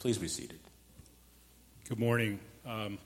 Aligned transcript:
Please 0.00 0.16
be 0.16 0.28
seated. 0.28 0.58
Good 1.86 1.98
morning. 1.98 2.40
Um, 2.64 2.96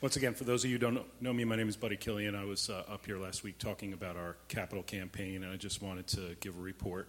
once 0.00 0.16
again, 0.16 0.34
for 0.34 0.42
those 0.42 0.64
of 0.64 0.70
you 0.70 0.74
who 0.74 0.80
don't 0.80 1.22
know 1.22 1.32
me, 1.32 1.44
my 1.44 1.54
name 1.54 1.68
is 1.68 1.76
Buddy 1.76 1.96
Killian. 1.96 2.34
I 2.34 2.44
was 2.44 2.68
uh, 2.68 2.82
up 2.88 3.06
here 3.06 3.16
last 3.16 3.44
week 3.44 3.58
talking 3.58 3.92
about 3.92 4.16
our 4.16 4.34
capital 4.48 4.82
campaign, 4.82 5.44
and 5.44 5.52
I 5.52 5.56
just 5.56 5.80
wanted 5.80 6.08
to 6.08 6.34
give 6.40 6.58
a 6.58 6.60
report. 6.60 7.06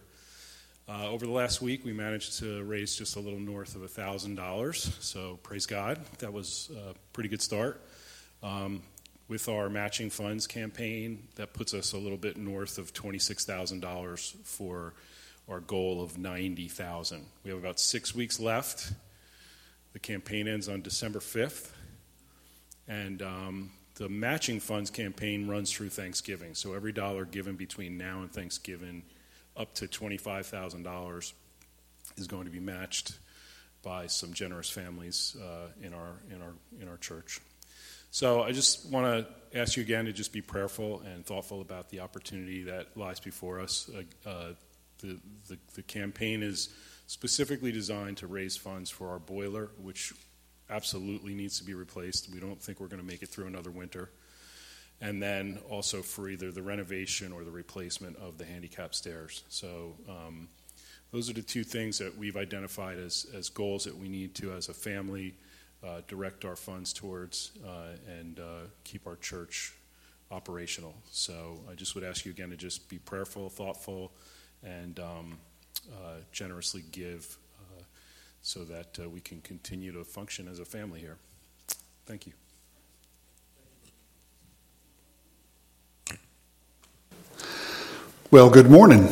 Uh, 0.88 1.08
over 1.08 1.26
the 1.26 1.32
last 1.32 1.60
week, 1.60 1.84
we 1.84 1.92
managed 1.92 2.38
to 2.38 2.62
raise 2.62 2.94
just 2.94 3.16
a 3.16 3.20
little 3.20 3.40
north 3.40 3.74
of 3.74 3.82
$1,000, 3.82 5.02
so 5.02 5.36
praise 5.42 5.66
God. 5.66 5.98
That 6.18 6.32
was 6.32 6.70
a 6.76 6.94
pretty 7.12 7.28
good 7.28 7.42
start. 7.42 7.84
Um, 8.40 8.82
with 9.26 9.48
our 9.48 9.68
matching 9.68 10.10
funds 10.10 10.46
campaign, 10.46 11.26
that 11.34 11.54
puts 11.54 11.74
us 11.74 11.92
a 11.92 11.98
little 11.98 12.18
bit 12.18 12.36
north 12.36 12.78
of 12.78 12.94
$26,000 12.94 14.44
for 14.44 14.94
our 15.52 15.60
goal 15.60 16.02
of 16.02 16.18
90,000. 16.18 17.26
We 17.44 17.50
have 17.50 17.58
about 17.58 17.78
six 17.78 18.14
weeks 18.14 18.40
left. 18.40 18.92
The 19.92 19.98
campaign 19.98 20.48
ends 20.48 20.68
on 20.68 20.80
December 20.80 21.18
5th. 21.20 21.70
And 22.88 23.22
um, 23.22 23.70
the 23.96 24.08
matching 24.08 24.58
funds 24.58 24.90
campaign 24.90 25.46
runs 25.46 25.70
through 25.70 25.90
Thanksgiving. 25.90 26.54
So 26.54 26.72
every 26.72 26.92
dollar 26.92 27.24
given 27.24 27.56
between 27.56 27.98
now 27.98 28.22
and 28.22 28.32
Thanksgiving, 28.32 29.02
up 29.56 29.74
to 29.74 29.86
$25,000, 29.86 31.32
is 32.16 32.26
going 32.26 32.44
to 32.46 32.50
be 32.50 32.60
matched 32.60 33.18
by 33.82 34.06
some 34.06 34.32
generous 34.32 34.70
families 34.70 35.36
uh, 35.40 35.68
in, 35.82 35.92
our, 35.92 36.14
in, 36.30 36.40
our, 36.40 36.54
in 36.80 36.88
our 36.88 36.96
church. 36.96 37.40
So 38.10 38.42
I 38.42 38.52
just 38.52 38.86
want 38.90 39.26
to 39.52 39.58
ask 39.58 39.76
you 39.76 39.82
again 39.82 40.06
to 40.06 40.12
just 40.12 40.32
be 40.32 40.40
prayerful 40.40 41.00
and 41.00 41.24
thoughtful 41.24 41.60
about 41.60 41.90
the 41.90 42.00
opportunity 42.00 42.64
that 42.64 42.96
lies 42.96 43.20
before 43.20 43.60
us. 43.60 43.90
Uh, 43.94 44.28
uh, 44.28 44.52
the, 45.02 45.18
the, 45.48 45.58
the 45.74 45.82
campaign 45.82 46.42
is 46.42 46.70
specifically 47.06 47.72
designed 47.72 48.16
to 48.18 48.26
raise 48.26 48.56
funds 48.56 48.88
for 48.88 49.10
our 49.10 49.18
boiler, 49.18 49.70
which 49.80 50.12
absolutely 50.70 51.34
needs 51.34 51.58
to 51.58 51.64
be 51.64 51.74
replaced. 51.74 52.32
We 52.32 52.40
don't 52.40 52.60
think 52.60 52.80
we're 52.80 52.86
going 52.88 53.02
to 53.02 53.06
make 53.06 53.22
it 53.22 53.28
through 53.28 53.46
another 53.46 53.70
winter. 53.70 54.10
And 55.00 55.22
then 55.22 55.58
also 55.68 56.00
for 56.00 56.28
either 56.28 56.52
the 56.52 56.62
renovation 56.62 57.32
or 57.32 57.44
the 57.44 57.50
replacement 57.50 58.16
of 58.16 58.38
the 58.38 58.44
handicap 58.44 58.94
stairs. 58.94 59.42
So 59.48 59.96
um, 60.08 60.48
those 61.10 61.28
are 61.28 61.34
the 61.34 61.42
two 61.42 61.64
things 61.64 61.98
that 61.98 62.16
we've 62.16 62.36
identified 62.36 62.98
as, 62.98 63.26
as 63.34 63.48
goals 63.48 63.84
that 63.84 63.96
we 63.96 64.08
need 64.08 64.34
to, 64.36 64.52
as 64.52 64.68
a 64.68 64.74
family, 64.74 65.34
uh, 65.84 66.00
direct 66.06 66.44
our 66.44 66.56
funds 66.56 66.92
towards 66.92 67.50
uh, 67.66 67.96
and 68.18 68.38
uh, 68.38 68.66
keep 68.84 69.06
our 69.06 69.16
church 69.16 69.74
operational. 70.30 70.94
So 71.10 71.60
I 71.70 71.74
just 71.74 71.94
would 71.94 72.04
ask 72.04 72.24
you 72.24 72.30
again 72.30 72.50
to 72.50 72.56
just 72.56 72.88
be 72.88 72.98
prayerful, 72.98 73.50
thoughtful, 73.50 74.12
and 74.64 74.98
um, 75.00 75.38
uh, 75.92 76.16
generously 76.32 76.82
give 76.92 77.36
uh, 77.60 77.82
so 78.42 78.64
that 78.64 78.98
uh, 79.02 79.08
we 79.08 79.20
can 79.20 79.40
continue 79.40 79.92
to 79.92 80.04
function 80.04 80.48
as 80.48 80.58
a 80.58 80.64
family 80.64 81.00
here. 81.00 81.16
Thank 82.06 82.26
you. 82.26 82.32
Well, 88.30 88.48
good 88.48 88.70
morning. 88.70 89.08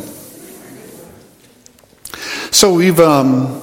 So 2.51 2.75
we've 2.75 2.99
um, 2.99 3.61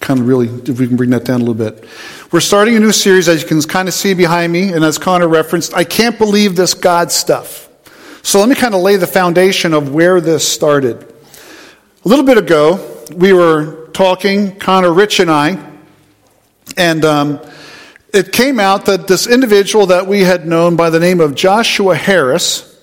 kind 0.00 0.20
of 0.20 0.28
really, 0.28 0.46
if 0.46 0.78
we 0.78 0.86
can 0.86 0.96
bring 0.96 1.10
that 1.10 1.24
down 1.24 1.40
a 1.40 1.44
little 1.44 1.54
bit. 1.54 1.88
We're 2.30 2.40
starting 2.40 2.76
a 2.76 2.80
new 2.80 2.92
series, 2.92 3.28
as 3.28 3.42
you 3.42 3.48
can 3.48 3.60
kind 3.62 3.88
of 3.88 3.94
see 3.94 4.14
behind 4.14 4.52
me, 4.52 4.72
and 4.72 4.84
as 4.84 4.98
Connor 4.98 5.28
referenced, 5.28 5.74
I 5.74 5.84
can't 5.84 6.16
believe 6.18 6.54
this 6.54 6.74
God 6.74 7.10
stuff. 7.10 7.65
So 8.26 8.40
let 8.40 8.48
me 8.48 8.56
kind 8.56 8.74
of 8.74 8.80
lay 8.80 8.96
the 8.96 9.06
foundation 9.06 9.72
of 9.72 9.94
where 9.94 10.20
this 10.20 10.46
started. 10.46 11.00
A 11.00 12.08
little 12.08 12.24
bit 12.24 12.36
ago, 12.36 13.04
we 13.14 13.32
were 13.32 13.88
talking, 13.92 14.56
Connor, 14.56 14.92
Rich, 14.92 15.20
and 15.20 15.30
I, 15.30 15.64
and 16.76 17.04
um, 17.04 17.40
it 18.12 18.32
came 18.32 18.58
out 18.58 18.86
that 18.86 19.06
this 19.06 19.28
individual 19.28 19.86
that 19.86 20.08
we 20.08 20.22
had 20.22 20.44
known 20.44 20.74
by 20.74 20.90
the 20.90 20.98
name 20.98 21.20
of 21.20 21.36
Joshua 21.36 21.94
Harris, 21.94 22.76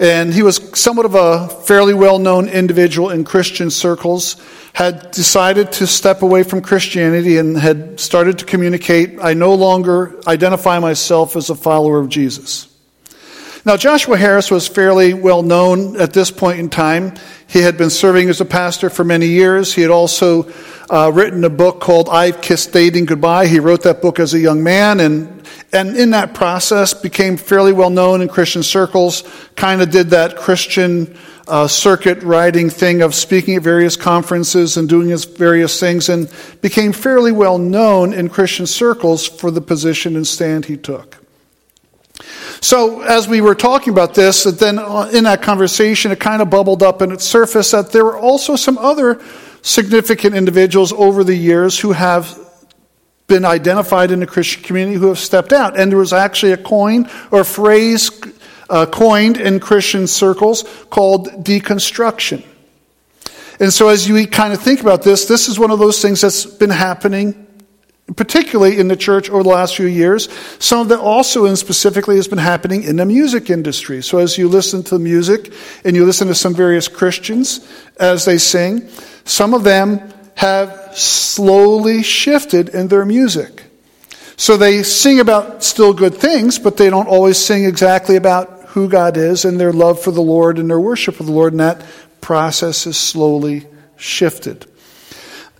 and 0.00 0.34
he 0.34 0.42
was 0.42 0.56
somewhat 0.76 1.06
of 1.06 1.14
a 1.14 1.48
fairly 1.48 1.94
well 1.94 2.18
known 2.18 2.48
individual 2.48 3.10
in 3.10 3.22
Christian 3.22 3.70
circles, 3.70 4.44
had 4.72 5.12
decided 5.12 5.70
to 5.74 5.86
step 5.86 6.22
away 6.22 6.42
from 6.42 6.62
Christianity 6.62 7.36
and 7.36 7.56
had 7.56 8.00
started 8.00 8.40
to 8.40 8.44
communicate, 8.44 9.20
I 9.22 9.34
no 9.34 9.54
longer 9.54 10.20
identify 10.26 10.80
myself 10.80 11.36
as 11.36 11.48
a 11.48 11.54
follower 11.54 12.00
of 12.00 12.08
Jesus. 12.08 12.69
Now, 13.64 13.76
Joshua 13.76 14.16
Harris 14.16 14.50
was 14.50 14.66
fairly 14.66 15.12
well 15.12 15.42
known 15.42 16.00
at 16.00 16.14
this 16.14 16.30
point 16.30 16.60
in 16.60 16.70
time. 16.70 17.14
He 17.46 17.60
had 17.60 17.76
been 17.76 17.90
serving 17.90 18.30
as 18.30 18.40
a 18.40 18.46
pastor 18.46 18.88
for 18.88 19.04
many 19.04 19.26
years. 19.26 19.74
He 19.74 19.82
had 19.82 19.90
also 19.90 20.50
uh, 20.88 21.10
written 21.12 21.44
a 21.44 21.50
book 21.50 21.78
called 21.80 22.08
I've 22.08 22.40
Kissed 22.40 22.72
Dating 22.72 23.04
Goodbye. 23.04 23.48
He 23.48 23.60
wrote 23.60 23.82
that 23.82 24.00
book 24.00 24.18
as 24.18 24.32
a 24.32 24.38
young 24.38 24.62
man 24.62 25.00
and, 25.00 25.46
and 25.74 25.94
in 25.94 26.10
that 26.10 26.32
process 26.32 26.94
became 26.94 27.36
fairly 27.36 27.74
well 27.74 27.90
known 27.90 28.22
in 28.22 28.28
Christian 28.28 28.62
circles, 28.62 29.24
kind 29.56 29.82
of 29.82 29.90
did 29.90 30.08
that 30.10 30.38
Christian 30.38 31.18
uh, 31.46 31.68
circuit 31.68 32.22
riding 32.22 32.70
thing 32.70 33.02
of 33.02 33.14
speaking 33.14 33.56
at 33.56 33.62
various 33.62 33.96
conferences 33.96 34.78
and 34.78 34.88
doing 34.88 35.08
his 35.08 35.26
various 35.26 35.78
things 35.78 36.08
and 36.08 36.32
became 36.62 36.92
fairly 36.92 37.32
well 37.32 37.58
known 37.58 38.14
in 38.14 38.30
Christian 38.30 38.66
circles 38.66 39.26
for 39.26 39.50
the 39.50 39.60
position 39.60 40.16
and 40.16 40.26
stand 40.26 40.64
he 40.64 40.78
took. 40.78 41.19
So, 42.60 43.02
as 43.02 43.28
we 43.28 43.40
were 43.40 43.54
talking 43.54 43.92
about 43.92 44.14
this, 44.14 44.44
then 44.44 44.78
in 45.14 45.24
that 45.24 45.40
conversation, 45.42 46.12
it 46.12 46.20
kind 46.20 46.42
of 46.42 46.50
bubbled 46.50 46.82
up 46.82 47.00
and 47.00 47.12
it 47.12 47.20
surfaced 47.20 47.72
that 47.72 47.92
there 47.92 48.04
were 48.04 48.18
also 48.18 48.56
some 48.56 48.78
other 48.78 49.20
significant 49.62 50.34
individuals 50.34 50.92
over 50.92 51.24
the 51.24 51.34
years 51.34 51.78
who 51.78 51.92
have 51.92 52.38
been 53.26 53.44
identified 53.44 54.10
in 54.10 54.20
the 54.20 54.26
Christian 54.26 54.62
community 54.62 54.98
who 54.98 55.06
have 55.06 55.18
stepped 55.18 55.52
out. 55.52 55.78
And 55.78 55.90
there 55.90 55.98
was 55.98 56.12
actually 56.12 56.52
a 56.52 56.56
coin 56.56 57.08
or 57.30 57.44
phrase 57.44 58.10
uh, 58.68 58.86
coined 58.86 59.38
in 59.38 59.60
Christian 59.60 60.06
circles 60.06 60.64
called 60.90 61.28
deconstruction. 61.44 62.44
And 63.58 63.72
so, 63.72 63.88
as 63.88 64.08
you 64.08 64.26
kind 64.26 64.52
of 64.52 64.60
think 64.60 64.80
about 64.80 65.02
this, 65.02 65.26
this 65.26 65.48
is 65.48 65.58
one 65.58 65.70
of 65.70 65.78
those 65.78 66.00
things 66.00 66.20
that's 66.20 66.46
been 66.46 66.70
happening 66.70 67.46
particularly 68.16 68.78
in 68.78 68.88
the 68.88 68.96
church 68.96 69.30
over 69.30 69.42
the 69.42 69.48
last 69.48 69.76
few 69.76 69.86
years. 69.86 70.28
Some 70.58 70.80
of 70.80 70.88
that 70.88 70.98
also 71.00 71.46
and 71.46 71.58
specifically 71.58 72.16
has 72.16 72.28
been 72.28 72.38
happening 72.38 72.82
in 72.82 72.96
the 72.96 73.06
music 73.06 73.50
industry. 73.50 74.02
So 74.02 74.18
as 74.18 74.38
you 74.38 74.48
listen 74.48 74.82
to 74.84 74.96
the 74.96 75.04
music 75.04 75.52
and 75.84 75.94
you 75.94 76.04
listen 76.04 76.28
to 76.28 76.34
some 76.34 76.54
various 76.54 76.88
Christians 76.88 77.66
as 77.98 78.24
they 78.24 78.38
sing, 78.38 78.88
some 79.24 79.54
of 79.54 79.64
them 79.64 80.00
have 80.34 80.96
slowly 80.96 82.02
shifted 82.02 82.70
in 82.70 82.88
their 82.88 83.04
music. 83.04 83.64
So 84.36 84.56
they 84.56 84.82
sing 84.82 85.20
about 85.20 85.62
still 85.62 85.92
good 85.92 86.14
things, 86.14 86.58
but 86.58 86.78
they 86.78 86.88
don't 86.88 87.08
always 87.08 87.36
sing 87.36 87.64
exactly 87.64 88.16
about 88.16 88.60
who 88.68 88.88
God 88.88 89.16
is 89.16 89.44
and 89.44 89.60
their 89.60 89.72
love 89.72 90.00
for 90.00 90.12
the 90.12 90.22
Lord 90.22 90.58
and 90.58 90.70
their 90.70 90.80
worship 90.80 91.20
of 91.20 91.26
the 91.26 91.32
Lord, 91.32 91.52
and 91.52 91.60
that 91.60 91.84
process 92.20 92.86
is 92.86 92.96
slowly 92.96 93.66
shifted. 93.96 94.69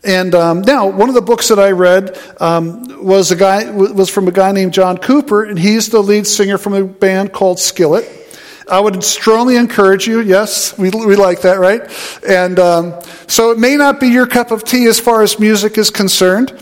And 0.02 0.34
um, 0.34 0.62
now, 0.62 0.88
one 0.88 1.08
of 1.08 1.14
the 1.14 1.20
books 1.20 1.48
that 1.48 1.58
I 1.58 1.72
read 1.72 2.18
um, 2.40 3.04
was 3.04 3.30
a 3.30 3.36
guy 3.36 3.70
was 3.70 4.08
from 4.08 4.28
a 4.28 4.32
guy 4.32 4.52
named 4.52 4.72
John 4.72 4.96
Cooper, 4.96 5.44
and 5.44 5.58
he's 5.58 5.88
the 5.88 6.02
lead 6.02 6.26
singer 6.26 6.56
from 6.56 6.72
a 6.72 6.84
band 6.84 7.32
called 7.32 7.58
Skillet. 7.58 8.08
I 8.70 8.78
would 8.78 9.02
strongly 9.02 9.56
encourage 9.56 10.06
you. 10.06 10.20
Yes, 10.20 10.78
we, 10.78 10.90
we 10.90 11.16
like 11.16 11.42
that, 11.42 11.58
right? 11.58 11.82
And 12.26 12.58
um, 12.58 12.94
so 13.26 13.50
it 13.50 13.58
may 13.58 13.76
not 13.76 13.98
be 13.98 14.06
your 14.06 14.26
cup 14.26 14.52
of 14.52 14.62
tea 14.62 14.86
as 14.86 15.00
far 15.00 15.22
as 15.22 15.40
music 15.40 15.76
is 15.76 15.90
concerned. 15.90 16.52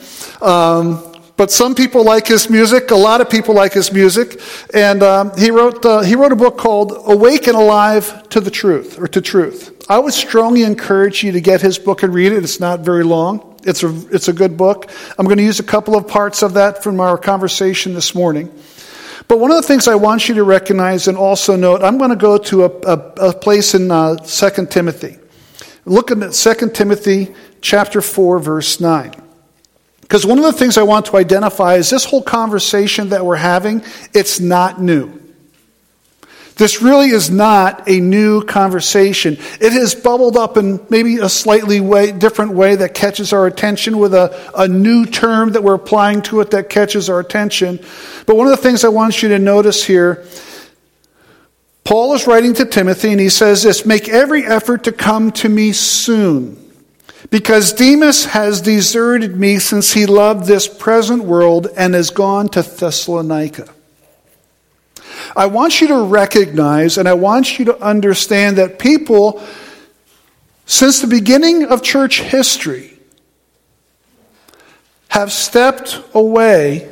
Um, 0.40 1.04
but 1.36 1.52
some 1.52 1.74
people 1.74 2.04
like 2.04 2.26
his 2.26 2.50
music. 2.50 2.90
A 2.90 2.96
lot 2.96 3.20
of 3.20 3.30
people 3.30 3.54
like 3.54 3.74
his 3.74 3.92
music. 3.92 4.40
And 4.74 5.02
um, 5.02 5.36
he, 5.38 5.50
wrote, 5.50 5.84
uh, 5.84 6.00
he 6.00 6.16
wrote 6.16 6.32
a 6.32 6.36
book 6.36 6.56
called 6.56 6.92
Awake 7.04 7.46
and 7.46 7.56
Alive 7.56 8.28
to 8.30 8.40
the 8.40 8.50
Truth, 8.50 8.98
or 8.98 9.06
to 9.06 9.20
Truth. 9.20 9.77
I 9.88 9.98
would 9.98 10.12
strongly 10.12 10.64
encourage 10.64 11.24
you 11.24 11.32
to 11.32 11.40
get 11.40 11.62
his 11.62 11.78
book 11.78 12.02
and 12.02 12.12
read 12.12 12.32
it. 12.32 12.44
It's 12.44 12.60
not 12.60 12.80
very 12.80 13.04
long. 13.04 13.58
It's 13.64 13.82
a, 13.82 13.88
it's 14.10 14.28
a 14.28 14.34
good 14.34 14.56
book. 14.56 14.90
I'm 15.18 15.24
going 15.24 15.38
to 15.38 15.44
use 15.44 15.60
a 15.60 15.64
couple 15.64 15.96
of 15.96 16.06
parts 16.06 16.42
of 16.42 16.54
that 16.54 16.82
from 16.82 17.00
our 17.00 17.16
conversation 17.16 17.94
this 17.94 18.14
morning. 18.14 18.52
But 19.28 19.40
one 19.40 19.50
of 19.50 19.56
the 19.56 19.62
things 19.62 19.88
I 19.88 19.94
want 19.94 20.28
you 20.28 20.34
to 20.36 20.44
recognize 20.44 21.08
and 21.08 21.16
also 21.16 21.56
note, 21.56 21.82
I'm 21.82 21.96
going 21.96 22.10
to 22.10 22.16
go 22.16 22.36
to 22.36 22.64
a, 22.64 22.68
a, 22.68 23.28
a 23.28 23.32
place 23.32 23.74
in 23.74 23.90
uh, 23.90 24.16
2 24.16 24.66
Timothy. 24.66 25.16
Looking 25.86 26.22
at 26.22 26.32
2 26.32 26.70
Timothy 26.70 27.34
chapter 27.62 28.02
4, 28.02 28.38
verse 28.40 28.80
9. 28.80 29.14
Because 30.02 30.26
one 30.26 30.38
of 30.38 30.44
the 30.44 30.52
things 30.52 30.76
I 30.76 30.82
want 30.82 31.06
to 31.06 31.16
identify 31.16 31.74
is 31.76 31.88
this 31.88 32.04
whole 32.04 32.22
conversation 32.22 33.10
that 33.10 33.24
we're 33.24 33.36
having, 33.36 33.82
it's 34.14 34.38
not 34.38 34.80
new. 34.80 35.18
This 36.58 36.82
really 36.82 37.10
is 37.10 37.30
not 37.30 37.88
a 37.88 38.00
new 38.00 38.42
conversation. 38.42 39.34
It 39.60 39.72
has 39.72 39.94
bubbled 39.94 40.36
up 40.36 40.56
in 40.56 40.84
maybe 40.90 41.18
a 41.18 41.28
slightly 41.28 41.80
way, 41.80 42.10
different 42.10 42.52
way 42.52 42.74
that 42.74 42.94
catches 42.94 43.32
our 43.32 43.46
attention 43.46 43.96
with 43.98 44.12
a, 44.12 44.50
a 44.56 44.66
new 44.66 45.06
term 45.06 45.52
that 45.52 45.62
we're 45.62 45.74
applying 45.74 46.20
to 46.22 46.40
it 46.40 46.50
that 46.50 46.68
catches 46.68 47.08
our 47.08 47.20
attention. 47.20 47.78
But 48.26 48.36
one 48.36 48.48
of 48.48 48.50
the 48.50 48.62
things 48.62 48.84
I 48.84 48.88
want 48.88 49.22
you 49.22 49.28
to 49.28 49.38
notice 49.38 49.84
here, 49.84 50.26
Paul 51.84 52.14
is 52.14 52.26
writing 52.26 52.54
to 52.54 52.64
Timothy 52.64 53.12
and 53.12 53.20
he 53.20 53.28
says 53.28 53.62
this, 53.62 53.86
make 53.86 54.08
every 54.08 54.44
effort 54.44 54.82
to 54.84 54.92
come 54.92 55.30
to 55.32 55.48
me 55.48 55.72
soon 55.72 56.56
Because 57.30 57.72
Demas 57.72 58.24
has 58.26 58.60
deserted 58.60 59.36
me 59.36 59.58
since 59.58 59.92
he 59.92 60.06
loved 60.06 60.46
this 60.46 60.66
present 60.66 61.22
world 61.22 61.68
and 61.76 61.94
has 61.94 62.10
gone 62.10 62.48
to 62.50 62.62
Thessalonica. 62.62 63.68
I 65.36 65.46
want 65.46 65.80
you 65.80 65.88
to 65.88 66.02
recognize 66.04 66.98
and 66.98 67.08
I 67.08 67.14
want 67.14 67.58
you 67.58 67.64
to 67.66 67.80
understand 67.82 68.58
that 68.58 68.78
people, 68.78 69.42
since 70.66 71.00
the 71.00 71.06
beginning 71.06 71.64
of 71.64 71.82
church 71.82 72.20
history, 72.20 72.98
have 75.08 75.32
stepped 75.32 76.00
away 76.14 76.90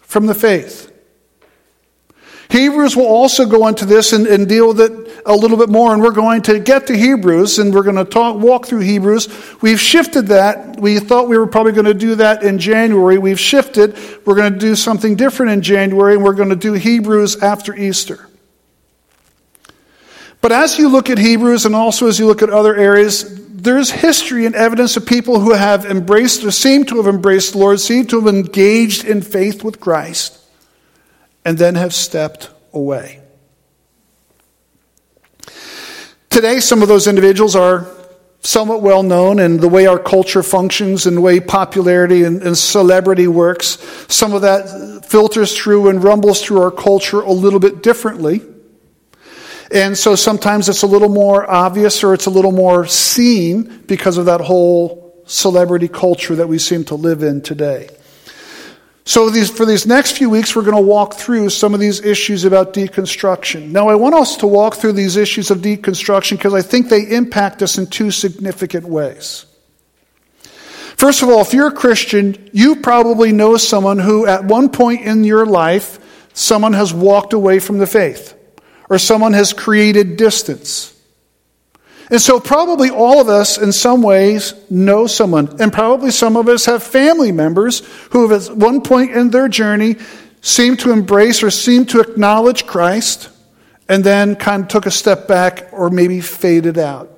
from 0.00 0.26
the 0.26 0.34
faith. 0.34 0.85
Hebrews 2.48 2.94
will 2.94 3.06
also 3.06 3.44
go 3.46 3.66
into 3.66 3.84
this 3.84 4.12
and, 4.12 4.26
and, 4.26 4.48
deal 4.48 4.68
with 4.68 4.80
it 4.80 5.22
a 5.26 5.34
little 5.34 5.56
bit 5.56 5.68
more, 5.68 5.92
and 5.92 6.00
we're 6.00 6.12
going 6.12 6.42
to 6.42 6.60
get 6.60 6.86
to 6.86 6.96
Hebrews, 6.96 7.58
and 7.58 7.74
we're 7.74 7.82
going 7.82 7.96
to 7.96 8.04
talk, 8.04 8.36
walk 8.36 8.66
through 8.66 8.80
Hebrews. 8.80 9.28
We've 9.60 9.80
shifted 9.80 10.28
that. 10.28 10.78
We 10.78 11.00
thought 11.00 11.28
we 11.28 11.38
were 11.38 11.48
probably 11.48 11.72
going 11.72 11.86
to 11.86 11.94
do 11.94 12.14
that 12.16 12.44
in 12.44 12.58
January. 12.58 13.18
We've 13.18 13.40
shifted. 13.40 13.98
We're 14.24 14.36
going 14.36 14.52
to 14.52 14.58
do 14.58 14.76
something 14.76 15.16
different 15.16 15.52
in 15.52 15.62
January, 15.62 16.14
and 16.14 16.22
we're 16.22 16.34
going 16.34 16.50
to 16.50 16.56
do 16.56 16.74
Hebrews 16.74 17.42
after 17.42 17.74
Easter. 17.74 18.28
But 20.40 20.52
as 20.52 20.78
you 20.78 20.88
look 20.88 21.10
at 21.10 21.18
Hebrews, 21.18 21.66
and 21.66 21.74
also 21.74 22.06
as 22.06 22.20
you 22.20 22.26
look 22.26 22.42
at 22.42 22.50
other 22.50 22.76
areas, 22.76 23.44
there's 23.48 23.90
history 23.90 24.46
and 24.46 24.54
evidence 24.54 24.96
of 24.96 25.04
people 25.04 25.40
who 25.40 25.52
have 25.52 25.84
embraced 25.84 26.44
or 26.44 26.52
seem 26.52 26.84
to 26.84 26.98
have 26.98 27.12
embraced 27.12 27.54
the 27.54 27.58
Lord, 27.58 27.80
seem 27.80 28.06
to 28.06 28.20
have 28.20 28.32
engaged 28.32 29.04
in 29.04 29.22
faith 29.22 29.64
with 29.64 29.80
Christ 29.80 30.35
and 31.46 31.56
then 31.56 31.76
have 31.76 31.94
stepped 31.94 32.50
away. 32.72 33.20
Today, 36.28 36.58
some 36.58 36.82
of 36.82 36.88
those 36.88 37.06
individuals 37.06 37.54
are 37.54 37.86
somewhat 38.40 38.82
well 38.82 39.04
known 39.04 39.38
and 39.38 39.60
the 39.60 39.68
way 39.68 39.86
our 39.86 39.98
culture 39.98 40.42
functions 40.42 41.06
and 41.06 41.16
the 41.16 41.20
way 41.20 41.38
popularity 41.38 42.24
and, 42.24 42.42
and, 42.42 42.58
celebrity 42.58 43.28
works. 43.28 43.78
Some 44.08 44.34
of 44.34 44.42
that 44.42 45.06
filters 45.06 45.56
through 45.56 45.88
and 45.88 46.02
rumbles 46.02 46.42
through 46.42 46.62
our 46.62 46.72
culture 46.72 47.20
a 47.20 47.32
little 47.32 47.60
bit 47.60 47.80
differently. 47.80 48.42
And 49.70 49.96
so 49.96 50.16
sometimes 50.16 50.68
it's 50.68 50.82
a 50.82 50.88
little 50.88 51.08
more 51.08 51.48
obvious 51.48 52.02
or 52.02 52.12
it's 52.12 52.26
a 52.26 52.30
little 52.30 52.52
more 52.52 52.88
seen 52.88 53.84
because 53.86 54.18
of 54.18 54.26
that 54.26 54.40
whole 54.40 55.22
celebrity 55.26 55.86
culture 55.86 56.34
that 56.34 56.48
we 56.48 56.58
seem 56.58 56.84
to 56.86 56.96
live 56.96 57.22
in 57.22 57.40
today. 57.40 57.88
So 59.08 59.30
these, 59.30 59.48
for 59.48 59.64
these 59.64 59.86
next 59.86 60.18
few 60.18 60.28
weeks, 60.28 60.56
we're 60.56 60.62
going 60.62 60.76
to 60.76 60.82
walk 60.82 61.14
through 61.14 61.50
some 61.50 61.74
of 61.74 61.78
these 61.78 62.00
issues 62.00 62.44
about 62.44 62.74
deconstruction. 62.74 63.70
Now, 63.70 63.88
I 63.88 63.94
want 63.94 64.16
us 64.16 64.36
to 64.38 64.48
walk 64.48 64.74
through 64.74 64.94
these 64.94 65.16
issues 65.16 65.52
of 65.52 65.58
deconstruction 65.58 66.32
because 66.32 66.52
I 66.52 66.60
think 66.60 66.88
they 66.88 67.02
impact 67.02 67.62
us 67.62 67.78
in 67.78 67.86
two 67.86 68.10
significant 68.10 68.84
ways. 68.84 69.46
First 70.96 71.22
of 71.22 71.28
all, 71.28 71.40
if 71.40 71.52
you're 71.52 71.68
a 71.68 71.72
Christian, 71.72 72.50
you 72.52 72.76
probably 72.76 73.30
know 73.30 73.56
someone 73.58 74.00
who, 74.00 74.26
at 74.26 74.44
one 74.44 74.70
point 74.70 75.02
in 75.02 75.22
your 75.22 75.46
life, 75.46 76.00
someone 76.34 76.72
has 76.72 76.92
walked 76.92 77.32
away 77.32 77.60
from 77.60 77.78
the 77.78 77.86
faith, 77.86 78.34
or 78.90 78.98
someone 78.98 79.34
has 79.34 79.52
created 79.52 80.16
distance. 80.16 80.95
And 82.10 82.20
so, 82.20 82.38
probably 82.38 82.90
all 82.90 83.20
of 83.20 83.28
us, 83.28 83.58
in 83.58 83.72
some 83.72 84.00
ways, 84.00 84.54
know 84.70 85.06
someone. 85.06 85.60
And 85.60 85.72
probably 85.72 86.12
some 86.12 86.36
of 86.36 86.48
us 86.48 86.66
have 86.66 86.82
family 86.82 87.32
members 87.32 87.80
who, 88.10 88.28
have, 88.28 88.48
at 88.48 88.56
one 88.56 88.80
point 88.80 89.10
in 89.10 89.30
their 89.30 89.48
journey, 89.48 89.96
seemed 90.40 90.78
to 90.80 90.92
embrace 90.92 91.42
or 91.42 91.50
seemed 91.50 91.88
to 91.90 92.00
acknowledge 92.00 92.66
Christ 92.66 93.28
and 93.88 94.04
then 94.04 94.36
kind 94.36 94.62
of 94.62 94.68
took 94.68 94.86
a 94.86 94.90
step 94.90 95.26
back 95.26 95.68
or 95.72 95.90
maybe 95.90 96.20
faded 96.20 96.78
out. 96.78 97.15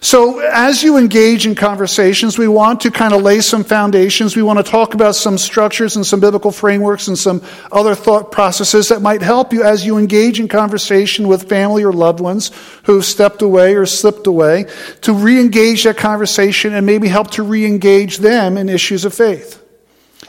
So, 0.00 0.38
as 0.38 0.82
you 0.84 0.96
engage 0.96 1.44
in 1.44 1.56
conversations, 1.56 2.38
we 2.38 2.46
want 2.46 2.82
to 2.82 2.90
kind 2.90 3.12
of 3.12 3.22
lay 3.22 3.40
some 3.40 3.64
foundations. 3.64 4.36
We 4.36 4.42
want 4.42 4.58
to 4.58 4.62
talk 4.62 4.94
about 4.94 5.16
some 5.16 5.36
structures 5.36 5.96
and 5.96 6.06
some 6.06 6.20
biblical 6.20 6.52
frameworks 6.52 7.08
and 7.08 7.18
some 7.18 7.42
other 7.72 7.96
thought 7.96 8.30
processes 8.30 8.88
that 8.88 9.02
might 9.02 9.22
help 9.22 9.52
you 9.52 9.64
as 9.64 9.84
you 9.84 9.98
engage 9.98 10.38
in 10.38 10.46
conversation 10.46 11.26
with 11.26 11.48
family 11.48 11.82
or 11.82 11.92
loved 11.92 12.20
ones 12.20 12.52
who've 12.84 13.04
stepped 13.04 13.42
away 13.42 13.74
or 13.74 13.86
slipped 13.86 14.28
away 14.28 14.66
to 15.00 15.12
re 15.12 15.40
engage 15.40 15.82
that 15.82 15.96
conversation 15.96 16.74
and 16.74 16.86
maybe 16.86 17.08
help 17.08 17.32
to 17.32 17.42
re 17.42 17.66
engage 17.66 18.18
them 18.18 18.56
in 18.56 18.68
issues 18.68 19.04
of 19.04 19.12
faith 19.12 19.60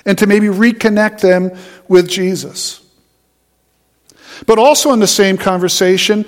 and 0.04 0.18
to 0.18 0.25
maybe 0.25 0.48
reconnect 0.48 1.21
them 1.21 1.51
with 1.88 2.10
Jesus. 2.10 2.83
But 4.48 4.57
also 4.57 4.94
in 4.94 5.00
the 5.00 5.07
same 5.07 5.38
conversation, 5.38 6.25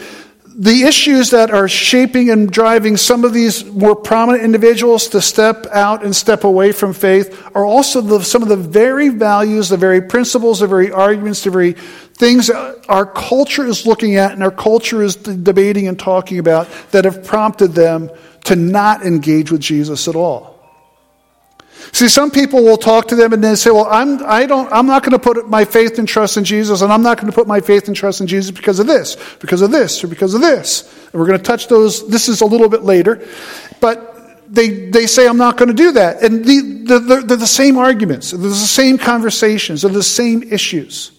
the 0.56 0.83
issues 0.83 1.30
that 1.30 1.51
are 1.51 1.68
shaping 1.68 2.30
and 2.30 2.51
driving 2.51 2.98
some 2.98 3.24
of 3.24 3.33
these 3.33 3.65
more 3.65 3.95
prominent 3.95 4.44
individuals 4.44 5.07
to 5.09 5.21
step 5.21 5.65
out 5.68 6.03
and 6.03 6.15
step 6.15 6.44
away 6.44 6.71
from 6.71 6.94
faith 6.94 7.50
are 7.56 7.65
also 7.65 8.01
the, 8.01 8.21
some 8.21 8.44
of 8.44 8.50
the 8.50 8.57
very 8.57 9.09
values, 9.09 9.69
the 9.69 9.77
very 9.77 10.01
principles, 10.01 10.59
the 10.59 10.68
very 10.68 10.92
arguments, 10.92 11.44
the 11.44 11.51
very 11.51 11.74
things 11.74 12.50
our 12.50 13.06
culture 13.06 13.65
is 13.65 13.86
looking 13.86 14.15
at 14.15 14.31
and 14.33 14.44
our 14.44 14.51
culture 14.51 15.01
is 15.01 15.15
debating 15.15 15.88
and 15.88 15.98
talking 15.98 16.38
about 16.38 16.68
that 16.92 17.06
have 17.06 17.24
prompted 17.24 17.69
them 17.69 18.09
to 18.44 18.56
not 18.56 19.03
engage 19.03 19.51
with 19.51 19.62
Jesus 19.62 20.07
at 20.07 20.15
all. 20.15 20.50
See, 21.92 22.07
some 22.07 22.31
people 22.31 22.63
will 22.63 22.78
talk 22.78 23.07
to 23.10 23.16
them 23.16 23.33
and 23.33 23.44
then 23.44 23.56
say, 23.56 23.72
Well, 23.72 23.88
I'm, 23.89 24.24
I 24.25 24.45
don't, 24.45 24.72
I'm 24.72 24.88
not 24.88 25.04
going 25.04 25.13
to 25.13 25.19
put 25.19 25.50
my 25.50 25.66
faith 25.66 26.00
and 26.00 26.07
trust 26.07 26.38
in 26.38 26.44
Jesus, 26.44 26.81
and 26.81 26.92
I'm 26.92 27.01
not 27.01 27.18
going 27.18 27.31
to 27.31 27.36
put 27.36 27.48
my 27.48 27.60
faith 27.60 27.88
and 27.88 27.95
trust 27.95 28.22
in 28.22 28.28
Jesus 28.28 28.51
because 28.51 28.80
of 28.80 28.88
this, 28.88 29.18
because 29.39 29.62
of 29.62 29.72
this, 29.72 30.04
or 30.04 30.07
because 30.07 30.33
of 30.33 30.42
this. 30.42 30.92
And 31.12 31.19
we're 31.19 31.28
going 31.28 31.39
to 31.39 31.44
touch 31.44 31.68
those. 31.68 32.07
This 32.07 32.30
is 32.30 32.42
a 32.42 32.45
little 32.45 32.69
bit 32.69 32.83
later. 32.83 33.28
But 33.80 34.12
they, 34.48 34.89
they 34.89 35.07
say, 35.07 35.28
I'm 35.28 35.38
not 35.38 35.57
going 35.57 35.69
to 35.69 35.75
do 35.75 35.94
that. 35.94 36.22
And 36.22 36.44
the, 36.44 37.00
the, 37.00 37.24
they're 37.25 37.38
the 37.38 37.48
same 37.48 37.78
arguments, 37.78 38.31
they're 38.31 38.39
the 38.39 38.54
same 38.54 38.98
conversations, 38.98 39.81
they're 39.81 39.92
the 39.92 40.04
same 40.04 40.44
issues. 40.44 41.12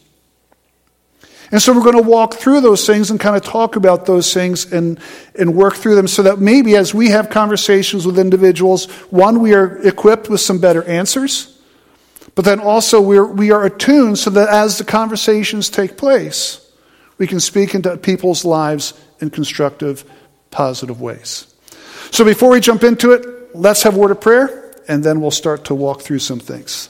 And 1.53 1.61
so 1.61 1.75
we're 1.75 1.83
going 1.83 2.03
to 2.03 2.11
walk 2.11 2.35
through 2.35 2.63
those 2.63 2.87
things 2.87 3.11
and 3.11 3.21
kind 3.21 3.37
of 3.37 3.43
talk 3.43 3.77
about 3.77 4.07
those 4.07 4.33
things 4.33 4.73
and, 4.73 4.99
and 5.39 5.55
work 5.55 5.75
through 5.75 5.97
them 5.97 6.09
so 6.09 6.23
that 6.23 6.39
maybe 6.39 6.77
as 6.77 6.95
we 6.95 7.11
have 7.11 7.29
conversations 7.29 8.07
with 8.07 8.19
individuals, 8.19 8.87
one, 9.11 9.41
we 9.41 9.53
are 9.55 9.77
equipped 9.87 10.31
with 10.31 10.41
some 10.41 10.59
better 10.59 10.83
answers, 10.85 11.61
but 12.35 12.47
then 12.47 12.59
also 12.59 13.03
we're, 13.03 13.27
we 13.27 13.51
are 13.51 13.67
attuned 13.67 14.19
so 14.19 14.31
that 14.31 14.49
as 14.49 14.79
the 14.79 14.85
conversations 14.85 15.69
take 15.69 15.99
place, 15.99 16.67
we 17.19 17.27
can 17.27 17.39
speak 17.39 17.75
into 17.75 17.95
people's 17.99 18.47
lives 18.47 18.95
in 19.21 19.29
constructive, 19.29 20.11
positive 20.51 21.03
ways. 21.03 21.55
So 22.11 22.25
before 22.25 22.49
we 22.51 22.61
jump 22.61 22.83
into 22.83 23.13
it, 23.13 23.55
let's 23.55 23.83
have 23.83 23.95
a 23.95 23.99
word 23.99 24.11
of 24.11 24.23
prayer, 24.23 24.75
and 24.89 25.05
then 25.05 25.21
we'll 25.21 25.31
start 25.31 25.67
to 25.67 25.75
walk 25.75 26.01
through 26.01 26.21
some 26.21 26.41
things. 26.41 26.89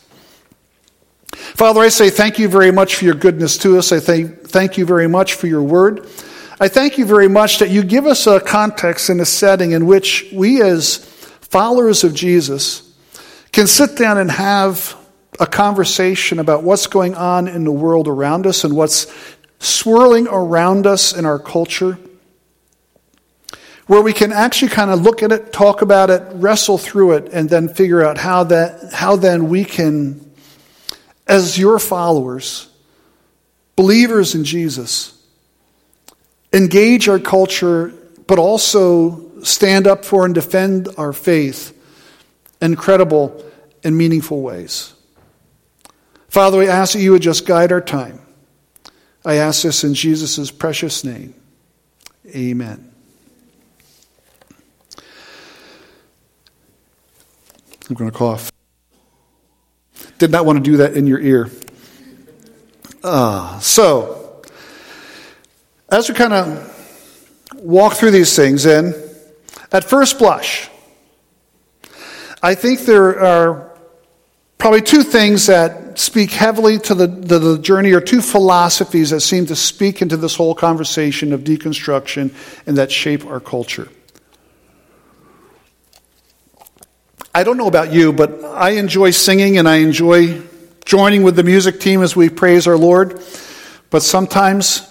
Father, 1.33 1.81
I 1.81 1.89
say 1.89 2.11
thank 2.11 2.39
you 2.39 2.49
very 2.49 2.71
much 2.71 2.97
for 2.97 3.05
your 3.05 3.15
goodness 3.15 3.57
to 3.59 3.79
us. 3.79 3.91
I 3.91 4.01
thank, 4.01 4.43
thank 4.43 4.77
you 4.77 4.85
very 4.85 5.09
much 5.09 5.35
for 5.35 5.47
your 5.47 5.63
word. 5.63 6.07
I 6.61 6.69
thank 6.69 6.99
you 6.99 7.07
very 7.07 7.29
much 7.29 7.59
that 7.59 7.71
you 7.71 7.83
give 7.83 8.07
us 8.07 8.27
a 8.27 8.39
context 8.39 9.09
and 9.09 9.21
a 9.21 9.25
setting 9.27 9.73
in 9.73 9.87
which 9.87 10.29
we, 10.33 10.63
as 10.63 10.99
followers 11.41 12.05
of 12.05 12.15
Jesus, 12.15 12.93
can 13.51 13.67
sit 13.67 13.97
down 13.97 14.19
and 14.19 14.31
have 14.31 14.97
a 15.41 15.47
conversation 15.47 16.39
about 16.39 16.63
what's 16.63 16.87
going 16.87 17.15
on 17.15 17.49
in 17.49 17.65
the 17.65 17.73
world 17.73 18.07
around 18.07 18.47
us 18.47 18.65
and 18.65 18.77
what's 18.77 19.13
swirling 19.59 20.29
around 20.29 20.87
us 20.87 21.17
in 21.17 21.25
our 21.25 21.39
culture, 21.39 21.99
where 23.87 24.03
we 24.03 24.13
can 24.13 24.33
actually 24.33 24.69
kind 24.69 24.91
of 24.91 25.01
look 25.01 25.23
at 25.23 25.33
it, 25.33 25.53
talk 25.53 25.83
about 25.83 26.11
it, 26.11 26.23
wrestle 26.35 26.79
through 26.79 27.13
it, 27.13 27.33
and 27.33 27.49
then 27.49 27.69
figure 27.69 28.05
out 28.05 28.19
how 28.19 28.45
that 28.45 28.93
how 28.93 29.17
then 29.17 29.49
we 29.49 29.65
can 29.65 30.32
as 31.33 31.57
your 31.57 31.79
followers, 31.79 32.69
believers 33.75 34.35
in 34.35 34.45
Jesus, 34.45 35.19
engage 36.53 37.09
our 37.09 37.19
culture, 37.19 37.95
but 38.27 38.39
also 38.39 39.41
stand 39.43 39.87
up 39.87 40.05
for 40.05 40.27
and 40.27 40.35
defend 40.35 40.89
our 40.99 41.15
faith 41.15 41.75
in 42.61 42.77
credible 42.77 43.43
and 43.83 43.97
meaningful 43.97 44.43
ways. 44.43 44.93
Father, 46.29 46.59
we 46.59 46.69
ask 46.69 46.93
that 46.93 47.01
you 47.01 47.13
would 47.13 47.23
just 47.23 47.47
guide 47.47 47.73
our 47.73 47.81
time. 47.81 48.21
I 49.25 49.37
ask 49.37 49.63
this 49.63 49.85
in 49.85 49.95
Jesus' 49.95 50.51
precious 50.51 51.03
name. 51.03 51.35
Amen. 52.37 52.93
I'm 57.89 57.95
going 57.95 58.11
to 58.11 58.17
cough. 58.17 58.52
Did 60.23 60.31
not 60.31 60.47
want 60.47 60.65
to 60.65 60.71
do 60.71 60.77
that 60.77 60.97
in 60.97 61.09
your 61.09 61.19
ear. 61.19 61.51
Uh, 63.03 63.59
so, 63.59 64.41
as 65.91 66.09
we 66.09 66.15
kind 66.15 66.33
of 66.33 67.57
walk 67.57 67.95
through 67.95 68.13
these 68.13 68.37
things, 68.37 68.65
and 68.65 68.95
at 69.73 69.83
first 69.83 70.21
blush, 70.21 70.71
I 72.41 72.55
think 72.55 72.83
there 72.83 73.19
are 73.19 73.73
probably 74.59 74.83
two 74.83 75.03
things 75.03 75.49
that 75.49 75.99
speak 75.99 76.31
heavily 76.31 76.79
to 76.79 76.95
the, 76.95 77.09
the, 77.09 77.41
the, 77.41 77.59
journey, 77.59 77.91
or 77.91 78.01
two 78.01 78.23
philosophies 78.23 79.11
that 79.11 79.23
seem 79.23 79.47
to 79.47 79.57
speak 79.57 80.03
into 80.03 80.17
this 80.17 80.37
whole 80.37 80.55
conversation 80.55 81.33
of 81.33 81.41
deconstruction 81.41 82.33
and 82.65 82.79
that 82.79 82.93
shape 82.93 83.27
our 83.27 83.41
culture. 83.41 83.89
I 87.35 87.45
don't 87.45 87.57
know 87.57 87.67
about 87.67 87.95
you, 87.95 88.13
but 88.13 88.45
I 88.45 88.73
enjoy 88.73 89.11
singing 89.11 89.57
and 89.57 89.67
I 89.67 89.77
enjoy 89.77 90.43
joining 90.85 91.23
with 91.23 91.35
the 91.35 91.43
music 91.43 91.81
team 91.81 92.03
as 92.03 92.15
we 92.15 92.29
praise 92.29 92.67
our 92.67 92.77
Lord. 92.77 93.23
But 93.89 94.03
sometimes 94.03 94.87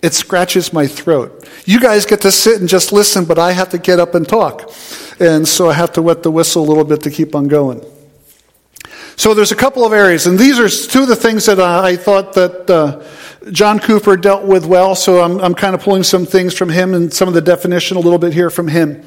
it 0.00 0.14
scratches 0.14 0.72
my 0.72 0.86
throat. 0.86 1.48
You 1.64 1.80
guys 1.80 2.06
get 2.06 2.20
to 2.20 2.30
sit 2.30 2.60
and 2.60 2.68
just 2.68 2.92
listen, 2.92 3.24
but 3.24 3.40
I 3.40 3.50
have 3.52 3.70
to 3.70 3.78
get 3.78 3.98
up 3.98 4.14
and 4.14 4.28
talk. 4.28 4.70
And 5.18 5.48
so 5.48 5.68
I 5.68 5.72
have 5.72 5.92
to 5.94 6.02
wet 6.02 6.22
the 6.22 6.30
whistle 6.30 6.64
a 6.64 6.66
little 6.66 6.84
bit 6.84 7.02
to 7.02 7.10
keep 7.10 7.34
on 7.34 7.48
going. 7.48 7.84
So 9.16 9.34
there's 9.34 9.52
a 9.52 9.56
couple 9.56 9.84
of 9.84 9.92
areas, 9.92 10.26
and 10.26 10.38
these 10.38 10.60
are 10.60 10.68
two 10.68 11.02
of 11.02 11.08
the 11.08 11.16
things 11.16 11.44
that 11.46 11.60
I 11.60 11.96
thought 11.96 12.34
that 12.34 12.70
uh, 12.70 13.50
John 13.50 13.80
Cooper 13.80 14.16
dealt 14.16 14.44
with 14.44 14.64
well. 14.64 14.94
So 14.94 15.20
I'm, 15.20 15.40
I'm 15.40 15.54
kind 15.54 15.74
of 15.74 15.82
pulling 15.82 16.04
some 16.04 16.24
things 16.24 16.54
from 16.54 16.68
him 16.68 16.94
and 16.94 17.12
some 17.12 17.26
of 17.26 17.34
the 17.34 17.42
definition 17.42 17.96
a 17.96 18.00
little 18.00 18.18
bit 18.18 18.32
here 18.32 18.48
from 18.48 18.68
him. 18.68 19.04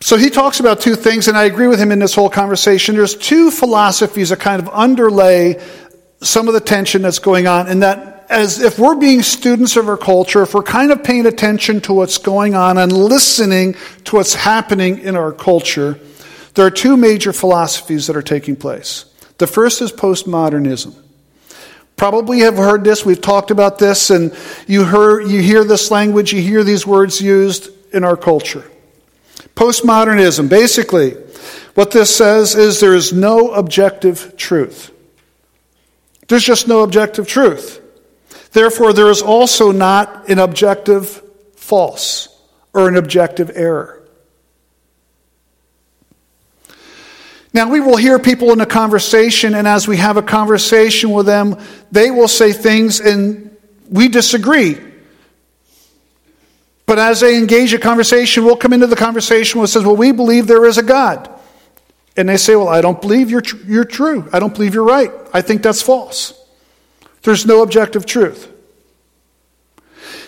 So 0.00 0.16
he 0.16 0.30
talks 0.30 0.60
about 0.60 0.80
two 0.80 0.94
things, 0.94 1.26
and 1.28 1.36
I 1.36 1.44
agree 1.44 1.66
with 1.66 1.80
him 1.80 1.90
in 1.90 1.98
this 1.98 2.14
whole 2.14 2.30
conversation. 2.30 2.94
There's 2.94 3.16
two 3.16 3.50
philosophies 3.50 4.28
that 4.28 4.38
kind 4.38 4.62
of 4.62 4.68
underlay 4.68 5.60
some 6.20 6.46
of 6.48 6.54
the 6.54 6.60
tension 6.60 7.02
that's 7.02 7.18
going 7.18 7.46
on, 7.46 7.68
and 7.68 7.82
that 7.82 8.26
as 8.28 8.60
if 8.60 8.78
we're 8.78 8.94
being 8.94 9.22
students 9.22 9.76
of 9.76 9.88
our 9.88 9.96
culture, 9.96 10.42
if 10.42 10.54
we're 10.54 10.62
kind 10.62 10.92
of 10.92 11.02
paying 11.02 11.26
attention 11.26 11.80
to 11.80 11.92
what's 11.94 12.18
going 12.18 12.54
on 12.54 12.78
and 12.78 12.92
listening 12.92 13.74
to 14.04 14.16
what's 14.16 14.34
happening 14.34 14.98
in 15.00 15.16
our 15.16 15.32
culture, 15.32 15.98
there 16.54 16.66
are 16.66 16.70
two 16.70 16.96
major 16.96 17.32
philosophies 17.32 18.06
that 18.06 18.16
are 18.16 18.22
taking 18.22 18.54
place. 18.54 19.06
The 19.38 19.46
first 19.46 19.80
is 19.80 19.92
postmodernism. 19.92 20.94
Probably 21.96 22.40
have 22.40 22.56
heard 22.56 22.84
this, 22.84 23.04
we've 23.04 23.20
talked 23.20 23.50
about 23.50 23.78
this, 23.78 24.10
and 24.10 24.36
you, 24.66 24.84
hear 24.84 25.20
you 25.20 25.40
hear 25.40 25.64
this 25.64 25.90
language, 25.90 26.32
you 26.32 26.40
hear 26.40 26.62
these 26.62 26.86
words 26.86 27.20
used 27.20 27.70
in 27.92 28.04
our 28.04 28.16
culture. 28.16 28.64
Postmodernism, 29.58 30.48
basically, 30.48 31.14
what 31.74 31.90
this 31.90 32.14
says 32.14 32.54
is 32.54 32.78
there 32.78 32.94
is 32.94 33.12
no 33.12 33.50
objective 33.50 34.36
truth. 34.36 34.92
There's 36.28 36.44
just 36.44 36.68
no 36.68 36.84
objective 36.84 37.26
truth. 37.26 37.80
Therefore, 38.52 38.92
there 38.92 39.10
is 39.10 39.20
also 39.20 39.72
not 39.72 40.30
an 40.30 40.38
objective 40.38 41.20
false 41.56 42.28
or 42.72 42.86
an 42.86 42.94
objective 42.94 43.50
error. 43.52 44.00
Now, 47.52 47.68
we 47.68 47.80
will 47.80 47.96
hear 47.96 48.20
people 48.20 48.52
in 48.52 48.60
a 48.60 48.66
conversation, 48.66 49.56
and 49.56 49.66
as 49.66 49.88
we 49.88 49.96
have 49.96 50.16
a 50.16 50.22
conversation 50.22 51.10
with 51.10 51.26
them, 51.26 51.60
they 51.90 52.12
will 52.12 52.28
say 52.28 52.52
things 52.52 53.00
and 53.00 53.56
we 53.90 54.06
disagree. 54.06 54.78
But 56.88 56.98
as 56.98 57.20
they 57.20 57.36
engage 57.36 57.74
a 57.74 57.78
conversation, 57.78 58.46
we'll 58.46 58.56
come 58.56 58.72
into 58.72 58.86
the 58.86 58.96
conversation 58.96 59.60
which 59.60 59.68
says, 59.68 59.84
Well, 59.84 59.94
we 59.94 60.10
believe 60.10 60.46
there 60.46 60.64
is 60.64 60.78
a 60.78 60.82
God. 60.82 61.28
And 62.16 62.30
they 62.30 62.38
say, 62.38 62.56
Well, 62.56 62.68
I 62.68 62.80
don't 62.80 62.98
believe 62.98 63.30
you're, 63.30 63.42
tr- 63.42 63.58
you're 63.66 63.84
true. 63.84 64.26
I 64.32 64.38
don't 64.38 64.54
believe 64.54 64.72
you're 64.72 64.84
right. 64.84 65.10
I 65.34 65.42
think 65.42 65.62
that's 65.62 65.82
false. 65.82 66.32
There's 67.24 67.44
no 67.44 67.62
objective 67.62 68.06
truth. 68.06 68.50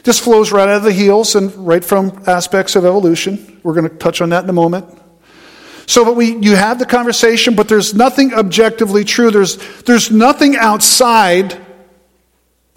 This 0.02 0.18
flows 0.18 0.52
right 0.52 0.68
out 0.68 0.76
of 0.76 0.82
the 0.82 0.92
heels 0.92 1.34
and 1.34 1.50
right 1.66 1.82
from 1.82 2.22
aspects 2.26 2.76
of 2.76 2.84
evolution. 2.84 3.58
We're 3.62 3.74
going 3.74 3.88
to 3.88 3.96
touch 3.96 4.20
on 4.20 4.28
that 4.28 4.44
in 4.44 4.50
a 4.50 4.52
moment. 4.52 4.84
So, 5.86 6.04
but 6.04 6.14
we, 6.14 6.36
you 6.36 6.56
have 6.56 6.78
the 6.78 6.84
conversation, 6.84 7.54
but 7.54 7.68
there's 7.68 7.94
nothing 7.94 8.34
objectively 8.34 9.04
true. 9.04 9.30
There's, 9.30 9.56
there's 9.84 10.10
nothing 10.10 10.56
outside 10.56 11.58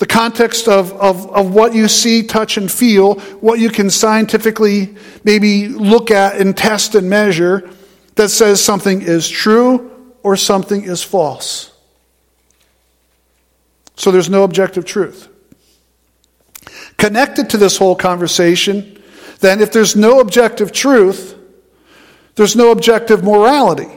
the 0.03 0.07
context 0.07 0.67
of, 0.67 0.91
of, 0.99 1.31
of 1.33 1.55
what 1.55 1.73
you 1.73 1.87
see, 1.87 2.23
touch, 2.23 2.57
and 2.57 2.69
feel, 2.69 3.13
what 3.39 3.57
you 3.57 3.69
can 3.69 3.89
scientifically 3.89 4.97
maybe 5.23 5.69
look 5.69 6.11
at 6.11 6.35
and 6.41 6.57
test 6.57 6.93
and 6.95 7.09
measure 7.09 7.69
that 8.15 8.27
says 8.27 8.61
something 8.61 9.01
is 9.01 9.29
true 9.29 10.13
or 10.21 10.35
something 10.35 10.83
is 10.83 11.01
false. 11.01 11.71
So 13.95 14.11
there's 14.11 14.29
no 14.29 14.43
objective 14.43 14.83
truth. 14.83 15.29
Connected 16.97 17.51
to 17.51 17.57
this 17.57 17.77
whole 17.77 17.95
conversation, 17.95 19.01
then, 19.39 19.61
if 19.61 19.71
there's 19.71 19.95
no 19.95 20.19
objective 20.19 20.73
truth, 20.73 21.33
there's 22.35 22.57
no 22.57 22.71
objective 22.71 23.23
morality. 23.23 23.91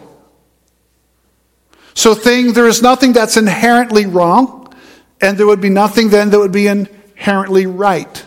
So 1.95 2.15
thing, 2.15 2.53
there 2.53 2.69
is 2.69 2.81
nothing 2.81 3.13
that's 3.13 3.37
inherently 3.37 4.07
wrong, 4.07 4.66
and 5.21 5.39
there 5.39 5.47
would 5.47 5.61
be 5.61 5.71
nothing 5.71 6.11
then 6.11 6.31
that 6.31 6.39
would 6.39 6.53
be 6.53 6.67
inherently 6.67 7.67
right. 7.67 8.25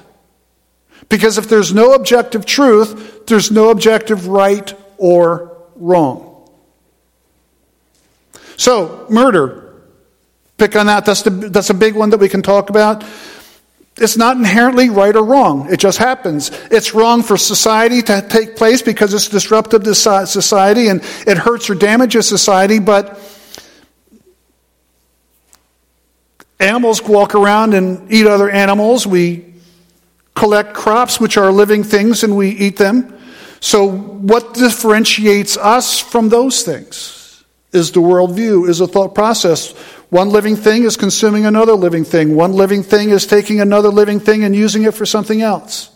Because 1.08 1.38
if 1.38 1.50
there's 1.50 1.74
no 1.74 1.94
objective 1.94 2.46
truth, 2.46 3.26
there's 3.26 3.52
no 3.52 3.70
objective 3.70 4.28
right 4.28 4.74
or 4.98 5.58
wrong. 5.76 6.26
So, 8.58 9.08
murder. 9.10 9.66
Pick 10.58 10.76
on 10.76 10.88
that. 10.88 11.06
That's, 11.06 11.22
the, 11.22 11.30
that's 11.30 11.70
a 11.70 11.74
big 11.74 11.96
one 11.96 12.10
that 12.10 12.20
we 12.20 12.28
can 12.28 12.42
talk 12.42 12.70
about. 12.70 13.04
It's 13.98 14.18
not 14.18 14.38
inherently 14.38 14.90
right 14.90 15.16
or 15.16 15.24
wrong. 15.24 15.72
It 15.72 15.80
just 15.80 15.98
happens. 15.98 16.52
It's 16.70 16.94
wrong 16.94 17.24
for 17.24 17.38
society 17.38 18.02
to 18.04 18.22
take 18.22 18.56
place 18.56 18.82
because 18.82 19.14
it's 19.14 19.28
disruptive 19.28 19.84
to 19.84 19.96
society 19.96 20.88
and 20.88 21.02
it 21.26 21.38
hurts 21.38 21.70
or 21.70 21.76
damages 21.76 22.28
society, 22.28 22.80
but 22.80 23.20
animals 26.60 27.02
walk 27.02 27.36
around 27.36 27.74
and 27.74 28.12
eat 28.12 28.28
other 28.28 28.50
animals. 28.50 29.08
We 29.08 29.54
collect 30.36 30.74
crops, 30.74 31.20
which 31.20 31.38
are 31.38 31.52
living 31.52 31.84
things, 31.84 32.24
and 32.24 32.36
we 32.36 32.50
eat 32.50 32.78
them. 32.78 33.18
So, 33.60 33.90
what 33.90 34.54
differentiates 34.54 35.58
us 35.58 36.00
from 36.00 36.30
those 36.30 36.64
things 36.64 37.44
is 37.72 37.92
the 37.92 38.02
worldview, 38.02 38.68
is 38.68 38.82
a 38.82 38.88
thought 38.88 39.14
process. 39.14 39.72
One 40.10 40.30
living 40.30 40.56
thing 40.56 40.84
is 40.84 40.98
consuming 40.98 41.46
another 41.46 41.74
living 41.74 42.04
thing. 42.04 42.36
One 42.36 42.54
living 42.54 42.84
thing 42.84 43.10
is 43.10 43.28
taking 43.28 43.62
another 43.62 43.90
living 43.90 44.20
thing 44.20 44.44
and 44.44 44.56
using 44.56 44.84
it 44.84 44.94
for 44.94 45.06
something 45.06 45.42
else. 45.42 45.92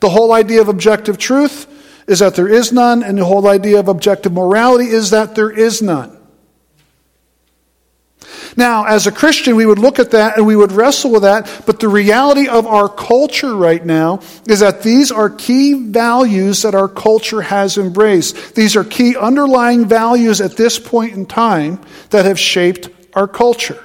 The 0.00 0.10
whole 0.10 0.32
idea 0.32 0.60
of 0.60 0.68
objective 0.68 1.18
truth 1.18 1.66
is 2.06 2.20
that 2.20 2.36
there 2.36 2.48
is 2.48 2.72
none, 2.72 3.02
and 3.02 3.18
the 3.18 3.24
whole 3.24 3.48
idea 3.48 3.80
of 3.80 3.88
objective 3.88 4.32
morality 4.32 4.86
is 4.86 5.10
that 5.10 5.34
there 5.34 5.50
is 5.50 5.82
none. 5.82 6.17
Now, 8.58 8.86
as 8.86 9.06
a 9.06 9.12
Christian, 9.12 9.54
we 9.54 9.66
would 9.66 9.78
look 9.78 10.00
at 10.00 10.10
that 10.10 10.36
and 10.36 10.44
we 10.44 10.56
would 10.56 10.72
wrestle 10.72 11.12
with 11.12 11.22
that, 11.22 11.62
but 11.64 11.78
the 11.78 11.86
reality 11.86 12.48
of 12.48 12.66
our 12.66 12.88
culture 12.88 13.54
right 13.54 13.86
now 13.86 14.18
is 14.48 14.58
that 14.58 14.82
these 14.82 15.12
are 15.12 15.30
key 15.30 15.74
values 15.74 16.62
that 16.62 16.74
our 16.74 16.88
culture 16.88 17.40
has 17.40 17.78
embraced. 17.78 18.56
These 18.56 18.74
are 18.74 18.82
key 18.82 19.16
underlying 19.16 19.86
values 19.86 20.40
at 20.40 20.56
this 20.56 20.76
point 20.76 21.12
in 21.12 21.24
time 21.24 21.80
that 22.10 22.24
have 22.24 22.36
shaped 22.36 22.88
our 23.14 23.28
culture. 23.28 23.78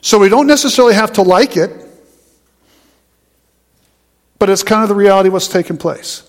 So 0.00 0.20
we 0.20 0.28
don't 0.28 0.46
necessarily 0.46 0.94
have 0.94 1.14
to 1.14 1.22
like 1.22 1.56
it, 1.56 1.72
but 4.38 4.48
it's 4.48 4.62
kind 4.62 4.84
of 4.84 4.88
the 4.88 4.94
reality 4.94 5.26
of 5.26 5.32
what's 5.32 5.48
taking 5.48 5.78
place. 5.78 6.22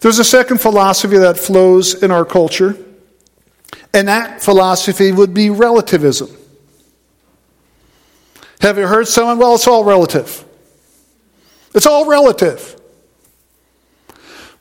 There's 0.00 0.18
a 0.18 0.24
second 0.24 0.60
philosophy 0.60 1.18
that 1.18 1.38
flows 1.38 2.02
in 2.02 2.10
our 2.10 2.24
culture, 2.24 2.76
and 3.96 4.08
that 4.08 4.42
philosophy 4.42 5.10
would 5.10 5.32
be 5.32 5.48
relativism. 5.48 6.28
Have 8.60 8.76
you 8.76 8.86
heard 8.86 9.08
someone? 9.08 9.38
Well, 9.38 9.54
it's 9.54 9.66
all 9.66 9.84
relative. 9.84 10.44
It's 11.74 11.86
all 11.86 12.04
relative. 12.04 12.78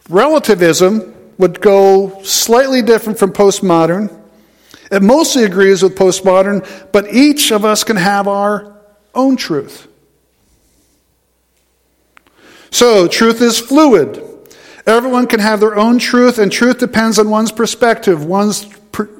Relativism 0.08 1.14
would 1.38 1.60
go 1.60 2.22
slightly 2.24 2.82
different 2.82 3.20
from 3.20 3.34
postmodern. 3.34 4.22
It 4.90 5.02
mostly 5.02 5.44
agrees 5.44 5.84
with 5.84 5.98
postmodern, 5.98 6.66
but 6.94 7.14
each 7.14 7.52
of 7.52 7.66
us 7.66 7.84
can 7.84 7.98
have 7.98 8.30
our 8.30 8.74
own 9.14 9.36
truth. 9.36 9.86
So, 12.72 13.10
truth 13.10 13.42
is 13.42 13.60
fluid. 13.60 14.24
Everyone 14.88 15.28
can 15.28 15.42
have 15.42 15.60
their 15.60 15.76
own 15.76 16.00
truth, 16.00 16.38
and 16.38 16.50
truth 16.50 16.78
depends 16.78 17.20
on 17.20 17.30
one's 17.30 17.52
perspective, 17.52 18.24
one's, 18.24 18.66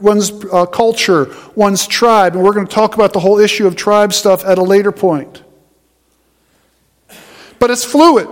one's 0.02 0.32
uh, 0.46 0.66
culture, 0.66 1.34
one's 1.56 1.88
tribe. 1.88 2.36
And 2.36 2.44
we're 2.44 2.54
going 2.54 2.68
to 2.68 2.74
talk 2.74 2.96
about 2.96 3.14
the 3.14 3.20
whole 3.20 3.40
issue 3.40 3.68
of 3.68 3.76
tribe 3.76 4.14
stuff 4.14 4.44
at 4.46 4.58
a 4.58 4.64
later 4.64 4.92
point. 4.92 5.44
But 7.60 7.72
it's 7.72 7.84
fluid. 7.84 8.28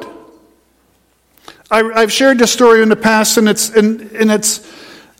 I, 1.71 2.01
have 2.01 2.11
shared 2.11 2.37
this 2.37 2.51
story 2.51 2.83
in 2.83 2.89
the 2.89 2.95
past, 2.95 3.37
and 3.37 3.49
it's, 3.49 3.69
and, 3.69 4.01
and 4.11 4.31
it's, 4.31 4.71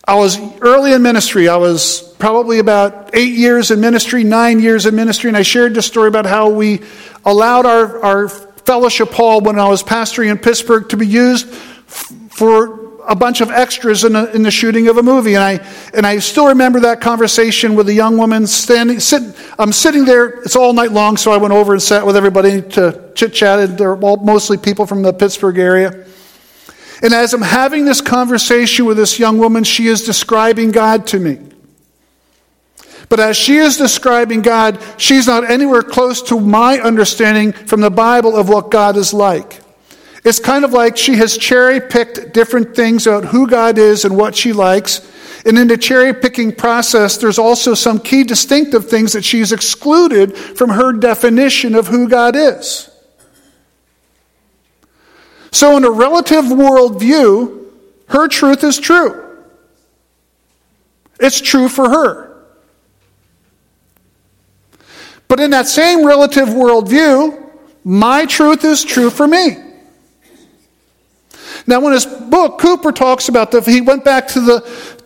I 0.06 0.15
was 0.15 0.38
early 0.62 0.94
in 0.94 1.01
ministry. 1.01 1.48
I 1.48 1.58
was 1.58 2.13
probably 2.20 2.60
about 2.60 3.15
eight 3.15 3.34
years 3.34 3.72
in 3.72 3.80
ministry, 3.80 4.24
nine 4.24 4.60
years 4.60 4.86
in 4.86 4.96
ministry, 4.96 5.30
and 5.30 5.38
I 5.38 5.42
shared 5.42 5.74
this 5.74 5.88
story 5.88 6.10
about 6.10 6.25
how 6.25 6.50
we 6.50 6.82
allowed 7.25 7.65
our, 7.65 8.03
our 8.03 8.30
fellowship 8.30 9.10
hall 9.12 9.42
when 9.42 9.58
I 9.58 9.68
was 9.68 9.82
pastoring 9.82 10.30
in 10.30 10.38
Pittsburgh 10.38 10.89
to 10.89 10.98
be 10.98 11.08
used 11.08 11.48
for 11.48 12.83
a 13.07 13.15
bunch 13.15 13.41
of 13.41 13.51
extras 13.51 14.03
in, 14.03 14.15
a, 14.15 14.25
in, 14.25 14.43
the 14.43 14.51
shooting 14.51 14.88
of 14.88 14.98
a 14.98 15.03
movie. 15.03 15.36
And 15.36 15.43
I, 15.43 15.65
and 15.93 16.05
I 16.05 16.19
still 16.19 16.48
remember 16.48 16.81
that 16.81 17.01
conversation 17.01 17.75
with 17.75 17.89
a 17.89 17.93
young 17.93 18.17
woman 18.17 18.48
standing, 18.48 19.00
sit, 19.00 19.24
I'm 19.57 19.72
sitting 19.72 20.05
there, 20.05 20.41
it's 20.41 20.55
all 20.55 20.74
night 20.74 20.91
long, 20.91 21.17
so 21.17 21.31
I 21.31 21.38
went 21.38 21.53
over 21.53 21.74
and 21.74 21.81
sat 21.81 22.05
with 22.05 22.15
everybody 22.15 22.62
to 22.62 23.12
chit 23.15 23.33
chat. 23.33 23.77
They're 23.77 23.98
all 23.98 24.17
mostly 24.17 24.57
people 24.57 24.86
from 24.86 25.01
the 25.01 25.13
Pittsburgh 25.13 25.57
area. 25.57 26.05
And 27.01 27.13
as 27.13 27.33
I'm 27.33 27.41
having 27.41 27.86
this 27.86 28.01
conversation 28.01 28.86
with 28.86 28.98
this 28.98 29.19
young 29.19 29.38
woman, 29.38 29.63
she 29.63 29.88
is 29.88 30.03
describing 30.03 30.72
God 30.72 31.07
to 31.07 31.19
me. 31.19 31.39
But 33.10 33.19
as 33.19 33.38
she 33.38 33.57
is 33.57 33.77
describing 33.77 34.41
God, 34.41 34.81
she's 34.98 35.27
not 35.27 35.50
anywhere 35.50 35.83
close 35.83 36.22
to 36.24 36.39
my 36.39 36.79
understanding 36.79 37.51
from 37.51 37.81
the 37.81 37.91
Bible 37.91 38.36
of 38.36 38.50
what 38.50 38.72
God 38.72 38.98
is 38.98 39.13
like. 39.13 39.62
It's 40.24 40.39
kind 40.39 40.63
of 40.63 40.72
like 40.72 40.96
she 40.96 41.15
has 41.18 41.38
cherry 41.38 41.82
picked 41.82 42.34
different 42.34 42.75
things 42.75 43.08
about 43.08 43.25
who 43.25 43.48
God 43.48 43.77
is 43.77 44.06
and 44.06 44.15
what 44.15 44.36
she 44.36 44.53
likes. 44.53 45.10
And 45.46 45.60
in 45.60 45.68
the 45.68 45.77
cherry 45.77 46.13
picking 46.13 46.53
process, 46.53 47.18
there's 47.18 47.38
also 47.38 47.74
some 47.74 48.00
key 48.00 48.24
distinctive 48.24 48.89
things 48.89 49.12
that 49.13 49.25
she's 49.25 49.51
excluded 49.51 50.38
from 50.38 50.70
her 50.70 50.94
definition 50.94 51.75
of 51.75 51.88
who 51.88 52.08
God 52.08 52.36
is. 52.38 52.89
So, 55.51 55.75
in 55.75 55.84
a 55.84 55.92
relative 55.92 56.46
worldview, 56.46 57.65
her 58.08 58.27
truth 58.30 58.63
is 58.63 58.80
true. 58.80 59.20
It's 61.20 61.42
true 61.42 61.68
for 61.68 61.89
her. 61.89 62.46
But 65.27 65.39
in 65.39 65.51
that 65.51 65.68
same 65.68 66.06
relative 66.06 66.48
worldview, 66.50 67.51
my 67.84 68.25
truth 68.25 68.63
is 68.63 68.84
true 68.84 69.10
for 69.10 69.27
me. 69.27 69.73
Now, 71.65 71.79
when 71.79 71.93
his 71.93 72.05
book, 72.05 72.60
Cooper 72.60 72.91
talks 72.91 73.29
about 73.29 73.51
the, 73.51 73.62
he 73.62 73.82
went 73.82 74.03
back 74.03 74.27
to 74.29 74.41
the, 74.41 74.60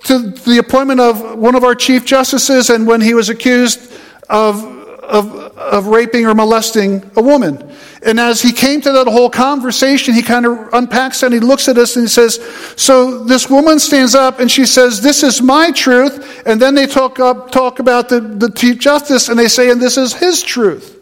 to 0.05 0.19
the 0.19 0.57
appointment 0.57 0.99
of 0.99 1.37
one 1.37 1.55
of 1.55 1.63
our 1.63 1.75
chief 1.75 2.05
justices 2.05 2.69
and 2.69 2.87
when 2.87 3.01
he 3.01 3.13
was 3.13 3.29
accused 3.29 3.93
of, 4.29 4.63
of, 5.03 5.35
of 5.57 5.87
raping 5.87 6.25
or 6.25 6.33
molesting 6.33 7.09
a 7.15 7.21
woman. 7.21 7.71
And 8.01 8.19
as 8.19 8.41
he 8.41 8.51
came 8.51 8.81
to 8.81 8.91
that 8.91 9.07
whole 9.07 9.29
conversation, 9.29 10.13
he 10.13 10.23
kind 10.23 10.45
of 10.45 10.73
unpacks 10.73 11.21
and 11.23 11.33
he 11.33 11.39
looks 11.39 11.67
at 11.67 11.77
us 11.77 11.95
and 11.95 12.05
he 12.05 12.09
says, 12.09 12.35
So 12.75 13.23
this 13.23 13.49
woman 13.49 13.79
stands 13.79 14.15
up 14.15 14.39
and 14.39 14.49
she 14.49 14.65
says, 14.65 15.01
This 15.01 15.23
is 15.23 15.41
my 15.41 15.71
truth. 15.71 16.43
And 16.47 16.59
then 16.59 16.73
they 16.73 16.87
talk, 16.87 17.19
up, 17.19 17.51
talk 17.51 17.79
about 17.79 18.09
the, 18.09 18.19
the 18.19 18.49
Chief 18.51 18.79
Justice 18.79 19.29
and 19.29 19.37
they 19.37 19.47
say, 19.47 19.69
And 19.69 19.81
this 19.81 19.97
is 19.97 20.13
his 20.13 20.41
truth. 20.41 20.95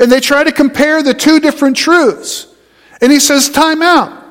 And 0.00 0.10
they 0.10 0.20
try 0.20 0.44
to 0.44 0.52
compare 0.52 1.02
the 1.02 1.14
two 1.14 1.38
different 1.40 1.76
truths. 1.76 2.47
And 3.00 3.12
he 3.12 3.20
says, 3.20 3.48
Time 3.48 3.82
out. 3.82 4.24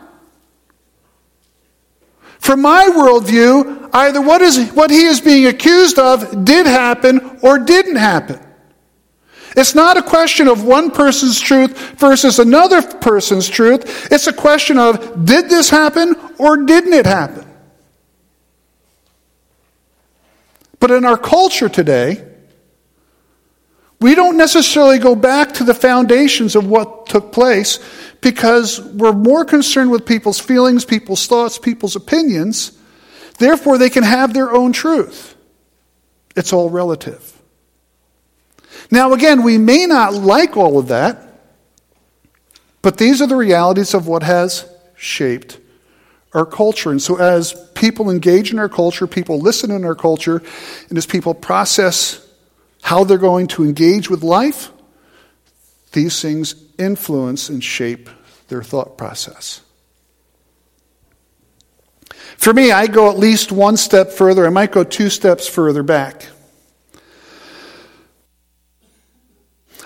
From 2.39 2.61
my 2.61 2.89
worldview, 2.95 3.89
either 3.93 4.21
what, 4.21 4.41
is, 4.41 4.69
what 4.71 4.89
he 4.89 5.03
is 5.03 5.19
being 5.19 5.47
accused 5.47 5.99
of 5.99 6.45
did 6.45 6.65
happen 6.65 7.39
or 7.41 7.59
didn't 7.59 7.97
happen. 7.97 8.39
It's 9.55 9.73
not 9.73 9.97
a 9.97 10.03
question 10.03 10.47
of 10.47 10.63
one 10.63 10.91
person's 10.91 11.41
truth 11.41 11.77
versus 11.97 12.37
another 12.37 12.81
person's 12.81 13.49
truth. 13.49 14.11
It's 14.11 14.27
a 14.27 14.33
question 14.33 14.77
of 14.77 15.25
did 15.25 15.49
this 15.49 15.69
happen 15.69 16.15
or 16.37 16.57
didn't 16.57 16.93
it 16.93 17.07
happen? 17.07 17.43
But 20.79 20.91
in 20.91 21.05
our 21.05 21.17
culture 21.17 21.69
today, 21.69 22.26
we 23.99 24.13
don't 24.13 24.37
necessarily 24.37 24.99
go 24.99 25.15
back 25.15 25.53
to 25.55 25.63
the 25.63 25.73
foundations 25.73 26.55
of 26.55 26.67
what 26.67 27.07
took 27.07 27.31
place 27.31 27.79
because 28.21 28.79
we're 28.79 29.13
more 29.13 29.43
concerned 29.43 29.89
with 29.89 30.05
people's 30.05 30.39
feelings, 30.39 30.85
people's 30.85 31.25
thoughts, 31.25 31.57
people's 31.57 31.95
opinions. 31.95 32.77
Therefore, 33.39 33.77
they 33.77 33.89
can 33.89 34.03
have 34.03 34.33
their 34.33 34.51
own 34.51 34.71
truth. 34.71 35.35
It's 36.35 36.53
all 36.53 36.69
relative. 36.69 37.33
Now, 38.91 39.13
again, 39.13 39.43
we 39.43 39.57
may 39.57 39.85
not 39.87 40.13
like 40.13 40.55
all 40.55 40.77
of 40.77 40.89
that, 40.89 41.23
but 42.83 42.97
these 42.97 43.21
are 43.21 43.27
the 43.27 43.35
realities 43.35 43.93
of 43.93 44.07
what 44.07 44.23
has 44.23 44.69
shaped 44.95 45.59
our 46.33 46.45
culture. 46.45 46.91
And 46.91 47.01
so, 47.01 47.17
as 47.17 47.55
people 47.73 48.11
engage 48.11 48.51
in 48.51 48.59
our 48.59 48.69
culture, 48.69 49.07
people 49.07 49.39
listen 49.39 49.71
in 49.71 49.83
our 49.83 49.95
culture, 49.95 50.43
and 50.89 50.97
as 50.97 51.07
people 51.07 51.33
process 51.33 52.26
how 52.81 53.03
they're 53.03 53.17
going 53.17 53.47
to 53.47 53.63
engage 53.63 54.09
with 54.09 54.23
life, 54.23 54.71
these 55.91 56.21
things 56.21 56.55
influence 56.77 57.49
and 57.49 57.63
shape 57.63 58.09
their 58.47 58.63
thought 58.63 58.97
process. 58.97 59.61
For 62.37 62.53
me, 62.53 62.71
I 62.71 62.87
go 62.87 63.09
at 63.09 63.17
least 63.17 63.51
one 63.51 63.77
step 63.77 64.11
further. 64.11 64.45
I 64.45 64.49
might 64.49 64.71
go 64.71 64.83
two 64.83 65.09
steps 65.09 65.47
further 65.47 65.83
back. 65.83 66.27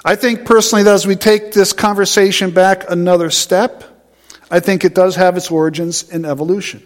I 0.04 0.16
think 0.16 0.46
personally 0.46 0.84
that 0.84 0.94
as 0.94 1.06
we 1.06 1.16
take 1.16 1.54
this 1.54 1.74
conversation 1.74 2.52
back 2.52 2.90
another 2.90 3.30
step, 3.30 3.84
I 4.50 4.60
think 4.60 4.84
it 4.84 4.96
does 4.96 5.16
have 5.16 5.38
its 5.38 5.50
origins 5.50 6.10
in 6.10 6.26
evolution. 6.26 6.84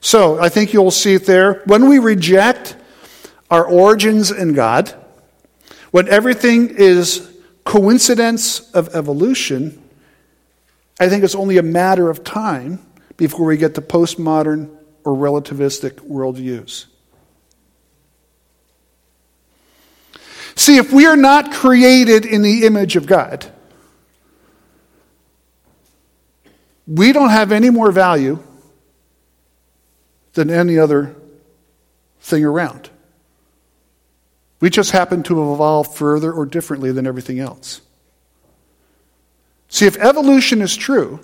So 0.00 0.38
I 0.38 0.48
think 0.48 0.72
you'll 0.72 0.90
see 0.90 1.14
it 1.14 1.26
there. 1.26 1.62
When 1.64 1.88
we 1.88 1.98
reject 1.98 2.76
our 3.52 3.66
origins 3.66 4.30
in 4.30 4.54
God, 4.54 4.94
when 5.90 6.08
everything 6.08 6.70
is 6.70 7.30
coincidence 7.64 8.72
of 8.72 8.96
evolution, 8.96 9.78
I 10.98 11.10
think 11.10 11.22
it's 11.22 11.34
only 11.34 11.58
a 11.58 11.62
matter 11.62 12.08
of 12.08 12.24
time 12.24 12.80
before 13.18 13.44
we 13.44 13.58
get 13.58 13.74
to 13.74 13.82
postmodern 13.82 14.74
or 15.04 15.14
relativistic 15.14 15.96
worldviews. 15.96 16.86
See, 20.54 20.78
if 20.78 20.90
we 20.90 21.04
are 21.04 21.16
not 21.16 21.52
created 21.52 22.24
in 22.24 22.40
the 22.40 22.64
image 22.64 22.96
of 22.96 23.04
God, 23.04 23.52
we 26.86 27.12
don't 27.12 27.28
have 27.28 27.52
any 27.52 27.68
more 27.68 27.92
value 27.92 28.42
than 30.32 30.48
any 30.48 30.78
other 30.78 31.14
thing 32.20 32.46
around. 32.46 32.88
We 34.62 34.70
just 34.70 34.92
happen 34.92 35.24
to 35.24 35.40
have 35.40 35.54
evolved 35.54 35.92
further 35.92 36.32
or 36.32 36.46
differently 36.46 36.92
than 36.92 37.04
everything 37.04 37.40
else. 37.40 37.80
See, 39.66 39.86
if 39.86 39.96
evolution 39.96 40.62
is 40.62 40.76
true, 40.76 41.18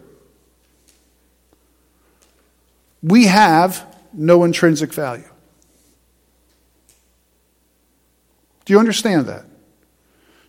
we 3.01 3.27
have 3.27 3.87
no 4.13 4.43
intrinsic 4.43 4.93
value. 4.93 5.29
Do 8.65 8.73
you 8.73 8.81
understand 8.81 9.27
that? 9.27 9.45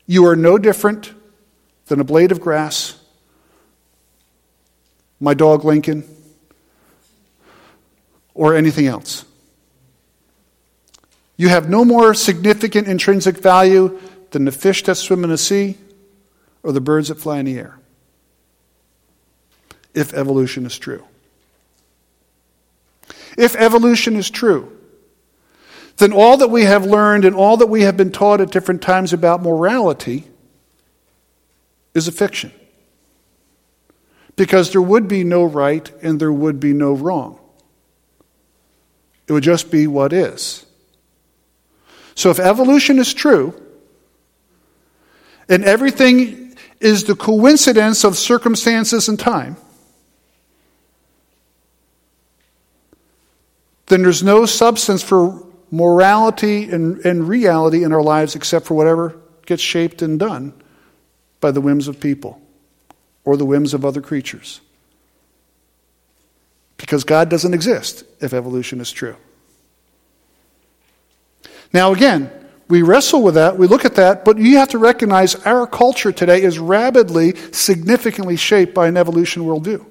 You 0.07 0.25
are 0.25 0.35
no 0.35 0.57
different 0.57 1.13
than 1.85 1.99
a 1.99 2.03
blade 2.03 2.31
of 2.31 2.41
grass, 2.41 2.99
my 5.19 5.35
dog 5.35 5.63
Lincoln, 5.63 6.09
or 8.33 8.55
anything 8.55 8.87
else. 8.87 9.25
You 11.39 11.47
have 11.47 11.69
no 11.69 11.85
more 11.85 12.13
significant 12.13 12.89
intrinsic 12.89 13.37
value 13.37 13.97
than 14.31 14.43
the 14.43 14.51
fish 14.51 14.83
that 14.83 14.95
swim 14.95 15.23
in 15.23 15.29
the 15.29 15.37
sea 15.37 15.77
or 16.63 16.73
the 16.73 16.81
birds 16.81 17.07
that 17.07 17.15
fly 17.15 17.39
in 17.39 17.45
the 17.45 17.57
air. 17.57 17.79
If 19.93 20.13
evolution 20.13 20.65
is 20.65 20.77
true. 20.77 21.05
If 23.37 23.55
evolution 23.55 24.17
is 24.17 24.29
true, 24.29 24.77
then 25.95 26.11
all 26.11 26.35
that 26.35 26.49
we 26.49 26.63
have 26.63 26.85
learned 26.85 27.23
and 27.23 27.33
all 27.33 27.55
that 27.55 27.67
we 27.67 27.83
have 27.83 27.95
been 27.95 28.11
taught 28.11 28.41
at 28.41 28.51
different 28.51 28.81
times 28.81 29.13
about 29.13 29.41
morality 29.41 30.25
is 31.93 32.09
a 32.09 32.11
fiction. 32.11 32.51
Because 34.35 34.73
there 34.73 34.81
would 34.81 35.07
be 35.07 35.23
no 35.23 35.45
right 35.45 35.89
and 36.03 36.19
there 36.19 36.33
would 36.33 36.59
be 36.59 36.73
no 36.73 36.91
wrong. 36.91 37.39
It 39.25 39.31
would 39.31 39.43
just 39.43 39.71
be 39.71 39.87
what 39.87 40.11
is. 40.11 40.65
So 42.19 42.29
if 42.31 42.37
evolution 42.37 42.99
is 42.99 43.13
true, 43.13 43.53
and 45.47 45.63
everything 45.63 46.57
is 46.81 47.05
the 47.05 47.15
coincidence 47.15 48.03
of 48.03 48.17
circumstances 48.17 49.07
and 49.07 49.17
time, 49.17 49.55
then 53.85 54.01
there's 54.01 54.21
no 54.21 54.45
substance 54.45 55.01
for 55.01 55.47
morality 55.71 56.69
and, 56.69 56.97
and 57.05 57.25
reality 57.25 57.85
in 57.85 57.93
our 57.93 58.03
lives 58.03 58.35
except 58.35 58.65
for 58.65 58.73
whatever 58.73 59.15
gets 59.45 59.63
shaped 59.63 60.01
and 60.01 60.19
done 60.19 60.51
by 61.39 61.51
the 61.51 61.61
whims 61.61 61.87
of 61.87 62.01
people 62.01 62.41
or 63.23 63.37
the 63.37 63.45
whims 63.45 63.73
of 63.73 63.85
other 63.85 64.01
creatures. 64.01 64.59
Because 66.75 67.05
God 67.05 67.29
doesn't 67.29 67.53
exist 67.53 68.03
if 68.19 68.33
evolution 68.33 68.81
is 68.81 68.91
true. 68.91 69.15
Now, 71.71 71.93
again, 71.93 72.31
we 72.67 72.83
wrestle 72.83 73.23
with 73.23 73.35
that, 73.35 73.57
we 73.57 73.67
look 73.67 73.83
at 73.83 73.95
that, 73.95 74.23
but 74.23 74.37
you 74.37 74.57
have 74.57 74.69
to 74.69 74.77
recognize 74.77 75.35
our 75.45 75.65
culture 75.65 76.11
today 76.11 76.43
is 76.43 76.59
rapidly, 76.59 77.35
significantly 77.51 78.35
shaped 78.35 78.73
by 78.75 78.87
an 78.87 78.97
evolution 78.97 79.43
worldview. 79.43 79.85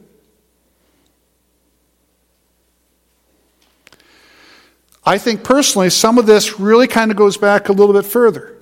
I 5.05 5.19
think 5.19 5.43
personally, 5.43 5.91
some 5.91 6.19
of 6.19 6.27
this 6.27 6.61
really 6.61 6.87
kind 6.87 7.11
of 7.11 7.17
goes 7.17 7.37
back 7.37 7.69
a 7.69 7.73
little 7.73 7.95
bit 7.95 8.05
further. 8.05 8.55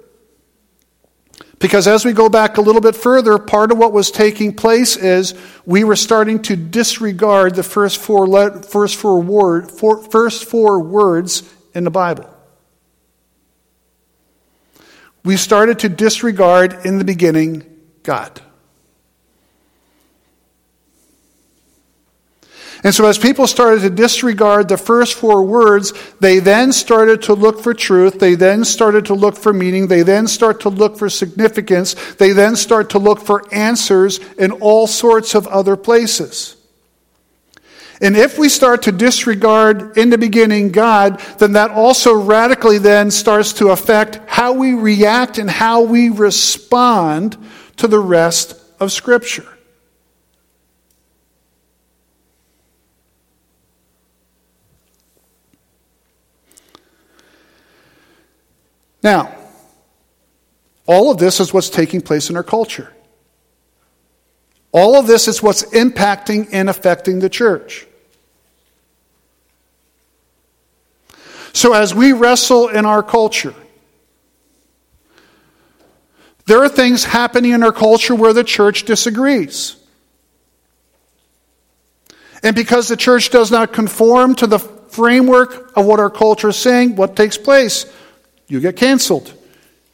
Because 1.58 1.88
as 1.88 2.04
we 2.04 2.12
go 2.12 2.28
back 2.28 2.58
a 2.58 2.60
little 2.60 2.80
bit 2.80 2.94
further, 2.94 3.38
part 3.38 3.72
of 3.72 3.78
what 3.78 3.92
was 3.92 4.10
taking 4.10 4.54
place 4.54 4.96
is 4.96 5.34
we 5.64 5.84
were 5.84 5.96
starting 5.96 6.40
to 6.42 6.54
disregard 6.54 7.54
the 7.54 7.62
first 7.62 7.98
four, 7.98 8.28
le- 8.28 8.62
first 8.62 8.96
four, 8.96 9.20
word, 9.20 9.70
four, 9.70 10.02
first 10.02 10.44
four 10.44 10.80
words 10.80 11.42
in 11.74 11.84
the 11.84 11.90
Bible. 11.90 12.35
We 15.26 15.36
started 15.36 15.80
to 15.80 15.88
disregard 15.88 16.86
in 16.86 16.98
the 16.98 17.04
beginning 17.04 17.64
God. 18.04 18.40
And 22.84 22.94
so, 22.94 23.06
as 23.06 23.18
people 23.18 23.48
started 23.48 23.80
to 23.80 23.90
disregard 23.90 24.68
the 24.68 24.76
first 24.76 25.14
four 25.14 25.42
words, 25.42 25.92
they 26.20 26.38
then 26.38 26.72
started 26.72 27.22
to 27.22 27.34
look 27.34 27.60
for 27.60 27.74
truth. 27.74 28.20
They 28.20 28.36
then 28.36 28.64
started 28.64 29.06
to 29.06 29.14
look 29.14 29.36
for 29.36 29.52
meaning. 29.52 29.88
They 29.88 30.02
then 30.02 30.28
start 30.28 30.60
to 30.60 30.68
look 30.68 30.96
for 30.96 31.10
significance. 31.10 31.94
They 32.14 32.30
then 32.30 32.54
start 32.54 32.90
to 32.90 33.00
look 33.00 33.18
for 33.18 33.52
answers 33.52 34.20
in 34.38 34.52
all 34.52 34.86
sorts 34.86 35.34
of 35.34 35.48
other 35.48 35.76
places. 35.76 36.55
And 38.00 38.16
if 38.16 38.38
we 38.38 38.48
start 38.48 38.82
to 38.82 38.92
disregard 38.92 39.96
in 39.96 40.10
the 40.10 40.18
beginning 40.18 40.70
God, 40.70 41.18
then 41.38 41.52
that 41.52 41.70
also 41.70 42.14
radically 42.14 42.78
then 42.78 43.10
starts 43.10 43.54
to 43.54 43.68
affect 43.68 44.20
how 44.26 44.52
we 44.52 44.74
react 44.74 45.38
and 45.38 45.50
how 45.50 45.82
we 45.82 46.10
respond 46.10 47.38
to 47.76 47.88
the 47.88 47.98
rest 47.98 48.60
of 48.80 48.92
Scripture. 48.92 49.46
Now, 59.02 59.34
all 60.86 61.10
of 61.12 61.18
this 61.18 61.38
is 61.38 61.54
what's 61.54 61.70
taking 61.70 62.00
place 62.00 62.28
in 62.28 62.36
our 62.36 62.42
culture. 62.42 62.92
All 64.76 64.96
of 64.96 65.06
this 65.06 65.26
is 65.26 65.42
what's 65.42 65.62
impacting 65.62 66.50
and 66.52 66.68
affecting 66.68 67.20
the 67.20 67.30
church. 67.30 67.86
So, 71.54 71.72
as 71.72 71.94
we 71.94 72.12
wrestle 72.12 72.68
in 72.68 72.84
our 72.84 73.02
culture, 73.02 73.54
there 76.44 76.62
are 76.62 76.68
things 76.68 77.04
happening 77.04 77.52
in 77.52 77.62
our 77.62 77.72
culture 77.72 78.14
where 78.14 78.34
the 78.34 78.44
church 78.44 78.82
disagrees. 78.82 79.76
And 82.42 82.54
because 82.54 82.88
the 82.88 82.98
church 82.98 83.30
does 83.30 83.50
not 83.50 83.72
conform 83.72 84.34
to 84.34 84.46
the 84.46 84.58
framework 84.58 85.74
of 85.74 85.86
what 85.86 86.00
our 86.00 86.10
culture 86.10 86.50
is 86.50 86.56
saying, 86.56 86.96
what 86.96 87.16
takes 87.16 87.38
place? 87.38 87.86
You 88.46 88.60
get 88.60 88.76
canceled. 88.76 89.32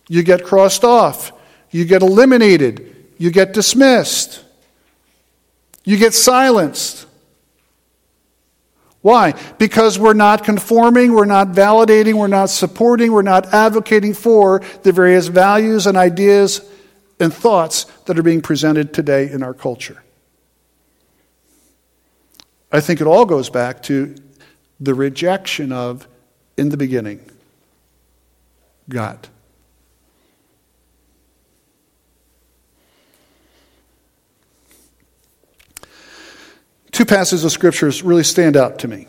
You 0.09 0.25
get 0.25 0.43
crossed 0.43 0.83
off. 0.83 1.31
You 1.71 1.85
get 1.85 2.03
eliminated. 2.03 3.13
You 3.17 3.31
get 3.31 3.53
dismissed. 3.53 4.43
You 5.85 5.97
get 5.97 6.15
silenced. 6.15 7.07
Why? 9.01 9.35
Because 9.59 9.99
we're 9.99 10.15
not 10.15 10.45
conforming, 10.45 11.13
we're 11.13 11.25
not 11.25 11.49
validating, 11.49 12.15
we're 12.15 12.29
not 12.29 12.51
supporting, 12.51 13.11
we're 13.11 13.23
not 13.23 13.53
advocating 13.53 14.15
for 14.15 14.63
the 14.85 14.93
various 14.93 15.27
values 15.27 15.89
and 15.89 15.97
ideas 15.97 16.61
and 17.19 17.35
thoughts 17.35 17.85
that 18.07 18.17
are 18.17 18.23
being 18.23 18.43
presented 18.43 18.95
today 18.95 19.29
in 19.29 19.43
our 19.43 19.55
culture. 19.55 20.03
I 22.71 22.81
think 22.81 23.01
it 23.01 23.07
all 23.07 23.27
goes 23.27 23.51
back 23.51 23.83
to 23.85 24.15
the 24.79 24.95
rejection 24.95 25.73
of, 25.73 26.07
in 26.57 26.69
the 26.69 26.77
beginning, 26.77 27.21
God. 28.89 29.29
Two 36.93 37.07
passages 37.07 37.45
of 37.45 37.53
scriptures 37.53 38.03
really 38.03 38.23
stand 38.23 38.57
out 38.57 38.79
to 38.81 38.89
me. 38.89 39.07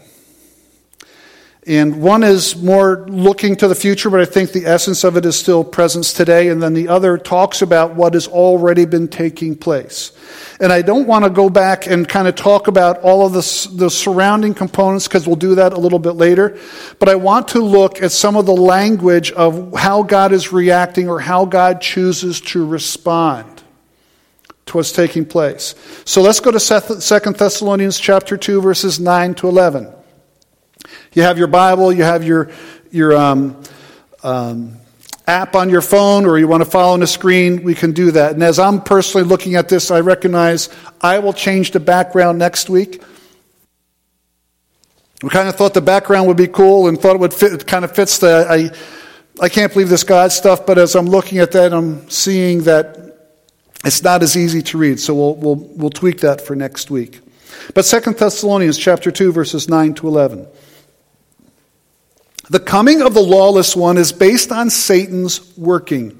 And 1.65 2.01
one 2.01 2.23
is 2.23 2.61
more 2.61 3.05
looking 3.07 3.55
to 3.57 3.69
the 3.69 3.75
future, 3.75 4.09
but 4.09 4.19
I 4.19 4.25
think 4.25 4.51
the 4.51 4.65
essence 4.65 5.05
of 5.05 5.15
it 5.15 5.25
is 5.25 5.39
still 5.39 5.63
presence 5.63 6.11
today. 6.11 6.49
And 6.49 6.61
then 6.61 6.73
the 6.73 6.89
other 6.89 7.17
talks 7.17 7.61
about 7.61 7.95
what 7.95 8.15
has 8.15 8.27
already 8.27 8.83
been 8.83 9.07
taking 9.07 9.55
place. 9.55 10.11
And 10.59 10.73
I 10.73 10.81
don't 10.81 11.07
want 11.07 11.23
to 11.23 11.29
go 11.29 11.49
back 11.49 11.87
and 11.87 12.07
kind 12.07 12.27
of 12.27 12.35
talk 12.35 12.67
about 12.67 12.99
all 12.99 13.25
of 13.25 13.31
the, 13.31 13.75
the 13.75 13.89
surrounding 13.89 14.53
components 14.53 15.07
because 15.07 15.25
we'll 15.25 15.37
do 15.37 15.55
that 15.55 15.71
a 15.71 15.77
little 15.77 15.99
bit 15.99 16.13
later. 16.13 16.57
But 16.99 17.07
I 17.07 17.15
want 17.15 17.49
to 17.49 17.61
look 17.61 18.01
at 18.01 18.11
some 18.11 18.35
of 18.35 18.45
the 18.45 18.55
language 18.55 19.31
of 19.31 19.73
how 19.73 20.03
God 20.03 20.33
is 20.33 20.51
reacting 20.51 21.07
or 21.07 21.21
how 21.21 21.45
God 21.45 21.79
chooses 21.79 22.41
to 22.41 22.65
respond 22.65 23.52
what's 24.71 24.91
taking 24.91 25.25
place. 25.25 25.75
So 26.05 26.21
let's 26.21 26.39
go 26.39 26.51
to 26.51 26.59
2 26.59 27.33
Thessalonians 27.33 27.99
chapter 27.99 28.37
2 28.37 28.61
verses 28.61 28.99
9 28.99 29.35
to 29.35 29.47
11. 29.47 29.93
You 31.13 31.23
have 31.23 31.37
your 31.37 31.47
Bible, 31.47 31.91
you 31.93 32.03
have 32.03 32.23
your, 32.23 32.49
your 32.91 33.15
um, 33.15 33.61
um, 34.23 34.77
app 35.27 35.55
on 35.55 35.69
your 35.69 35.81
phone, 35.81 36.25
or 36.25 36.37
you 36.37 36.47
want 36.47 36.63
to 36.63 36.69
follow 36.69 36.93
on 36.93 36.99
the 36.99 37.07
screen, 37.07 37.63
we 37.63 37.75
can 37.75 37.91
do 37.91 38.11
that. 38.11 38.33
And 38.33 38.43
as 38.43 38.59
I'm 38.59 38.81
personally 38.81 39.27
looking 39.27 39.55
at 39.55 39.69
this, 39.69 39.91
I 39.91 40.01
recognize 40.01 40.69
I 41.01 41.19
will 41.19 41.33
change 41.33 41.71
the 41.71 41.79
background 41.79 42.39
next 42.39 42.69
week. 42.69 43.01
We 45.21 45.29
kind 45.29 45.47
of 45.47 45.55
thought 45.55 45.73
the 45.73 45.81
background 45.81 46.27
would 46.27 46.37
be 46.37 46.47
cool 46.47 46.87
and 46.87 46.99
thought 46.99 47.15
it 47.15 47.19
would 47.19 47.33
fit, 47.33 47.53
it 47.53 47.67
kind 47.67 47.85
of 47.85 47.95
fits 47.95 48.17
the, 48.17 48.45
I, 48.49 49.43
I 49.43 49.49
can't 49.49 49.71
believe 49.71 49.87
this 49.87 50.03
God 50.03 50.31
stuff, 50.33 50.65
but 50.65 50.77
as 50.77 50.95
I'm 50.95 51.05
looking 51.05 51.39
at 51.39 51.51
that, 51.53 51.73
I'm 51.73 52.09
seeing 52.09 52.63
that 52.63 53.02
it's 53.83 54.01
not 54.01 54.23
as 54.23 54.37
easy 54.37 54.61
to 54.63 54.77
read. 54.77 54.99
So 54.99 55.13
we'll, 55.13 55.35
we'll, 55.35 55.55
we'll 55.55 55.89
tweak 55.89 56.21
that 56.21 56.41
for 56.41 56.55
next 56.55 56.89
week. 56.89 57.19
But 57.73 57.85
Second 57.85 58.17
Thessalonians 58.17 58.77
chapter 58.77 59.11
2, 59.11 59.31
verses 59.31 59.69
9 59.69 59.93
to 59.95 60.07
11. 60.07 60.47
The 62.49 62.59
coming 62.59 63.01
of 63.01 63.13
the 63.13 63.21
lawless 63.21 63.75
one 63.75 63.97
is 63.97 64.11
based 64.11 64.51
on 64.51 64.69
Satan's 64.69 65.57
working, 65.57 66.19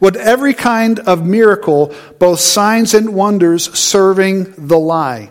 with 0.00 0.16
every 0.16 0.52
kind 0.52 0.98
of 1.00 1.26
miracle, 1.26 1.94
both 2.18 2.40
signs 2.40 2.92
and 2.92 3.14
wonders, 3.14 3.72
serving 3.78 4.54
the 4.68 4.78
lie, 4.78 5.30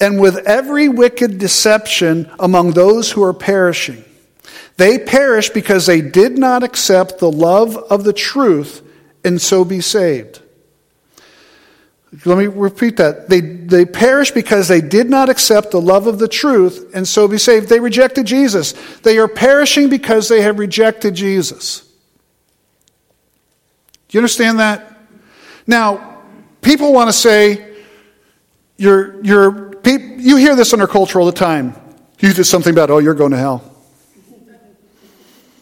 and 0.00 0.20
with 0.20 0.38
every 0.46 0.88
wicked 0.88 1.38
deception 1.38 2.30
among 2.38 2.72
those 2.72 3.10
who 3.12 3.22
are 3.22 3.34
perishing. 3.34 4.04
They 4.78 4.98
perish 4.98 5.50
because 5.50 5.86
they 5.86 6.00
did 6.00 6.38
not 6.38 6.62
accept 6.62 7.18
the 7.18 7.30
love 7.30 7.76
of 7.76 8.04
the 8.04 8.12
truth 8.12 8.82
and 9.24 9.40
so 9.40 9.64
be 9.64 9.80
saved. 9.80 10.40
Let 12.24 12.38
me 12.38 12.46
repeat 12.46 12.96
that. 12.98 13.28
They, 13.28 13.40
they 13.40 13.84
perish 13.84 14.30
because 14.30 14.68
they 14.68 14.80
did 14.80 15.10
not 15.10 15.28
accept 15.28 15.72
the 15.72 15.80
love 15.80 16.06
of 16.06 16.18
the 16.18 16.28
truth 16.28 16.92
and 16.94 17.06
so 17.06 17.26
be 17.28 17.36
saved. 17.36 17.68
They 17.68 17.80
rejected 17.80 18.26
Jesus. 18.26 18.72
They 19.00 19.18
are 19.18 19.28
perishing 19.28 19.88
because 19.88 20.28
they 20.28 20.40
have 20.42 20.58
rejected 20.58 21.14
Jesus. 21.14 21.80
Do 24.08 24.16
you 24.16 24.20
understand 24.20 24.60
that? 24.60 24.96
Now, 25.66 26.22
people 26.62 26.92
want 26.92 27.08
to 27.08 27.12
say, 27.12 27.74
you're, 28.76 29.22
you're, 29.24 29.74
you 29.84 30.36
hear 30.36 30.54
this 30.54 30.72
in 30.72 30.80
our 30.80 30.86
culture 30.86 31.18
all 31.18 31.26
the 31.26 31.32
time. 31.32 31.74
You 32.20 32.32
did 32.32 32.44
something 32.44 32.74
bad. 32.74 32.90
Oh, 32.90 32.98
you're 32.98 33.14
going 33.14 33.32
to 33.32 33.36
hell. 33.36 33.76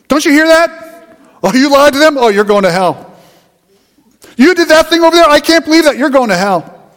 Don't 0.08 0.24
you 0.24 0.30
hear 0.30 0.46
that? 0.46 1.18
Oh, 1.42 1.52
you 1.52 1.70
lied 1.70 1.94
to 1.94 1.98
them? 1.98 2.16
Oh, 2.18 2.28
you're 2.28 2.44
going 2.44 2.64
to 2.64 2.70
hell. 2.70 3.13
You 4.36 4.54
did 4.54 4.68
that 4.68 4.88
thing 4.88 5.02
over 5.02 5.14
there? 5.14 5.28
I 5.28 5.40
can't 5.40 5.64
believe 5.64 5.84
that. 5.84 5.96
You're 5.96 6.10
going 6.10 6.30
to 6.30 6.36
hell. 6.36 6.92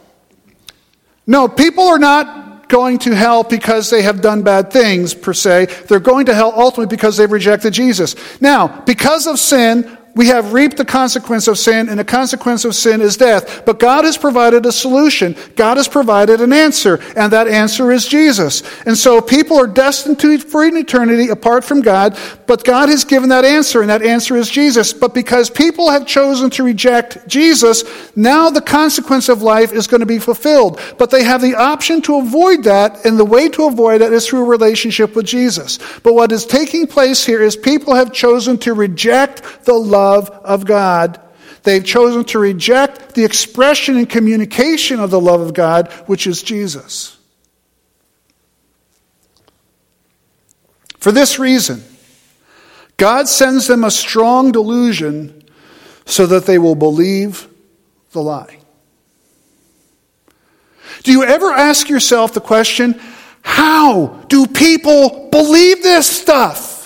No, 1.26 1.48
people 1.48 1.84
are 1.84 1.98
not 1.98 2.68
going 2.68 2.98
to 3.00 3.14
hell 3.14 3.42
because 3.42 3.90
they 3.90 4.02
have 4.02 4.20
done 4.20 4.42
bad 4.42 4.70
things, 4.70 5.14
per 5.14 5.32
se. 5.32 5.66
They're 5.88 6.00
going 6.00 6.26
to 6.26 6.34
hell 6.34 6.52
ultimately 6.54 6.94
because 6.94 7.16
they've 7.16 7.30
rejected 7.30 7.72
Jesus. 7.72 8.14
Now, 8.40 8.82
because 8.84 9.26
of 9.26 9.38
sin, 9.38 9.97
we 10.14 10.26
have 10.26 10.52
reaped 10.52 10.76
the 10.76 10.84
consequence 10.84 11.46
of 11.46 11.58
sin, 11.58 11.88
and 11.88 11.98
the 11.98 12.04
consequence 12.04 12.64
of 12.64 12.74
sin 12.74 13.00
is 13.00 13.16
death. 13.16 13.64
But 13.64 13.78
God 13.78 14.04
has 14.04 14.18
provided 14.18 14.66
a 14.66 14.72
solution. 14.72 15.36
God 15.54 15.76
has 15.76 15.86
provided 15.86 16.40
an 16.40 16.52
answer, 16.52 16.98
and 17.14 17.32
that 17.32 17.46
answer 17.46 17.92
is 17.92 18.06
Jesus. 18.06 18.64
And 18.84 18.98
so 18.98 19.20
people 19.20 19.56
are 19.58 19.68
destined 19.68 20.18
to 20.20 20.38
for 20.38 20.64
an 20.64 20.76
eternity 20.76 21.28
apart 21.28 21.64
from 21.64 21.82
God, 21.82 22.18
but 22.46 22.64
God 22.64 22.88
has 22.88 23.04
given 23.04 23.28
that 23.28 23.44
answer, 23.44 23.80
and 23.80 23.90
that 23.90 24.02
answer 24.02 24.36
is 24.36 24.50
Jesus. 24.50 24.92
But 24.92 25.14
because 25.14 25.50
people 25.50 25.88
have 25.88 26.04
chosen 26.06 26.50
to 26.50 26.64
reject 26.64 27.28
Jesus, 27.28 27.84
now 28.16 28.50
the 28.50 28.60
consequence 28.60 29.28
of 29.28 29.42
life 29.42 29.72
is 29.72 29.86
going 29.86 30.00
to 30.00 30.06
be 30.06 30.18
fulfilled. 30.18 30.80
But 30.98 31.10
they 31.10 31.22
have 31.22 31.42
the 31.42 31.54
option 31.54 32.02
to 32.02 32.18
avoid 32.18 32.64
that, 32.64 33.04
and 33.04 33.18
the 33.18 33.24
way 33.24 33.48
to 33.50 33.66
avoid 33.66 34.00
that 34.00 34.12
is 34.12 34.26
through 34.26 34.42
a 34.42 34.48
relationship 34.48 35.14
with 35.14 35.26
Jesus. 35.26 35.78
But 36.02 36.14
what 36.14 36.32
is 36.32 36.44
taking 36.44 36.88
place 36.88 37.24
here 37.24 37.42
is 37.42 37.56
people 37.56 37.94
have 37.94 38.12
chosen 38.12 38.58
to 38.58 38.74
reject 38.74 39.64
the 39.64 39.74
love 39.74 40.07
love 40.08 40.30
of 40.30 40.64
God. 40.64 41.20
They've 41.62 41.84
chosen 41.84 42.24
to 42.26 42.38
reject 42.38 43.14
the 43.14 43.24
expression 43.24 43.96
and 43.96 44.08
communication 44.08 45.00
of 45.00 45.10
the 45.10 45.20
love 45.20 45.40
of 45.40 45.54
God, 45.54 45.92
which 46.06 46.26
is 46.26 46.42
Jesus. 46.42 47.16
For 50.98 51.12
this 51.12 51.38
reason, 51.38 51.82
God 52.96 53.28
sends 53.28 53.66
them 53.66 53.84
a 53.84 53.90
strong 53.90 54.50
delusion 54.50 55.44
so 56.06 56.26
that 56.26 56.46
they 56.46 56.58
will 56.58 56.74
believe 56.74 57.46
the 58.12 58.22
lie. 58.22 58.58
Do 61.02 61.12
you 61.12 61.22
ever 61.22 61.52
ask 61.52 61.88
yourself 61.88 62.32
the 62.32 62.40
question, 62.40 63.00
how 63.42 64.24
do 64.28 64.46
people 64.46 65.28
believe 65.30 65.82
this 65.82 66.06
stuff? 66.08 66.77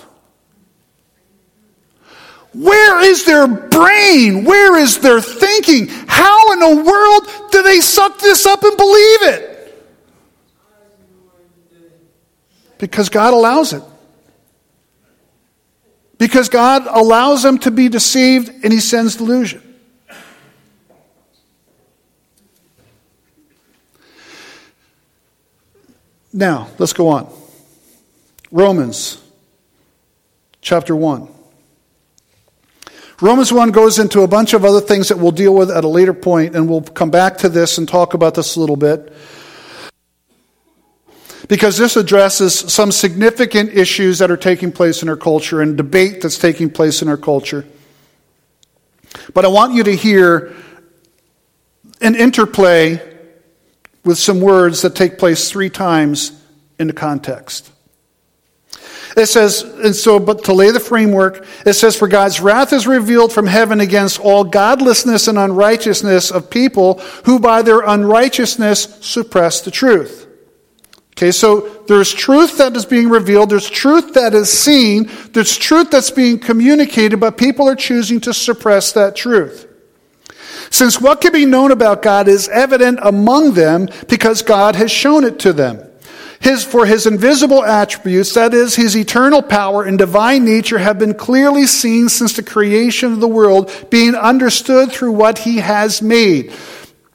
Where 2.55 3.03
is 3.03 3.25
their 3.25 3.47
brain? 3.47 4.45
Where 4.45 4.77
is 4.77 4.99
their 4.99 5.21
thinking? 5.21 5.87
How 5.89 6.53
in 6.53 6.59
the 6.59 6.85
world 6.85 7.51
do 7.51 7.63
they 7.63 7.81
suck 7.81 8.19
this 8.19 8.45
up 8.47 8.63
and 8.63 8.77
believe 8.77 9.23
it? 9.23 9.49
Because 12.79 13.09
God 13.09 13.33
allows 13.33 13.73
it. 13.73 13.83
Because 16.19 16.49
God 16.49 16.87
allows 16.87 17.43
them 17.43 17.59
to 17.59 17.71
be 17.71 17.89
deceived 17.89 18.49
and 18.63 18.73
He 18.73 18.81
sends 18.81 19.17
delusion. 19.17 19.63
Now, 26.33 26.69
let's 26.79 26.93
go 26.93 27.09
on. 27.09 27.33
Romans 28.51 29.21
chapter 30.61 30.95
1. 30.97 31.32
Romans 33.23 33.53
1 33.53 33.71
goes 33.71 34.01
into 34.01 34.23
a 34.23 34.27
bunch 34.27 34.53
of 34.53 34.65
other 34.65 34.81
things 34.81 35.07
that 35.07 35.17
we'll 35.17 35.31
deal 35.31 35.55
with 35.55 35.71
at 35.71 35.85
a 35.85 35.89
later 35.89 36.13
point, 36.13 36.57
and 36.57 36.69
we'll 36.69 36.83
come 36.83 37.13
back 37.13 37.39
to 37.39 37.49
this 37.49 37.79
and 37.79 37.89
talk 37.89 38.15
about 38.15 38.35
this 38.35 38.57
a 38.57 38.61
little 38.61 38.75
bit. 38.75 39.13
Because 41.47 41.79
this 41.79 41.97
addresses 41.97 42.53
some 42.53 42.91
significant 42.91 43.75
issues 43.75 44.19
that 44.19 44.33
are 44.33 44.37
taking 44.37 44.73
place 44.73 45.05
in 45.05 45.09
our 45.09 45.17
culture 45.17 45.63
and 45.63 45.77
debate 45.77 46.21
that's 46.21 46.37
taking 46.37 46.69
place 46.69 47.01
in 47.01 47.07
our 47.07 47.17
culture. 47.17 47.65
But 49.33 49.45
I 49.45 49.49
want 49.49 49.75
you 49.75 49.85
to 49.85 49.95
hear 49.95 50.53
an 52.01 52.17
interplay 52.17 53.01
with 54.05 54.19
some 54.19 54.41
words 54.41 54.83
that 54.83 54.97
take 54.97 55.19
place 55.19 55.49
three 55.49 55.71
times 55.71 56.33
in 56.81 56.89
the 56.89 56.93
context. 56.93 57.72
It 59.17 59.27
says, 59.27 59.63
and 59.63 59.95
so, 59.95 60.19
but 60.19 60.45
to 60.45 60.55
lay 60.55 60.71
the 60.71 60.81
framework, 60.81 61.47
it 61.67 61.75
says, 61.75 61.97
For 61.97 62.09
God's 62.09 62.41
wrath 62.41 62.73
is 62.73 62.87
revealed 62.87 63.33
from 63.33 63.47
heaven 63.47 63.81
against 63.81 64.21
all 64.21 64.45
godlessness 64.45 65.29
and 65.29 65.39
unrighteousness 65.39 66.31
of 66.31 66.49
people 66.49 66.99
who 67.25 67.39
by 67.39 67.63
their 67.63 67.81
unrighteousness 67.81 68.99
suppress 69.01 69.61
the 69.61 69.71
truth. 69.71 70.27
Okay, 71.13 71.31
so 71.31 71.85
there's 71.89 72.13
truth 72.13 72.57
that 72.57 72.75
is 72.75 72.87
being 72.87 73.11
revealed, 73.11 73.51
there's 73.51 73.69
truth 73.69 74.15
that 74.15 74.33
is 74.33 74.51
seen, 74.51 75.11
there's 75.33 75.59
truth 75.59 75.91
that's 75.91 76.11
being 76.11 76.39
communicated, 76.39 77.21
but 77.21 77.37
people 77.37 77.69
are 77.69 77.77
choosing 77.77 78.19
to 78.23 78.33
suppress 78.33 78.93
that 78.93 79.15
truth. 79.15 79.69
Since 80.71 81.03
what 81.03 81.21
can 81.21 81.35
be 81.35 81.45
known 81.45 81.71
about 81.71 82.01
God 82.01 82.29
is 82.29 82.49
evident 82.49 82.99
among 83.03 83.53
them 83.53 83.89
because 84.09 84.41
God 84.41 84.75
has 84.75 84.91
shown 84.91 85.25
it 85.25 85.39
to 85.41 85.53
them. 85.53 85.87
His, 86.43 86.65
for 86.65 86.87
his 86.87 87.07
invisible 87.07 87.65
attributes, 87.65 88.35
that 88.35 88.53
is, 88.53 88.75
his 88.75 88.97
eternal 88.97 89.43
power 89.43 89.85
and 89.85 89.97
divine 89.97 90.45
nature, 90.45 90.79
have 90.79 90.99
been 90.99 91.15
clearly 91.15 91.67
seen 91.67 92.09
since 92.09 92.33
the 92.33 92.43
creation 92.43 93.13
of 93.13 93.21
the 93.21 93.29
world, 93.29 93.71
being 93.91 94.17
understood 94.17 94.91
through 94.91 95.13
what 95.13 95.39
he 95.39 95.59
has 95.59 96.03
made 96.03 96.53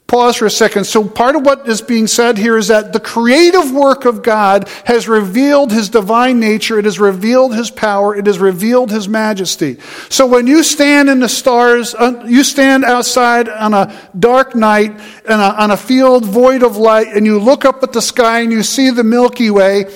pause 0.08 0.36
for 0.36 0.46
a 0.46 0.50
second. 0.50 0.84
So, 0.84 1.06
part 1.06 1.36
of 1.36 1.42
what 1.42 1.68
is 1.68 1.82
being 1.82 2.06
said 2.06 2.38
here 2.38 2.56
is 2.56 2.68
that 2.68 2.94
the 2.94 2.98
creative 2.98 3.72
work 3.72 4.06
of 4.06 4.22
God 4.22 4.66
has 4.86 5.06
revealed 5.06 5.70
his 5.70 5.90
divine 5.90 6.40
nature, 6.40 6.78
it 6.78 6.86
has 6.86 6.98
revealed 6.98 7.54
his 7.54 7.70
power, 7.70 8.16
it 8.16 8.26
has 8.26 8.38
revealed 8.38 8.90
his 8.90 9.06
majesty. 9.06 9.76
So, 10.08 10.26
when 10.26 10.46
you 10.46 10.62
stand 10.62 11.10
in 11.10 11.20
the 11.20 11.28
stars, 11.28 11.94
uh, 11.94 12.24
you 12.26 12.42
stand 12.42 12.84
outside 12.84 13.50
on 13.50 13.74
a 13.74 13.94
dark 14.18 14.54
night 14.54 14.92
and 15.28 15.42
on 15.42 15.70
a 15.70 15.76
field 15.76 16.24
void 16.24 16.62
of 16.62 16.78
light, 16.78 17.08
and 17.08 17.26
you 17.26 17.38
look 17.38 17.66
up 17.66 17.82
at 17.82 17.92
the 17.92 18.02
sky 18.02 18.40
and 18.40 18.50
you 18.50 18.62
see 18.62 18.90
the 18.90 19.04
Milky 19.04 19.50
Way, 19.50 19.92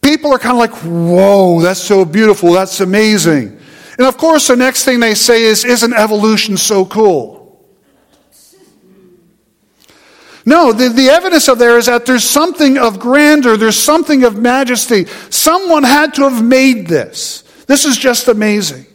people 0.00 0.32
are 0.32 0.38
kind 0.38 0.52
of 0.52 0.58
like, 0.58 0.82
whoa, 0.82 1.60
that's 1.60 1.82
so 1.82 2.06
beautiful, 2.06 2.52
that's 2.52 2.80
amazing. 2.80 3.60
And 3.98 4.06
of 4.06 4.16
course, 4.16 4.48
the 4.48 4.56
next 4.56 4.86
thing 4.86 5.00
they 5.00 5.14
say 5.14 5.42
is, 5.42 5.66
isn't 5.66 5.92
evolution 5.92 6.56
so 6.56 6.86
cool? 6.86 7.37
No, 10.48 10.72
the, 10.72 10.88
the 10.88 11.10
evidence 11.10 11.46
of 11.48 11.58
there 11.58 11.76
is 11.76 11.84
that 11.86 12.06
there's 12.06 12.24
something 12.24 12.78
of 12.78 12.98
grandeur, 12.98 13.58
there's 13.58 13.78
something 13.78 14.24
of 14.24 14.38
majesty. 14.38 15.04
Someone 15.28 15.82
had 15.82 16.14
to 16.14 16.22
have 16.22 16.42
made 16.42 16.86
this. 16.86 17.42
This 17.66 17.84
is 17.84 17.98
just 17.98 18.28
amazing. 18.28 18.86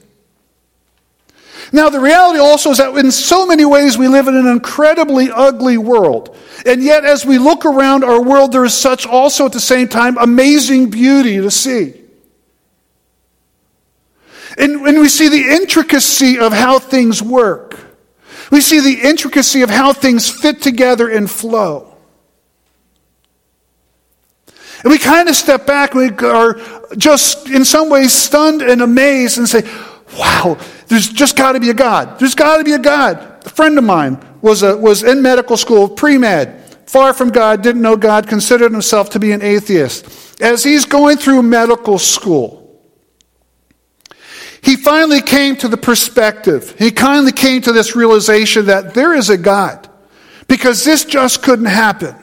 Now, 1.72 1.89
the 1.89 2.00
reality 2.00 2.39
also 2.39 2.72
is 2.72 2.80
that 2.80 2.98
in 2.98 3.12
so 3.12 3.46
many 3.46 3.66
ways 3.66 4.00
we 4.00 4.08
live 4.08 4.28
in 4.28 4.36
an 4.36 4.48
incredibly 4.48 5.30
ugly 5.30 5.78
world. 5.78 6.36
And 6.66 6.82
yet, 6.82 7.06
as 7.06 7.24
we 7.24 7.38
look 7.38 7.66
around 7.66 8.04
our 8.04 8.20
world, 8.20 8.52
there 8.52 8.66
is 8.66 8.74
such 8.74 9.06
also 9.06 9.46
at 9.46 9.52
the 9.52 9.60
same 9.60 9.88
time 9.88 10.18
amazing 10.18 10.89
beauty 10.89 11.38
to 11.38 11.52
see. 11.52 12.02
And 14.58 14.82
when 14.82 15.00
we 15.00 15.08
see 15.08 15.30
the 15.30 15.54
intricacy 15.54 16.39
of 16.39 16.52
how 16.52 16.80
things 16.80 17.22
work. 17.22 17.92
We 18.51 18.62
see 18.62 18.79
the 18.79 19.08
intricacy 19.08 19.62
of 19.62 19.69
how 19.69 19.93
things 19.93 20.29
fit 20.29 20.62
together 20.62 21.10
and 21.10 21.29
flow. 21.29 21.93
And 24.84 24.91
we 24.91 24.97
kind 24.97 25.29
of 25.29 25.36
step 25.36 25.65
back, 25.65 25.93
we 25.93 26.10
are 26.10 26.60
just 26.97 27.49
in 27.49 27.63
some 27.63 27.89
ways 27.89 28.13
stunned 28.13 28.62
and 28.62 28.82
amazed 28.82 29.38
and 29.38 29.47
say, 29.47 29.62
wow, 30.17 30.58
there's 30.88 31.08
just 31.08 31.38
got 31.38 31.53
to 31.53 31.60
be 31.60 31.69
a 31.69 31.73
God. 31.73 32.19
There's 32.19 32.36
got 32.36 32.58
to 32.58 32.63
be 32.63 32.73
a 32.73 32.79
God. 32.79 33.45
A 33.45 33.49
friend 33.49 33.77
of 33.77 33.84
mine 33.84 34.23
was, 34.41 34.62
a, 34.62 34.75
was 34.75 35.03
in 35.03 35.21
medical 35.21 35.56
school, 35.56 35.88
pre 35.88 36.17
med, 36.17 36.63
far 36.86 37.13
from 37.13 37.29
God, 37.29 37.62
didn't 37.62 37.82
know 37.82 37.95
God, 37.95 38.27
considered 38.27 38.71
himself 38.71 39.10
to 39.12 39.19
be 39.19 39.32
an 39.32 39.41
atheist. 39.41 40.41
As 40.41 40.63
he's 40.63 40.86
going 40.86 41.17
through 41.17 41.43
medical 41.43 41.97
school, 41.97 42.62
he 44.63 44.78
finally 44.78 45.21
came 45.21 45.58
to 45.58 45.67
the 45.67 45.78
perspective. 45.78 46.73
He 46.80 46.89
finally 46.89 47.34
came 47.34 47.62
to 47.63 47.73
this 47.73 47.97
realization 47.97 48.67
that 48.67 48.93
there 48.93 49.13
is 49.13 49.30
a 49.30 49.38
God 49.38 49.89
because 50.47 50.86
this 50.86 51.04
just 51.04 51.43
couldn't 51.43 51.65
happen. 51.65 52.15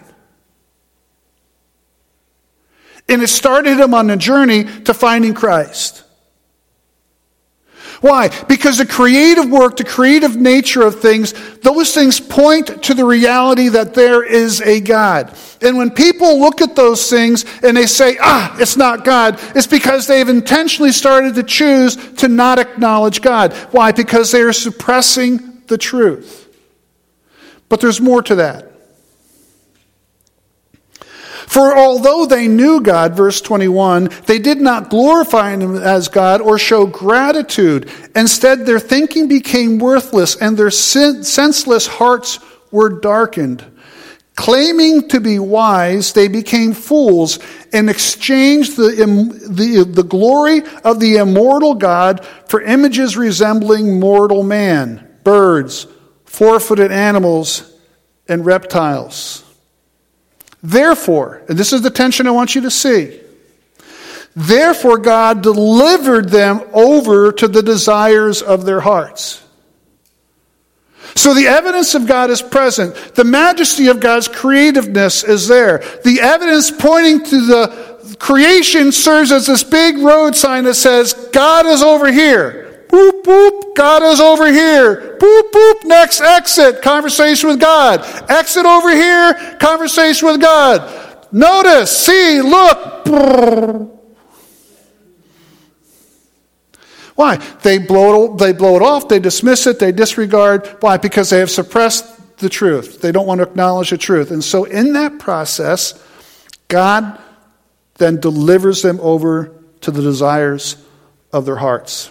And 3.11 3.23
it 3.23 3.29
started 3.29 3.79
him 3.79 3.93
on 3.93 4.09
a 4.09 4.17
journey 4.17 4.65
to 4.85 4.95
finding 4.95 5.35
Christ. 5.35 6.05
Why? 8.01 8.29
Because 8.47 8.79
the 8.79 8.87
creative 8.87 9.51
work, 9.51 9.77
the 9.77 9.85
creative 9.85 10.35
nature 10.37 10.83
of 10.83 11.01
things, 11.01 11.35
those 11.59 11.95
things 11.95 12.19
point 12.19 12.83
to 12.85 12.95
the 12.95 13.05
reality 13.05 13.69
that 13.69 13.93
there 13.93 14.25
is 14.25 14.63
a 14.63 14.81
God. 14.81 15.37
And 15.61 15.77
when 15.77 15.91
people 15.91 16.41
look 16.41 16.63
at 16.63 16.75
those 16.75 17.11
things 17.11 17.45
and 17.63 17.77
they 17.77 17.85
say, 17.85 18.17
ah, 18.21 18.57
it's 18.59 18.79
not 18.79 19.05
God, 19.05 19.39
it's 19.55 19.67
because 19.67 20.07
they've 20.07 20.29
intentionally 20.29 20.93
started 20.93 21.35
to 21.35 21.43
choose 21.43 21.97
to 22.15 22.29
not 22.29 22.59
acknowledge 22.59 23.21
God. 23.21 23.53
Why? 23.71 23.93
Because 23.93 24.33
they 24.33 24.41
are 24.41 24.55
suppressing 24.55 25.63
the 25.67 25.77
truth. 25.77 26.49
But 27.69 27.81
there's 27.81 28.01
more 28.01 28.23
to 28.23 28.37
that. 28.37 28.70
For 31.51 31.77
although 31.77 32.27
they 32.27 32.47
knew 32.47 32.81
God, 32.81 33.17
verse 33.17 33.41
21, 33.41 34.11
they 34.27 34.39
did 34.39 34.61
not 34.61 34.89
glorify 34.89 35.51
Him 35.51 35.75
as 35.75 36.07
God 36.07 36.41
or 36.41 36.61
show 36.61 36.87
gratitude. 36.87 37.91
Instead, 38.15 38.67
their 38.67 38.79
thinking 38.79 39.27
became 39.27 39.81
worthless 39.81 40.37
and 40.37 40.57
their 40.57 40.71
senseless 40.71 41.89
hearts 41.89 42.39
were 42.71 43.01
darkened. 43.01 43.65
Claiming 44.37 45.09
to 45.09 45.19
be 45.19 45.41
wise, 45.41 46.13
they 46.13 46.29
became 46.29 46.73
fools 46.73 47.41
and 47.73 47.91
exchanged 47.91 48.77
the, 48.77 48.93
the, 49.49 49.85
the 49.85 50.05
glory 50.05 50.63
of 50.85 51.01
the 51.01 51.17
immortal 51.17 51.75
God 51.75 52.25
for 52.47 52.63
images 52.63 53.17
resembling 53.17 53.99
mortal 53.99 54.45
man, 54.45 55.05
birds, 55.25 55.89
four 56.27 56.61
footed 56.61 56.93
animals, 56.93 57.77
and 58.29 58.47
reptiles. 58.47 59.50
Therefore, 60.63 61.43
and 61.49 61.59
this 61.59 61.73
is 61.73 61.83
the 61.83 61.91
tension 61.91 62.27
I 62.27 62.33
want 62.33 62.55
you 62.55 62.63
to 62.63 62.71
see. 62.71 63.19
Therefore, 64.37 64.99
God 64.99 65.43
delivered 65.43 66.29
them 66.29 66.63
over 66.73 67.33
to 67.33 67.49
the 67.49 67.63
desires 67.63 68.43
of 68.43 68.65
their 68.65 68.81
hearts. 68.81 69.43
So 71.17 71.35
the 71.35 71.49
evidence 71.49 71.95
of 71.95 72.07
God 72.07 72.31
is 72.31 72.41
present. 72.41 72.95
The 73.15 73.25
majesty 73.25 73.89
of 73.89 73.99
God's 74.01 74.29
creativeness 74.29 75.25
is 75.25 75.49
there. 75.49 75.79
The 76.05 76.21
evidence 76.21 76.71
pointing 76.71 77.25
to 77.25 77.47
the 77.47 78.17
creation 78.19 78.93
serves 78.93 79.33
as 79.33 79.47
this 79.47 79.65
big 79.65 79.99
road 79.99 80.37
sign 80.37 80.65
that 80.65 80.75
says, 80.75 81.15
God 81.33 81.67
is 81.67 81.83
over 81.83 82.13
here. 82.13 82.70
Boop, 82.91 83.23
boop, 83.23 83.77
God 83.77 84.03
is 84.03 84.21
over 84.21 84.51
here. 84.53 85.17
Boop, 85.21 85.51
boop, 85.53 85.85
next 85.85 86.21
exit, 86.21 86.83
conversation 86.83 87.49
with 87.49 87.61
God. 87.61 88.01
Exit 88.29 88.67
over 88.67 88.91
here, 88.91 89.57
conversation 89.61 90.27
with 90.27 90.41
God. 90.41 91.27
Notice, 91.31 91.97
see, 91.97 92.43
look. 92.43 93.07
Why? 97.15 97.37
They 97.63 97.79
blow, 97.79 98.35
it, 98.35 98.39
they 98.39 98.53
blow 98.53 98.75
it 98.75 98.83
off, 98.83 99.09
they 99.09 99.21
dismiss 99.21 99.69
it, 99.69 99.79
they 99.79 99.93
disregard. 99.93 100.67
Why? 100.81 100.97
Because 100.97 101.31
they 101.31 101.39
have 101.39 101.51
suppressed 101.51 102.39
the 102.39 102.49
truth. 102.49 103.01
They 103.01 103.13
don't 103.13 103.27
want 103.27 103.39
to 103.39 103.47
acknowledge 103.47 103.91
the 103.91 103.99
truth. 103.99 104.33
And 104.33 104.43
so, 104.43 104.65
in 104.65 104.95
that 104.95 105.21
process, 105.21 106.03
God 106.67 107.21
then 107.99 108.19
delivers 108.19 108.83
them 108.83 108.99
over 109.01 109.53
to 109.83 109.93
the 109.93 110.03
desires 110.03 110.77
of 111.33 111.45
their 111.45 111.57
hearts. 111.57 112.11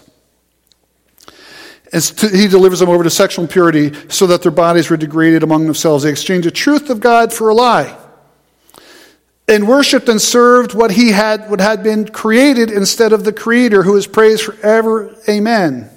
To, 1.91 2.29
he 2.29 2.47
delivers 2.47 2.79
them 2.79 2.89
over 2.89 3.03
to 3.03 3.09
sexual 3.09 3.45
impurity 3.45 3.93
so 4.09 4.27
that 4.27 4.43
their 4.43 4.51
bodies 4.51 4.89
were 4.89 4.97
degraded 4.97 5.41
among 5.41 5.65
themselves. 5.65 6.03
They 6.03 6.11
exchanged 6.11 6.45
the 6.45 6.51
truth 6.51 6.89
of 6.89 6.99
God 6.99 7.33
for 7.33 7.49
a 7.49 7.53
lie. 7.53 7.97
And 9.47 9.67
worshiped 9.67 10.07
and 10.07 10.21
served 10.21 10.75
what 10.75 10.91
he 10.91 11.11
had 11.11 11.49
what 11.49 11.59
had 11.59 11.81
been 11.81 12.07
created 12.07 12.69
instead 12.69 13.13
of 13.13 13.23
the 13.23 13.33
creator 13.33 13.81
who 13.81 13.95
is 13.97 14.05
praised 14.05 14.43
forever. 14.43 15.15
Amen. 15.27 15.89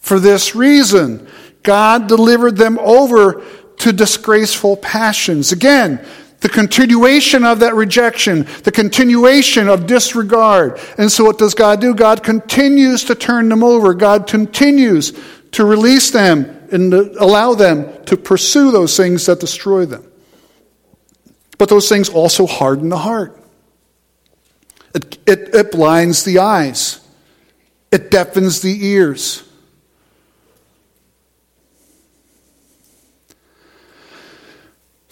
For 0.00 0.20
this 0.20 0.54
reason 0.54 1.26
god 1.62 2.08
delivered 2.08 2.56
them 2.56 2.78
over 2.80 3.42
to 3.78 3.92
disgraceful 3.92 4.76
passions. 4.76 5.52
Again 5.52 6.04
the 6.42 6.48
continuation 6.48 7.44
of 7.44 7.60
that 7.60 7.74
rejection 7.74 8.46
the 8.64 8.72
continuation 8.72 9.68
of 9.68 9.86
disregard. 9.86 10.78
And 10.98 11.10
so 11.10 11.24
what 11.24 11.38
does 11.38 11.54
god 11.54 11.80
do? 11.80 11.94
God 11.94 12.22
continues 12.22 13.04
to 13.04 13.14
turn 13.14 13.48
them 13.48 13.62
over. 13.62 13.94
God 13.94 14.26
continues 14.26 15.12
to 15.52 15.64
release 15.64 16.10
them 16.10 16.58
and 16.70 16.92
allow 16.92 17.54
them 17.54 18.04
to 18.06 18.16
pursue 18.16 18.70
those 18.70 18.96
things 18.96 19.26
that 19.26 19.40
destroy 19.40 19.86
them. 19.86 20.04
But 21.58 21.68
those 21.68 21.88
things 21.88 22.08
also 22.08 22.46
harden 22.46 22.88
the 22.88 22.98
heart. 22.98 23.38
It, 24.94 25.18
it, 25.26 25.54
it 25.54 25.72
blinds 25.72 26.24
the 26.24 26.40
eyes, 26.40 27.00
it 27.90 28.10
deafens 28.10 28.60
the 28.60 28.86
ears. 28.86 29.48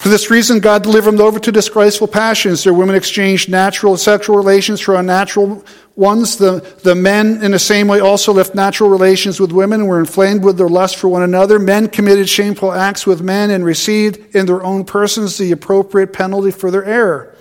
For 0.00 0.08
this 0.08 0.30
reason, 0.30 0.60
God 0.60 0.82
delivered 0.82 1.10
them 1.10 1.20
over 1.20 1.38
to 1.38 1.52
disgraceful 1.52 2.08
passions. 2.08 2.64
Their 2.64 2.72
women 2.72 2.96
exchanged 2.96 3.50
natural 3.50 3.98
sexual 3.98 4.34
relations 4.34 4.80
for 4.80 4.94
unnatural 4.94 5.62
ones. 5.94 6.38
The, 6.38 6.60
the 6.82 6.94
men, 6.94 7.44
in 7.44 7.50
the 7.50 7.58
same 7.58 7.86
way, 7.86 8.00
also 8.00 8.32
left 8.32 8.54
natural 8.54 8.88
relations 8.88 9.38
with 9.38 9.52
women 9.52 9.80
and 9.80 9.88
were 9.90 10.00
inflamed 10.00 10.42
with 10.42 10.56
their 10.56 10.70
lust 10.70 10.96
for 10.96 11.08
one 11.08 11.22
another. 11.22 11.58
Men 11.58 11.86
committed 11.90 12.30
shameful 12.30 12.72
acts 12.72 13.06
with 13.06 13.20
men 13.20 13.50
and 13.50 13.62
received 13.62 14.34
in 14.34 14.46
their 14.46 14.62
own 14.62 14.86
persons 14.86 15.36
the 15.36 15.52
appropriate 15.52 16.14
penalty 16.14 16.50
for 16.50 16.70
their 16.70 16.86
error. 16.86 17.36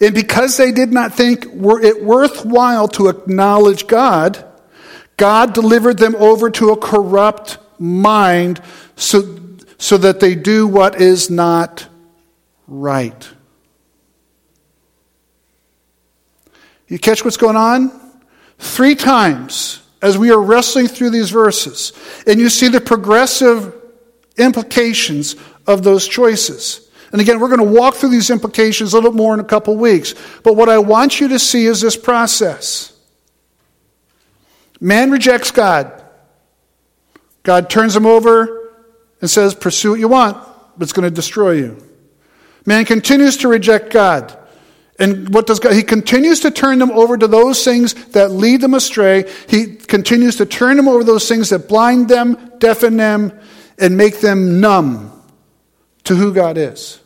And 0.00 0.12
because 0.12 0.56
they 0.56 0.72
did 0.72 0.92
not 0.92 1.14
think 1.14 1.44
it 1.44 2.04
worthwhile 2.04 2.88
to 2.88 3.10
acknowledge 3.10 3.86
God, 3.86 4.44
God 5.16 5.54
delivered 5.54 5.98
them 5.98 6.16
over 6.16 6.50
to 6.50 6.70
a 6.70 6.76
corrupt 6.76 7.58
mind 7.78 8.60
so, 8.96 9.38
so 9.78 9.96
that 9.98 10.18
they 10.18 10.34
do 10.34 10.66
what 10.66 11.00
is 11.00 11.30
not 11.30 11.86
right. 12.72 13.28
You 16.88 16.98
catch 16.98 17.24
what's 17.24 17.36
going 17.36 17.56
on? 17.56 17.90
Three 18.58 18.94
times 18.94 19.82
as 20.00 20.18
we 20.18 20.30
are 20.30 20.40
wrestling 20.40 20.88
through 20.88 21.10
these 21.10 21.30
verses, 21.30 21.92
and 22.26 22.40
you 22.40 22.48
see 22.48 22.68
the 22.68 22.80
progressive 22.80 23.74
implications 24.36 25.36
of 25.66 25.84
those 25.84 26.08
choices. 26.08 26.88
And 27.12 27.20
again, 27.20 27.40
we're 27.40 27.54
going 27.54 27.66
to 27.66 27.78
walk 27.80 27.94
through 27.94 28.08
these 28.08 28.30
implications 28.30 28.94
a 28.94 28.96
little 28.96 29.12
more 29.12 29.34
in 29.34 29.40
a 29.40 29.44
couple 29.44 29.76
weeks. 29.76 30.14
But 30.42 30.56
what 30.56 30.68
I 30.68 30.78
want 30.78 31.20
you 31.20 31.28
to 31.28 31.38
see 31.38 31.66
is 31.66 31.80
this 31.80 31.96
process. 31.96 32.92
Man 34.80 35.10
rejects 35.10 35.50
God. 35.50 36.02
God 37.42 37.68
turns 37.68 37.94
him 37.94 38.06
over 38.06 38.72
and 39.20 39.30
says, 39.30 39.54
Pursue 39.54 39.90
what 39.90 40.00
you 40.00 40.08
want, 40.08 40.38
but 40.76 40.84
it's 40.84 40.92
going 40.92 41.08
to 41.08 41.14
destroy 41.14 41.52
you. 41.52 41.91
Man 42.64 42.84
continues 42.84 43.38
to 43.38 43.48
reject 43.48 43.90
God. 43.90 44.38
And 44.98 45.32
what 45.34 45.46
does 45.46 45.58
God? 45.58 45.72
He 45.72 45.82
continues 45.82 46.40
to 46.40 46.50
turn 46.50 46.78
them 46.78 46.90
over 46.92 47.16
to 47.16 47.26
those 47.26 47.64
things 47.64 47.94
that 48.10 48.30
lead 48.30 48.60
them 48.60 48.74
astray. 48.74 49.30
He 49.48 49.74
continues 49.74 50.36
to 50.36 50.46
turn 50.46 50.76
them 50.76 50.86
over 50.86 51.02
those 51.02 51.26
things 51.28 51.50
that 51.50 51.68
blind 51.68 52.08
them, 52.08 52.52
deafen 52.58 52.96
them, 52.96 53.38
and 53.78 53.96
make 53.96 54.20
them 54.20 54.60
numb 54.60 55.10
to 56.04 56.14
who 56.14 56.32
God 56.32 56.56
is. 56.56 57.00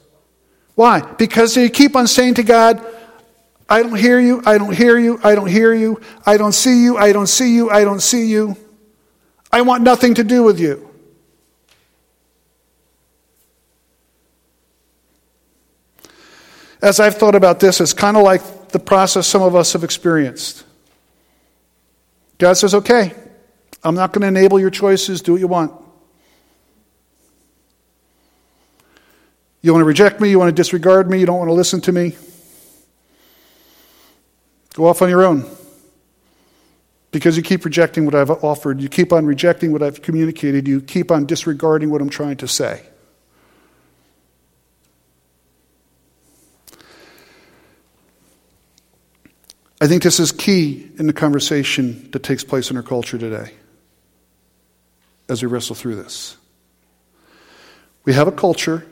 Why? 0.74 1.00
Because 1.00 1.54
they 1.54 1.70
keep 1.70 1.96
on 1.96 2.06
saying 2.06 2.34
to 2.34 2.42
God, 2.42 2.84
I 3.68 3.82
don't 3.82 3.96
hear 3.96 4.20
you, 4.20 4.42
I 4.44 4.58
don't 4.58 4.74
hear 4.74 4.98
you, 4.98 5.18
I 5.24 5.34
don't 5.34 5.48
hear 5.48 5.74
you, 5.74 6.00
I 6.24 6.36
don't 6.36 6.52
see 6.52 6.82
you, 6.82 6.98
I 6.98 7.12
don't 7.12 7.26
see 7.26 7.54
you, 7.54 7.70
I 7.70 7.82
don't 7.82 8.00
see 8.00 8.26
you. 8.26 8.56
I 9.50 9.62
want 9.62 9.82
nothing 9.82 10.14
to 10.14 10.24
do 10.24 10.42
with 10.42 10.60
you. 10.60 10.85
As 16.82 17.00
I've 17.00 17.16
thought 17.16 17.34
about 17.34 17.60
this, 17.60 17.80
it's 17.80 17.92
kind 17.92 18.16
of 18.16 18.22
like 18.22 18.68
the 18.68 18.78
process 18.78 19.26
some 19.26 19.42
of 19.42 19.54
us 19.54 19.72
have 19.72 19.84
experienced. 19.84 20.64
God 22.38 22.54
says, 22.54 22.74
okay, 22.74 23.14
I'm 23.82 23.94
not 23.94 24.12
going 24.12 24.22
to 24.22 24.28
enable 24.28 24.60
your 24.60 24.70
choices, 24.70 25.22
do 25.22 25.32
what 25.32 25.40
you 25.40 25.48
want. 25.48 25.72
You 29.62 29.72
want 29.72 29.80
to 29.80 29.86
reject 29.86 30.20
me, 30.20 30.30
you 30.30 30.38
want 30.38 30.48
to 30.48 30.54
disregard 30.54 31.10
me, 31.10 31.18
you 31.18 31.26
don't 31.26 31.38
want 31.38 31.48
to 31.48 31.54
listen 31.54 31.80
to 31.82 31.92
me. 31.92 32.16
Go 34.74 34.86
off 34.86 35.00
on 35.02 35.08
your 35.08 35.24
own. 35.24 35.44
Because 37.10 37.36
you 37.36 37.42
keep 37.42 37.64
rejecting 37.64 38.04
what 38.04 38.14
I've 38.14 38.30
offered, 38.30 38.80
you 38.80 38.88
keep 38.90 39.12
on 39.12 39.24
rejecting 39.24 39.72
what 39.72 39.82
I've 39.82 40.02
communicated, 40.02 40.68
you 40.68 40.82
keep 40.82 41.10
on 41.10 41.24
disregarding 41.24 41.90
what 41.90 42.02
I'm 42.02 42.10
trying 42.10 42.36
to 42.38 42.48
say. 42.48 42.82
I 49.80 49.86
think 49.88 50.02
this 50.02 50.18
is 50.18 50.32
key 50.32 50.90
in 50.98 51.06
the 51.06 51.12
conversation 51.12 52.08
that 52.12 52.22
takes 52.22 52.42
place 52.42 52.70
in 52.70 52.76
our 52.76 52.82
culture 52.82 53.18
today 53.18 53.52
as 55.28 55.42
we 55.42 55.48
wrestle 55.48 55.74
through 55.74 55.96
this. 55.96 56.36
We 58.04 58.14
have 58.14 58.26
a 58.26 58.32
culture, 58.32 58.86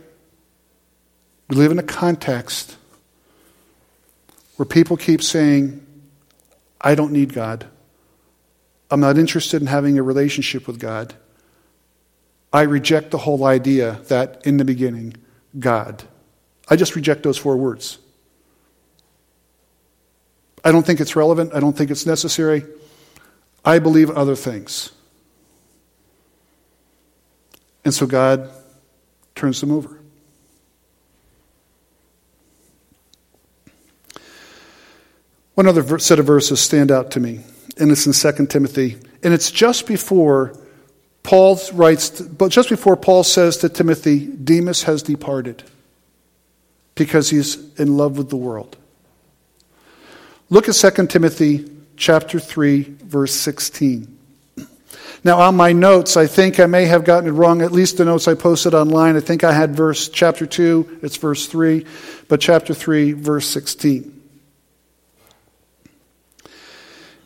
we 1.48 1.56
live 1.56 1.70
in 1.70 1.78
a 1.78 1.84
context 1.84 2.76
where 4.56 4.66
people 4.66 4.96
keep 4.96 5.22
saying, 5.22 5.84
I 6.80 6.94
don't 6.94 7.12
need 7.12 7.32
God. 7.32 7.66
I'm 8.90 9.00
not 9.00 9.16
interested 9.16 9.62
in 9.62 9.68
having 9.68 9.98
a 9.98 10.02
relationship 10.02 10.66
with 10.66 10.78
God. 10.78 11.14
I 12.52 12.62
reject 12.62 13.10
the 13.10 13.18
whole 13.18 13.44
idea 13.44 14.00
that 14.08 14.46
in 14.46 14.58
the 14.58 14.64
beginning, 14.64 15.14
God. 15.58 16.04
I 16.68 16.76
just 16.76 16.94
reject 16.94 17.22
those 17.22 17.38
four 17.38 17.56
words. 17.56 17.98
I 20.64 20.72
don't 20.72 20.84
think 20.84 21.00
it's 21.00 21.14
relevant. 21.14 21.54
I 21.54 21.60
don't 21.60 21.76
think 21.76 21.90
it's 21.90 22.06
necessary. 22.06 22.64
I 23.64 23.78
believe 23.78 24.10
other 24.10 24.34
things. 24.34 24.90
And 27.84 27.92
so 27.92 28.06
God 28.06 28.50
turns 29.34 29.60
them 29.60 29.70
over. 29.70 30.00
One 35.54 35.68
other 35.68 35.98
set 35.98 36.18
of 36.18 36.26
verses 36.26 36.60
stand 36.60 36.90
out 36.90 37.12
to 37.12 37.20
me, 37.20 37.40
and 37.76 37.92
it's 37.92 38.06
in 38.06 38.12
2 38.12 38.46
Timothy. 38.46 38.96
And 39.22 39.32
it's 39.32 39.50
just 39.50 39.86
before 39.86 40.58
Paul 41.22 41.60
writes, 41.72 42.20
but 42.20 42.50
just 42.50 42.68
before 42.68 42.96
Paul 42.96 43.22
says 43.22 43.58
to 43.58 43.68
Timothy, 43.68 44.26
Demas 44.26 44.82
has 44.84 45.02
departed 45.02 45.62
because 46.96 47.30
he's 47.30 47.78
in 47.78 47.96
love 47.96 48.18
with 48.18 48.30
the 48.30 48.36
world. 48.36 48.76
Look 50.50 50.68
at 50.68 50.74
2 50.74 51.06
Timothy 51.06 51.70
chapter 51.96 52.38
3 52.38 52.82
verse 53.04 53.32
16. 53.34 54.10
Now 55.24 55.40
on 55.40 55.56
my 55.56 55.72
notes, 55.72 56.18
I 56.18 56.26
think 56.26 56.60
I 56.60 56.66
may 56.66 56.84
have 56.84 57.04
gotten 57.04 57.30
it 57.30 57.32
wrong, 57.32 57.62
at 57.62 57.72
least 57.72 57.96
the 57.96 58.04
notes 58.04 58.28
I 58.28 58.34
posted 58.34 58.74
online. 58.74 59.16
I 59.16 59.20
think 59.20 59.42
I 59.42 59.52
had 59.52 59.74
verse 59.74 60.10
chapter 60.10 60.44
2, 60.44 60.98
it's 61.02 61.16
verse 61.16 61.46
3, 61.46 61.86
but 62.28 62.42
chapter 62.42 62.74
3 62.74 63.12
verse 63.12 63.46
16. 63.46 64.13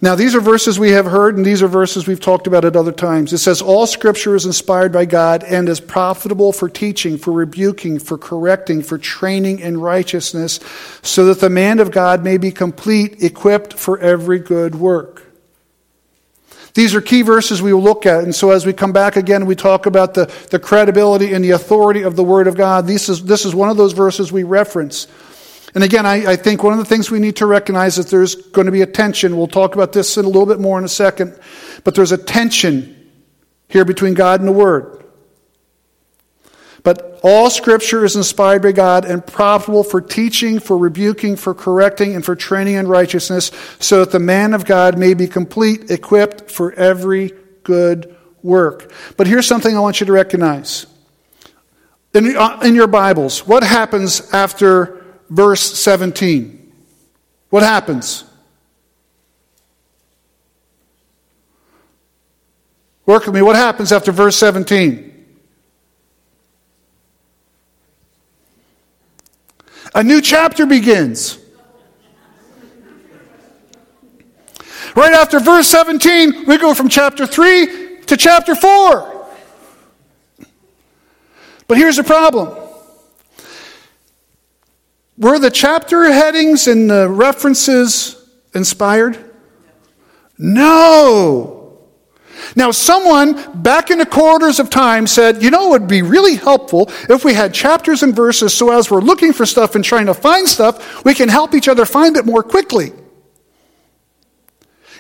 Now, 0.00 0.14
these 0.14 0.36
are 0.36 0.40
verses 0.40 0.78
we 0.78 0.90
have 0.90 1.06
heard, 1.06 1.36
and 1.36 1.44
these 1.44 1.60
are 1.60 1.66
verses 1.66 2.06
we've 2.06 2.20
talked 2.20 2.46
about 2.46 2.64
at 2.64 2.76
other 2.76 2.92
times. 2.92 3.32
It 3.32 3.38
says, 3.38 3.60
All 3.60 3.84
scripture 3.84 4.36
is 4.36 4.46
inspired 4.46 4.92
by 4.92 5.06
God 5.06 5.42
and 5.42 5.68
is 5.68 5.80
profitable 5.80 6.52
for 6.52 6.68
teaching, 6.68 7.18
for 7.18 7.32
rebuking, 7.32 7.98
for 7.98 8.16
correcting, 8.16 8.82
for 8.82 8.96
training 8.96 9.58
in 9.58 9.80
righteousness, 9.80 10.60
so 11.02 11.24
that 11.26 11.40
the 11.40 11.50
man 11.50 11.80
of 11.80 11.90
God 11.90 12.22
may 12.22 12.38
be 12.38 12.52
complete, 12.52 13.24
equipped 13.24 13.74
for 13.74 13.98
every 13.98 14.38
good 14.38 14.76
work. 14.76 15.24
These 16.74 16.94
are 16.94 17.00
key 17.00 17.22
verses 17.22 17.60
we 17.60 17.72
will 17.72 17.82
look 17.82 18.06
at. 18.06 18.22
And 18.22 18.32
so, 18.32 18.52
as 18.52 18.64
we 18.64 18.72
come 18.72 18.92
back 18.92 19.16
again, 19.16 19.46
we 19.46 19.56
talk 19.56 19.86
about 19.86 20.14
the, 20.14 20.32
the 20.50 20.60
credibility 20.60 21.32
and 21.32 21.44
the 21.44 21.50
authority 21.50 22.02
of 22.02 22.14
the 22.14 22.22
Word 22.22 22.46
of 22.46 22.56
God. 22.56 22.86
This 22.86 23.08
is, 23.08 23.24
this 23.24 23.44
is 23.44 23.52
one 23.52 23.68
of 23.68 23.76
those 23.76 23.94
verses 23.94 24.30
we 24.30 24.44
reference. 24.44 25.08
And 25.74 25.84
again, 25.84 26.06
I, 26.06 26.32
I, 26.32 26.36
think 26.36 26.62
one 26.62 26.72
of 26.72 26.78
the 26.78 26.84
things 26.84 27.10
we 27.10 27.18
need 27.18 27.36
to 27.36 27.46
recognize 27.46 27.98
is 27.98 28.06
there's 28.06 28.34
going 28.34 28.66
to 28.66 28.72
be 28.72 28.82
a 28.82 28.86
tension. 28.86 29.36
We'll 29.36 29.48
talk 29.48 29.74
about 29.74 29.92
this 29.92 30.16
in 30.16 30.24
a 30.24 30.28
little 30.28 30.46
bit 30.46 30.60
more 30.60 30.78
in 30.78 30.84
a 30.84 30.88
second. 30.88 31.38
But 31.84 31.94
there's 31.94 32.12
a 32.12 32.18
tension 32.18 33.10
here 33.68 33.84
between 33.84 34.14
God 34.14 34.40
and 34.40 34.48
the 34.48 34.52
Word. 34.52 35.04
But 36.84 37.20
all 37.22 37.50
Scripture 37.50 38.04
is 38.04 38.16
inspired 38.16 38.62
by 38.62 38.72
God 38.72 39.04
and 39.04 39.26
profitable 39.26 39.84
for 39.84 40.00
teaching, 40.00 40.58
for 40.58 40.78
rebuking, 40.78 41.36
for 41.36 41.52
correcting, 41.52 42.14
and 42.14 42.24
for 42.24 42.34
training 42.34 42.74
in 42.74 42.88
righteousness, 42.88 43.50
so 43.78 44.00
that 44.00 44.12
the 44.12 44.18
man 44.18 44.54
of 44.54 44.64
God 44.64 44.96
may 44.96 45.12
be 45.14 45.26
complete, 45.26 45.90
equipped 45.90 46.50
for 46.50 46.72
every 46.72 47.32
good 47.62 48.16
work. 48.42 48.90
But 49.16 49.26
here's 49.26 49.46
something 49.46 49.76
I 49.76 49.80
want 49.80 50.00
you 50.00 50.06
to 50.06 50.12
recognize. 50.12 50.86
In, 52.14 52.36
uh, 52.36 52.60
in 52.64 52.74
your 52.74 52.86
Bibles, 52.86 53.46
what 53.46 53.62
happens 53.62 54.32
after 54.32 54.97
verse 55.28 55.78
17? 55.78 56.72
What 57.50 57.62
happens? 57.62 58.24
Work 63.06 63.24
with 63.24 63.34
me. 63.34 63.42
What 63.42 63.56
happens 63.56 63.90
after 63.90 64.12
verse 64.12 64.36
17? 64.36 65.08
A 69.94 70.02
new 70.02 70.20
chapter 70.20 70.66
begins. 70.66 71.38
Right 74.94 75.14
after 75.14 75.40
verse 75.40 75.68
17, 75.68 76.44
we 76.46 76.58
go 76.58 76.74
from 76.74 76.88
chapter 76.88 77.26
3 77.26 78.02
to 78.06 78.16
chapter 78.16 78.54
4. 78.54 79.26
But 81.66 81.78
here's 81.78 81.96
the 81.96 82.04
problem. 82.04 82.67
Were 85.18 85.40
the 85.40 85.50
chapter 85.50 86.04
headings 86.12 86.68
and 86.68 86.88
the 86.88 87.08
references 87.08 88.16
inspired? 88.54 89.18
No. 90.38 91.88
Now, 92.54 92.70
someone 92.70 93.62
back 93.62 93.90
in 93.90 93.98
the 93.98 94.06
corridors 94.06 94.60
of 94.60 94.70
time 94.70 95.08
said, 95.08 95.42
you 95.42 95.50
know, 95.50 95.66
it 95.68 95.80
would 95.80 95.88
be 95.88 96.02
really 96.02 96.36
helpful 96.36 96.88
if 97.08 97.24
we 97.24 97.34
had 97.34 97.52
chapters 97.52 98.04
and 98.04 98.14
verses 98.14 98.54
so 98.54 98.70
as 98.70 98.92
we're 98.92 99.00
looking 99.00 99.32
for 99.32 99.44
stuff 99.44 99.74
and 99.74 99.84
trying 99.84 100.06
to 100.06 100.14
find 100.14 100.46
stuff, 100.46 101.04
we 101.04 101.14
can 101.14 101.28
help 101.28 101.52
each 101.52 101.66
other 101.66 101.84
find 101.84 102.16
it 102.16 102.24
more 102.24 102.44
quickly. 102.44 102.92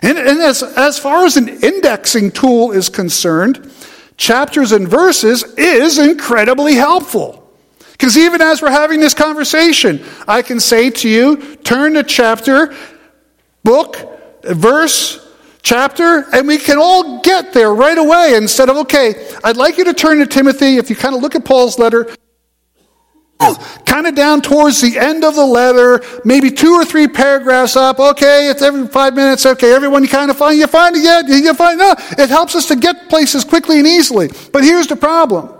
And, 0.02 0.18
and 0.18 0.40
as, 0.40 0.64
as 0.64 0.98
far 0.98 1.24
as 1.26 1.36
an 1.36 1.48
indexing 1.48 2.32
tool 2.32 2.72
is 2.72 2.88
concerned, 2.88 3.72
chapters 4.16 4.72
and 4.72 4.88
verses 4.88 5.44
is 5.56 5.98
incredibly 5.98 6.74
helpful. 6.74 7.47
Because 7.98 8.16
even 8.16 8.40
as 8.40 8.62
we're 8.62 8.70
having 8.70 9.00
this 9.00 9.12
conversation, 9.12 10.04
I 10.28 10.42
can 10.42 10.60
say 10.60 10.90
to 10.90 11.08
you, 11.08 11.56
turn 11.56 11.94
to 11.94 12.04
chapter, 12.04 12.72
book, 13.64 13.96
verse, 14.44 15.26
chapter, 15.62 16.24
and 16.32 16.46
we 16.46 16.58
can 16.58 16.78
all 16.78 17.20
get 17.22 17.52
there 17.52 17.74
right 17.74 17.98
away 17.98 18.34
instead 18.36 18.68
of, 18.68 18.76
okay, 18.76 19.28
I'd 19.42 19.56
like 19.56 19.78
you 19.78 19.84
to 19.84 19.94
turn 19.94 20.18
to 20.18 20.26
Timothy. 20.26 20.76
If 20.76 20.90
you 20.90 20.96
kind 20.96 21.16
of 21.16 21.22
look 21.22 21.34
at 21.34 21.44
Paul's 21.44 21.78
letter, 21.78 22.08
kind 23.84 24.06
of 24.06 24.14
down 24.14 24.42
towards 24.42 24.80
the 24.80 24.96
end 24.96 25.24
of 25.24 25.34
the 25.34 25.44
letter, 25.44 26.00
maybe 26.24 26.50
two 26.50 26.72
or 26.72 26.84
three 26.84 27.08
paragraphs 27.08 27.74
up. 27.74 27.98
Okay, 27.98 28.48
it's 28.48 28.62
every 28.62 28.86
five 28.86 29.14
minutes. 29.14 29.44
Okay, 29.44 29.72
everyone, 29.72 30.02
you 30.02 30.08
kind 30.08 30.30
of 30.30 30.36
find, 30.36 30.56
you 30.56 30.66
find 30.68 30.94
it 30.94 31.02
yet? 31.02 31.26
You 31.26 31.52
find, 31.54 31.80
it. 31.80 31.82
no. 31.82 32.22
It 32.22 32.30
helps 32.30 32.54
us 32.54 32.66
to 32.68 32.76
get 32.76 33.08
places 33.08 33.44
quickly 33.44 33.78
and 33.78 33.88
easily. 33.88 34.30
But 34.52 34.62
here's 34.62 34.86
the 34.86 34.96
problem. 34.96 35.57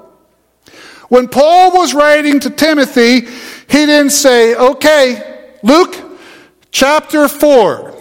When 1.08 1.28
Paul 1.28 1.72
was 1.72 1.94
writing 1.94 2.40
to 2.40 2.50
Timothy, 2.50 3.20
he 3.22 3.86
didn't 3.86 4.10
say, 4.10 4.54
okay, 4.54 5.50
Luke, 5.62 5.96
chapter 6.70 7.28
4. 7.28 7.94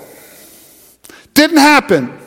Didn't 1.34 1.58
happen. 1.58 2.18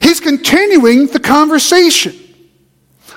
He's 0.00 0.20
continuing 0.20 1.06
the 1.06 1.20
conversation. 1.20 2.14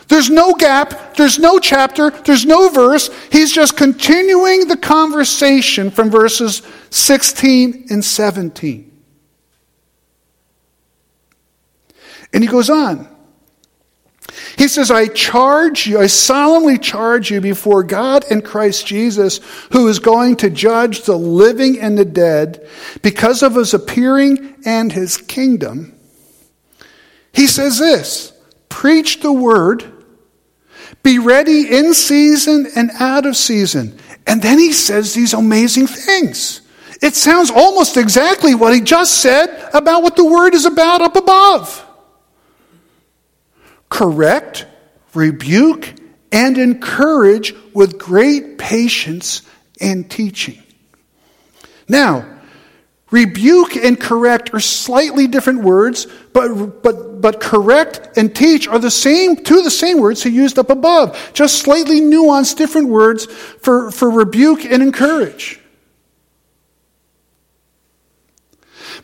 There's 0.10 0.30
no 0.30 0.54
gap, 0.54 1.16
there's 1.16 1.40
no 1.40 1.58
chapter, 1.60 2.10
there's 2.10 2.46
no 2.46 2.70
verse. 2.70 3.10
He's 3.32 3.54
just 3.54 3.78
continuing 3.78 4.68
the 4.68 4.78
conversation 4.78 5.90
from 5.90 6.12
verses 6.12 6.62
16 6.90 7.88
and 7.90 8.04
17. 8.04 8.92
And 12.34 12.44
he 12.44 12.50
goes 12.50 12.70
on. 12.70 13.13
He 14.58 14.68
says, 14.68 14.92
I 14.92 15.08
charge 15.08 15.88
you, 15.88 16.00
I 16.00 16.08
solemnly 16.08 16.78
charge 16.78 17.30
you 17.32 17.42
before 17.42 17.84
God 17.84 18.26
and 18.30 18.44
Christ 18.44 18.86
Jesus, 18.88 19.40
who 19.72 19.88
is 19.88 20.00
going 20.00 20.38
to 20.38 20.50
judge 20.50 21.04
the 21.04 21.18
living 21.18 21.80
and 21.80 21.98
the 21.98 22.06
dead, 22.06 22.68
because 23.02 23.44
of 23.44 23.56
his 23.56 23.74
appearing 23.74 24.56
and 24.66 24.92
his 24.92 25.18
kingdom. 25.18 25.98
He 27.32 27.48
says 27.48 27.80
this 27.80 28.32
preach 28.70 29.22
the 29.22 29.34
word, 29.34 29.86
be 31.04 31.20
ready 31.20 31.76
in 31.76 31.94
season 31.94 32.68
and 32.76 32.92
out 33.00 33.26
of 33.26 33.36
season. 33.36 33.98
And 34.26 34.42
then 34.42 34.58
he 34.58 34.72
says 34.72 35.14
these 35.14 35.34
amazing 35.34 35.88
things. 35.88 36.62
It 37.02 37.16
sounds 37.16 37.52
almost 37.52 37.98
exactly 37.98 38.56
what 38.56 38.74
he 38.74 38.80
just 38.80 39.22
said 39.22 39.70
about 39.74 40.04
what 40.04 40.16
the 40.16 40.24
word 40.24 40.54
is 40.54 40.66
about 40.66 41.02
up 41.02 41.18
above 41.18 41.86
correct, 43.94 44.66
rebuke, 45.14 45.94
and 46.32 46.58
encourage 46.58 47.54
with 47.76 48.00
great 48.00 48.58
patience 48.58 49.44
and 49.80 50.10
teaching. 50.10 50.64
Now, 51.88 52.40
rebuke 53.12 53.76
and 53.76 54.00
correct 54.00 54.52
are 54.56 54.60
slightly 54.60 55.28
different 55.28 55.62
words, 55.62 56.08
but, 56.34 56.82
but, 56.82 57.22
but 57.22 57.40
correct 57.40 58.18
and 58.18 58.36
teach 58.36 58.68
are 58.68 58.80
the 58.80 58.90
same, 58.90 59.36
two 59.36 59.60
of 59.60 59.64
the 59.64 59.70
same 59.70 60.00
words 60.00 60.24
he 60.24 60.32
used 60.32 60.58
up 60.58 60.72
above, 60.72 61.16
just 61.34 61.60
slightly 61.60 62.02
nuanced 62.02 62.58
different 62.58 62.90
words 62.90 63.28
for, 63.28 63.92
for 63.92 64.10
rebuke 64.10 64.66
and 64.66 64.82
encourage. 64.82 65.60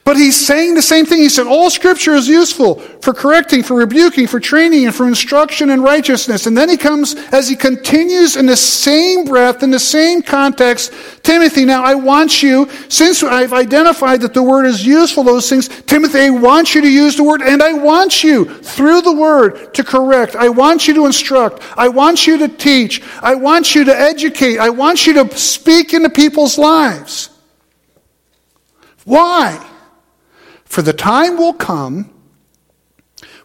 But 0.09 0.17
he's 0.17 0.43
saying 0.43 0.73
the 0.73 0.81
same 0.81 1.05
thing. 1.05 1.19
He 1.19 1.29
said, 1.29 1.45
All 1.45 1.69
scripture 1.69 2.15
is 2.15 2.27
useful 2.27 2.79
for 2.79 3.13
correcting, 3.13 3.61
for 3.61 3.75
rebuking, 3.75 4.25
for 4.25 4.39
training, 4.39 4.87
and 4.87 4.95
for 4.95 5.07
instruction 5.07 5.69
in 5.69 5.83
righteousness. 5.83 6.47
And 6.47 6.57
then 6.57 6.67
he 6.67 6.77
comes, 6.77 7.13
as 7.31 7.47
he 7.47 7.55
continues 7.55 8.35
in 8.35 8.47
the 8.47 8.57
same 8.57 9.23
breath, 9.23 9.61
in 9.61 9.69
the 9.69 9.77
same 9.77 10.23
context, 10.23 10.93
Timothy, 11.21 11.63
now 11.63 11.83
I 11.83 11.93
want 11.93 12.41
you, 12.41 12.67
since 12.89 13.21
I've 13.21 13.53
identified 13.53 14.21
that 14.21 14.33
the 14.33 14.41
word 14.41 14.65
is 14.65 14.83
useful, 14.83 15.23
those 15.23 15.47
things, 15.47 15.67
Timothy, 15.67 16.21
I 16.21 16.31
want 16.31 16.73
you 16.73 16.81
to 16.81 16.89
use 16.89 17.15
the 17.15 17.23
word, 17.23 17.43
and 17.43 17.61
I 17.61 17.73
want 17.73 18.23
you, 18.23 18.45
through 18.45 19.01
the 19.01 19.13
word, 19.13 19.75
to 19.75 19.83
correct. 19.83 20.35
I 20.35 20.49
want 20.49 20.87
you 20.87 20.95
to 20.95 21.05
instruct. 21.05 21.61
I 21.77 21.87
want 21.87 22.25
you 22.25 22.39
to 22.39 22.47
teach. 22.47 23.03
I 23.21 23.35
want 23.35 23.75
you 23.75 23.83
to 23.83 23.95
educate. 23.95 24.57
I 24.57 24.71
want 24.71 25.05
you 25.05 25.13
to 25.23 25.37
speak 25.37 25.93
into 25.93 26.09
people's 26.09 26.57
lives. 26.57 27.29
Why? 29.05 29.68
For 30.69 30.83
the 30.83 30.93
time 30.93 31.35
will 31.35 31.53
come 31.53 32.13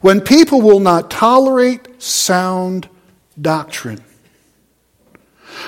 when 0.01 0.21
people 0.21 0.61
will 0.61 0.79
not 0.79 1.11
tolerate 1.11 2.01
sound 2.01 2.89
doctrine, 3.41 4.05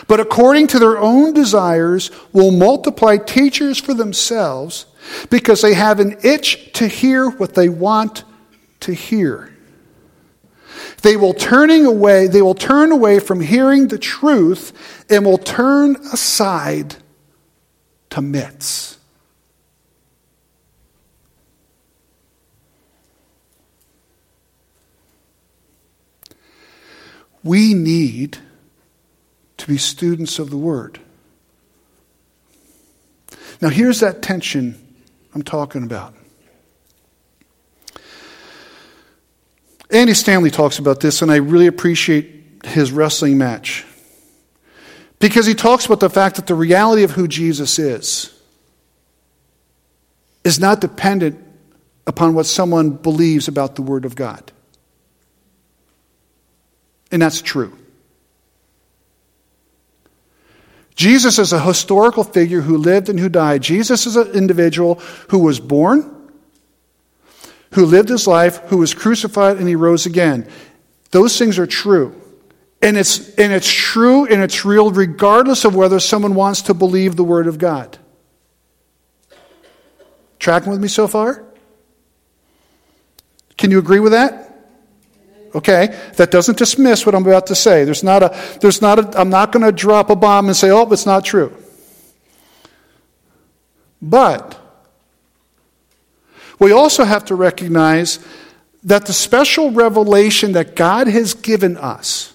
but 0.06 0.20
according 0.20 0.66
to 0.68 0.78
their 0.78 0.98
own 0.98 1.32
desires 1.32 2.10
will 2.32 2.50
multiply 2.50 3.16
teachers 3.16 3.80
for 3.80 3.94
themselves 3.94 4.84
because 5.30 5.62
they 5.62 5.72
have 5.72 5.98
an 5.98 6.18
itch 6.22 6.72
to 6.74 6.86
hear 6.86 7.30
what 7.30 7.54
they 7.54 7.70
want 7.70 8.24
to 8.80 8.92
hear. 8.92 9.56
They 11.00 11.16
will 11.16 11.34
turning 11.34 11.86
away, 11.86 12.26
they 12.26 12.42
will 12.42 12.54
turn 12.54 12.92
away 12.92 13.18
from 13.18 13.40
hearing 13.40 13.88
the 13.88 13.98
truth 13.98 15.06
and 15.08 15.24
will 15.24 15.38
turn 15.38 15.96
aside 16.12 16.96
to 18.10 18.20
myths. 18.20 18.98
We 27.46 27.74
need 27.74 28.38
to 29.58 29.66
be 29.68 29.78
students 29.78 30.40
of 30.40 30.50
the 30.50 30.56
Word. 30.56 30.98
Now, 33.62 33.68
here's 33.68 34.00
that 34.00 34.20
tension 34.20 34.76
I'm 35.32 35.42
talking 35.42 35.84
about. 35.84 36.12
Andy 39.92 40.14
Stanley 40.14 40.50
talks 40.50 40.80
about 40.80 40.98
this, 40.98 41.22
and 41.22 41.30
I 41.30 41.36
really 41.36 41.68
appreciate 41.68 42.64
his 42.64 42.90
wrestling 42.90 43.38
match. 43.38 43.86
Because 45.20 45.46
he 45.46 45.54
talks 45.54 45.86
about 45.86 46.00
the 46.00 46.10
fact 46.10 46.36
that 46.36 46.48
the 46.48 46.54
reality 46.56 47.04
of 47.04 47.12
who 47.12 47.28
Jesus 47.28 47.78
is 47.78 48.36
is 50.42 50.58
not 50.58 50.80
dependent 50.80 51.42
upon 52.08 52.34
what 52.34 52.46
someone 52.46 52.90
believes 52.90 53.46
about 53.46 53.76
the 53.76 53.82
Word 53.82 54.04
of 54.04 54.16
God. 54.16 54.50
And 57.10 57.22
that's 57.22 57.40
true. 57.40 57.76
Jesus 60.96 61.38
is 61.38 61.52
a 61.52 61.60
historical 61.60 62.24
figure 62.24 62.62
who 62.62 62.78
lived 62.78 63.08
and 63.08 63.20
who 63.20 63.28
died. 63.28 63.62
Jesus 63.62 64.06
is 64.06 64.16
an 64.16 64.32
individual 64.32 64.94
who 65.28 65.38
was 65.38 65.60
born, 65.60 66.30
who 67.72 67.84
lived 67.84 68.08
his 68.08 68.26
life, 68.26 68.56
who 68.68 68.78
was 68.78 68.94
crucified, 68.94 69.58
and 69.58 69.68
he 69.68 69.76
rose 69.76 70.06
again. 70.06 70.48
Those 71.10 71.38
things 71.38 71.58
are 71.58 71.66
true. 71.66 72.18
And 72.80 72.96
it's, 72.96 73.34
and 73.36 73.52
it's 73.52 73.70
true 73.70 74.26
and 74.26 74.42
it's 74.42 74.64
real 74.64 74.90
regardless 74.90 75.64
of 75.64 75.74
whether 75.74 76.00
someone 76.00 76.34
wants 76.34 76.62
to 76.62 76.74
believe 76.74 77.16
the 77.16 77.24
Word 77.24 77.46
of 77.46 77.58
God. 77.58 77.98
Tracking 80.38 80.70
with 80.70 80.80
me 80.80 80.88
so 80.88 81.06
far? 81.06 81.44
Can 83.56 83.70
you 83.70 83.78
agree 83.78 84.00
with 84.00 84.12
that? 84.12 84.45
Okay, 85.56 85.98
that 86.16 86.30
doesn't 86.30 86.58
dismiss 86.58 87.06
what 87.06 87.14
I'm 87.14 87.26
about 87.26 87.46
to 87.46 87.54
say. 87.54 87.84
There's 87.84 88.04
not 88.04 88.22
a, 88.22 88.58
there's 88.60 88.82
not 88.82 88.98
a, 88.98 89.18
I'm 89.18 89.30
not 89.30 89.52
going 89.52 89.64
to 89.64 89.72
drop 89.72 90.10
a 90.10 90.14
bomb 90.14 90.48
and 90.48 90.54
say, 90.54 90.68
oh, 90.68 90.86
it's 90.92 91.06
not 91.06 91.24
true. 91.24 91.56
But 94.02 94.60
we 96.58 96.72
also 96.72 97.04
have 97.04 97.24
to 97.26 97.34
recognize 97.34 98.18
that 98.84 99.06
the 99.06 99.14
special 99.14 99.70
revelation 99.70 100.52
that 100.52 100.76
God 100.76 101.08
has 101.08 101.32
given 101.32 101.78
us 101.78 102.34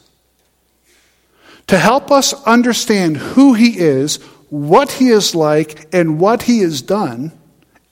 to 1.68 1.78
help 1.78 2.10
us 2.10 2.34
understand 2.46 3.18
who 3.18 3.54
He 3.54 3.78
is, 3.78 4.16
what 4.50 4.94
He 4.94 5.10
is 5.10 5.36
like, 5.36 5.94
and 5.94 6.20
what 6.20 6.42
He 6.42 6.62
has 6.62 6.82
done 6.82 7.34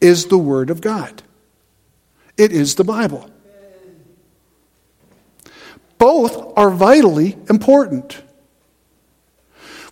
is 0.01 0.25
the 0.25 0.39
Word 0.39 0.71
of 0.71 0.81
God. 0.81 1.21
It 2.35 2.51
is 2.51 2.73
the 2.73 2.83
Bible. 2.83 3.28
Both 5.99 6.57
are 6.57 6.71
vitally 6.71 7.37
important. 7.49 8.19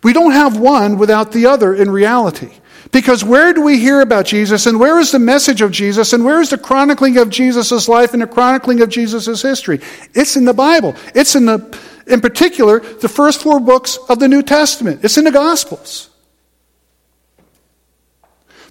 We 0.02 0.12
don't 0.12 0.32
have 0.32 0.58
one 0.58 0.98
without 0.98 1.32
the 1.32 1.46
other 1.46 1.74
in 1.74 1.90
reality. 1.90 2.50
Because 2.90 3.22
where 3.22 3.52
do 3.52 3.62
we 3.62 3.78
hear 3.78 4.00
about 4.00 4.24
Jesus 4.24 4.66
and 4.66 4.80
where 4.80 4.98
is 4.98 5.12
the 5.12 5.18
message 5.18 5.60
of 5.60 5.70
Jesus 5.70 6.12
and 6.12 6.24
where 6.24 6.40
is 6.40 6.50
the 6.50 6.58
chronicling 6.58 7.18
of 7.18 7.28
Jesus' 7.28 7.88
life 7.88 8.14
and 8.14 8.22
the 8.22 8.26
chronicling 8.26 8.80
of 8.80 8.88
Jesus' 8.88 9.42
history? 9.42 9.80
It's 10.14 10.36
in 10.36 10.44
the 10.46 10.54
Bible. 10.54 10.96
It's 11.14 11.36
in 11.36 11.46
the 11.46 11.78
in 12.06 12.22
particular, 12.22 12.80
the 12.80 13.08
first 13.08 13.42
four 13.42 13.60
books 13.60 13.98
of 14.08 14.18
the 14.18 14.28
New 14.28 14.42
Testament. 14.42 15.04
It's 15.04 15.18
in 15.18 15.24
the 15.24 15.30
Gospels. 15.30 16.08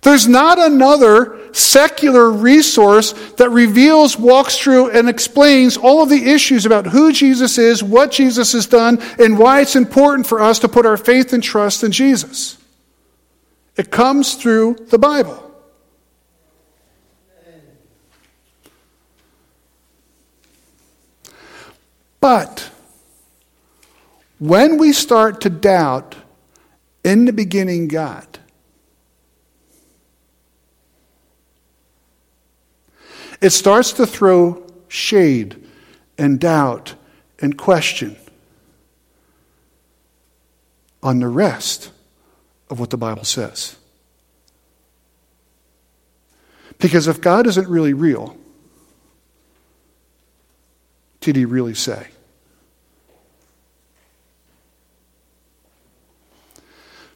There's 0.01 0.27
not 0.27 0.59
another 0.59 1.39
secular 1.53 2.29
resource 2.29 3.13
that 3.33 3.49
reveals, 3.49 4.17
walks 4.17 4.57
through, 4.57 4.91
and 4.91 5.09
explains 5.09 5.75
all 5.75 6.03
of 6.03 6.09
the 6.09 6.31
issues 6.31 6.65
about 6.65 6.87
who 6.87 7.11
Jesus 7.11 7.57
is, 7.57 7.83
what 7.83 8.11
Jesus 8.11 8.53
has 8.53 8.67
done, 8.67 8.99
and 9.19 9.39
why 9.39 9.61
it's 9.61 9.75
important 9.75 10.27
for 10.27 10.41
us 10.41 10.59
to 10.59 10.69
put 10.69 10.85
our 10.85 10.97
faith 10.97 11.33
and 11.33 11.43
trust 11.43 11.83
in 11.83 11.91
Jesus. 11.91 12.57
It 13.75 13.91
comes 13.91 14.35
through 14.35 14.75
the 14.89 14.99
Bible. 14.99 15.43
But 22.19 22.71
when 24.39 24.77
we 24.77 24.91
start 24.93 25.41
to 25.41 25.49
doubt, 25.49 26.15
in 27.03 27.25
the 27.25 27.33
beginning, 27.33 27.87
God, 27.87 28.36
it 33.41 33.51
starts 33.51 33.93
to 33.93 34.05
throw 34.05 34.65
shade 34.87 35.63
and 36.17 36.39
doubt 36.39 36.95
and 37.39 37.57
question 37.57 38.15
on 41.03 41.19
the 41.19 41.27
rest 41.27 41.91
of 42.69 42.79
what 42.79 42.89
the 42.89 42.97
Bible 42.97 43.23
says. 43.23 43.77
Because 46.79 47.07
if 47.07 47.21
God 47.21 47.47
isn't 47.47 47.67
really 47.67 47.93
real, 47.93 48.37
did 51.21 51.35
he 51.35 51.45
really 51.45 51.73
say? 51.73 52.07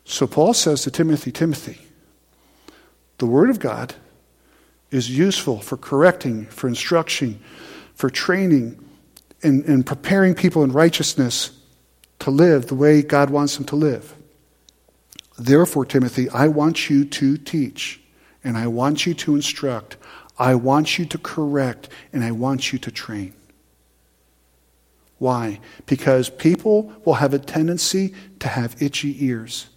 So 0.04 0.28
Paul 0.28 0.54
says 0.54 0.82
to 0.84 0.92
Timothy, 0.92 1.32
Timothy, 1.32 1.80
the 3.18 3.26
Word 3.26 3.50
of 3.50 3.60
God 3.60 3.96
is 4.92 5.10
useful 5.10 5.60
for 5.60 5.78
correcting, 5.78 6.46
for 6.48 6.68
instruction, 6.68 7.42
for 7.96 8.10
training, 8.10 8.78
and, 9.42 9.66
and 9.66 9.86
preparing 9.86 10.36
people 10.36 10.64
in 10.64 10.72
righteousness 10.72 11.52
to 12.20 12.30
live 12.30 12.68
the 12.68 12.76
way 12.76 13.02
God 13.02 13.30
wants 13.30 13.56
them 13.56 13.66
to 13.66 13.76
live. 13.76 14.14
Therefore, 15.40 15.86
Timothy, 15.86 16.30
I 16.30 16.50
want 16.50 16.90
you 16.90 17.06
to 17.06 17.38
teach, 17.38 18.00
and 18.44 18.58
I 18.58 18.68
want 18.68 19.06
you 19.06 19.14
to 19.16 19.36
instruct, 19.36 19.98
I 20.38 20.56
want 20.56 21.00
you 21.00 21.06
to 21.06 21.18
correct, 21.18 21.90
and 22.14 22.24
I 22.24 22.32
want 22.32 22.72
you 22.72 22.80
to 22.80 22.92
train. 22.92 23.34
Why? 25.18 25.60
Because 25.86 26.30
people 26.30 26.94
will 27.06 27.16
have 27.16 27.34
a 27.34 27.40
tendency 27.40 28.14
to 28.40 28.48
have 28.48 28.82
itchy 28.82 29.24
ears. 29.24 29.68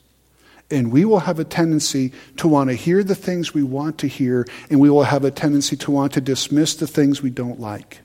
And 0.71 0.91
we 0.91 1.05
will 1.05 1.21
have 1.21 1.39
a 1.39 1.45
tendency 1.45 2.13
to 2.39 2.49
want 2.49 2.71
to 2.71 2.75
hear 2.75 3.05
the 3.05 3.15
things 3.15 3.53
we 3.53 3.63
want 3.63 3.99
to 3.99 4.07
hear, 4.07 4.47
and 4.71 4.81
we 4.81 4.91
will 4.91 5.05
have 5.05 5.25
a 5.25 5.31
tendency 5.31 5.77
to 5.77 5.91
want 5.91 6.13
to 6.15 6.21
dismiss 6.21 6.75
the 6.75 6.87
things 6.87 7.23
we 7.23 7.31
don't 7.31 7.61
like. 7.61 8.01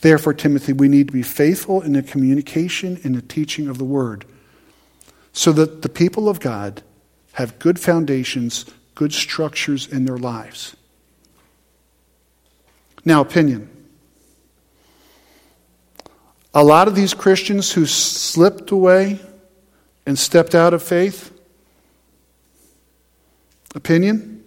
Therefore, 0.00 0.34
Timothy, 0.34 0.72
we 0.72 0.88
need 0.88 1.06
to 1.06 1.12
be 1.12 1.22
faithful 1.22 1.80
in 1.80 1.92
the 1.92 2.02
communication 2.02 3.00
and 3.04 3.14
the 3.14 3.22
teaching 3.22 3.68
of 3.68 3.78
the 3.78 3.84
word 3.84 4.24
so 5.32 5.52
that 5.52 5.82
the 5.82 5.88
people 5.88 6.28
of 6.28 6.40
God 6.40 6.82
have 7.34 7.58
good 7.58 7.78
foundations, 7.78 8.66
good 8.94 9.12
structures 9.12 9.86
in 9.86 10.04
their 10.04 10.18
lives. 10.18 10.76
Now, 13.04 13.20
opinion. 13.20 13.70
A 16.54 16.62
lot 16.62 16.86
of 16.88 16.94
these 16.94 17.14
Christians 17.14 17.72
who 17.72 17.86
slipped 17.86 18.70
away 18.72 19.20
and 20.06 20.18
stepped 20.18 20.54
out 20.54 20.74
of 20.74 20.82
faith? 20.82 21.32
Opinion? 23.74 24.44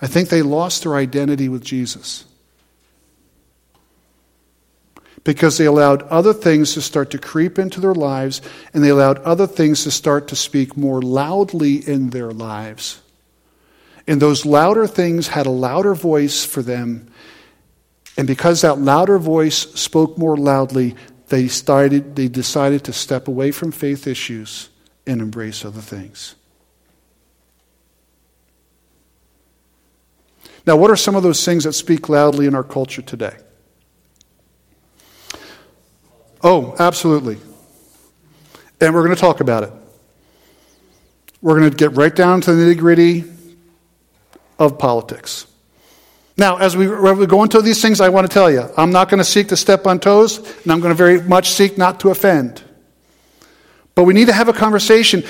I 0.00 0.06
think 0.06 0.28
they 0.28 0.42
lost 0.42 0.82
their 0.82 0.96
identity 0.96 1.48
with 1.48 1.62
Jesus. 1.62 2.24
Because 5.24 5.56
they 5.58 5.66
allowed 5.66 6.02
other 6.04 6.32
things 6.32 6.74
to 6.74 6.80
start 6.80 7.10
to 7.12 7.18
creep 7.18 7.56
into 7.56 7.80
their 7.80 7.94
lives, 7.94 8.42
and 8.74 8.82
they 8.82 8.88
allowed 8.88 9.18
other 9.18 9.46
things 9.46 9.84
to 9.84 9.92
start 9.92 10.26
to 10.28 10.36
speak 10.36 10.76
more 10.76 11.00
loudly 11.00 11.76
in 11.76 12.10
their 12.10 12.32
lives. 12.32 13.00
And 14.08 14.20
those 14.20 14.44
louder 14.44 14.88
things 14.88 15.28
had 15.28 15.46
a 15.46 15.50
louder 15.50 15.94
voice 15.94 16.44
for 16.44 16.62
them. 16.62 17.08
And 18.16 18.26
because 18.26 18.62
that 18.62 18.80
louder 18.80 19.18
voice 19.18 19.58
spoke 19.74 20.18
more 20.18 20.36
loudly, 20.36 20.96
they, 21.32 21.48
started, 21.48 22.14
they 22.14 22.28
decided 22.28 22.84
to 22.84 22.92
step 22.92 23.26
away 23.26 23.52
from 23.52 23.72
faith 23.72 24.06
issues 24.06 24.68
and 25.06 25.22
embrace 25.22 25.64
other 25.64 25.80
things. 25.80 26.34
Now, 30.66 30.76
what 30.76 30.90
are 30.90 30.96
some 30.96 31.16
of 31.16 31.22
those 31.22 31.42
things 31.42 31.64
that 31.64 31.72
speak 31.72 32.10
loudly 32.10 32.44
in 32.44 32.54
our 32.54 32.62
culture 32.62 33.00
today? 33.00 33.34
Oh, 36.42 36.76
absolutely. 36.78 37.38
And 38.82 38.94
we're 38.94 39.02
going 39.02 39.16
to 39.16 39.20
talk 39.20 39.40
about 39.40 39.62
it. 39.62 39.72
We're 41.40 41.58
going 41.58 41.70
to 41.70 41.74
get 41.74 41.96
right 41.96 42.14
down 42.14 42.42
to 42.42 42.54
the 42.54 42.74
nitty 42.74 42.78
gritty 42.78 43.24
of 44.58 44.78
politics. 44.78 45.46
Now, 46.36 46.56
as 46.56 46.76
we, 46.76 46.86
go 46.86 47.42
into 47.42 47.60
these 47.60 47.82
things, 47.82 48.00
I 48.00 48.08
want 48.08 48.26
to 48.26 48.32
tell 48.32 48.50
you, 48.50 48.68
I'm 48.76 48.90
not 48.90 49.10
going 49.10 49.18
to 49.18 49.24
seek 49.24 49.48
to 49.48 49.56
step 49.56 49.86
on 49.86 50.00
toes, 50.00 50.38
and 50.38 50.72
I'm 50.72 50.80
going 50.80 50.90
to 50.90 50.96
very 50.96 51.20
much 51.20 51.50
seek 51.50 51.76
not 51.76 52.00
to 52.00 52.10
offend. 52.10 52.62
But 53.94 54.04
we 54.04 54.14
need 54.14 54.28
to 54.28 54.32
have 54.32 54.48
a 54.48 54.54
conversation. 54.54 55.22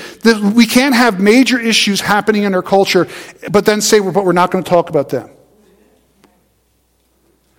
We 0.54 0.66
can't 0.66 0.94
have 0.94 1.18
major 1.18 1.58
issues 1.58 2.00
happening 2.00 2.44
in 2.44 2.54
our 2.54 2.62
culture, 2.62 3.08
but 3.50 3.64
then 3.64 3.80
say, 3.80 3.98
but 3.98 4.24
we're 4.24 4.32
not 4.32 4.52
going 4.52 4.62
to 4.62 4.70
talk 4.70 4.88
about 4.88 5.08
them. 5.08 5.30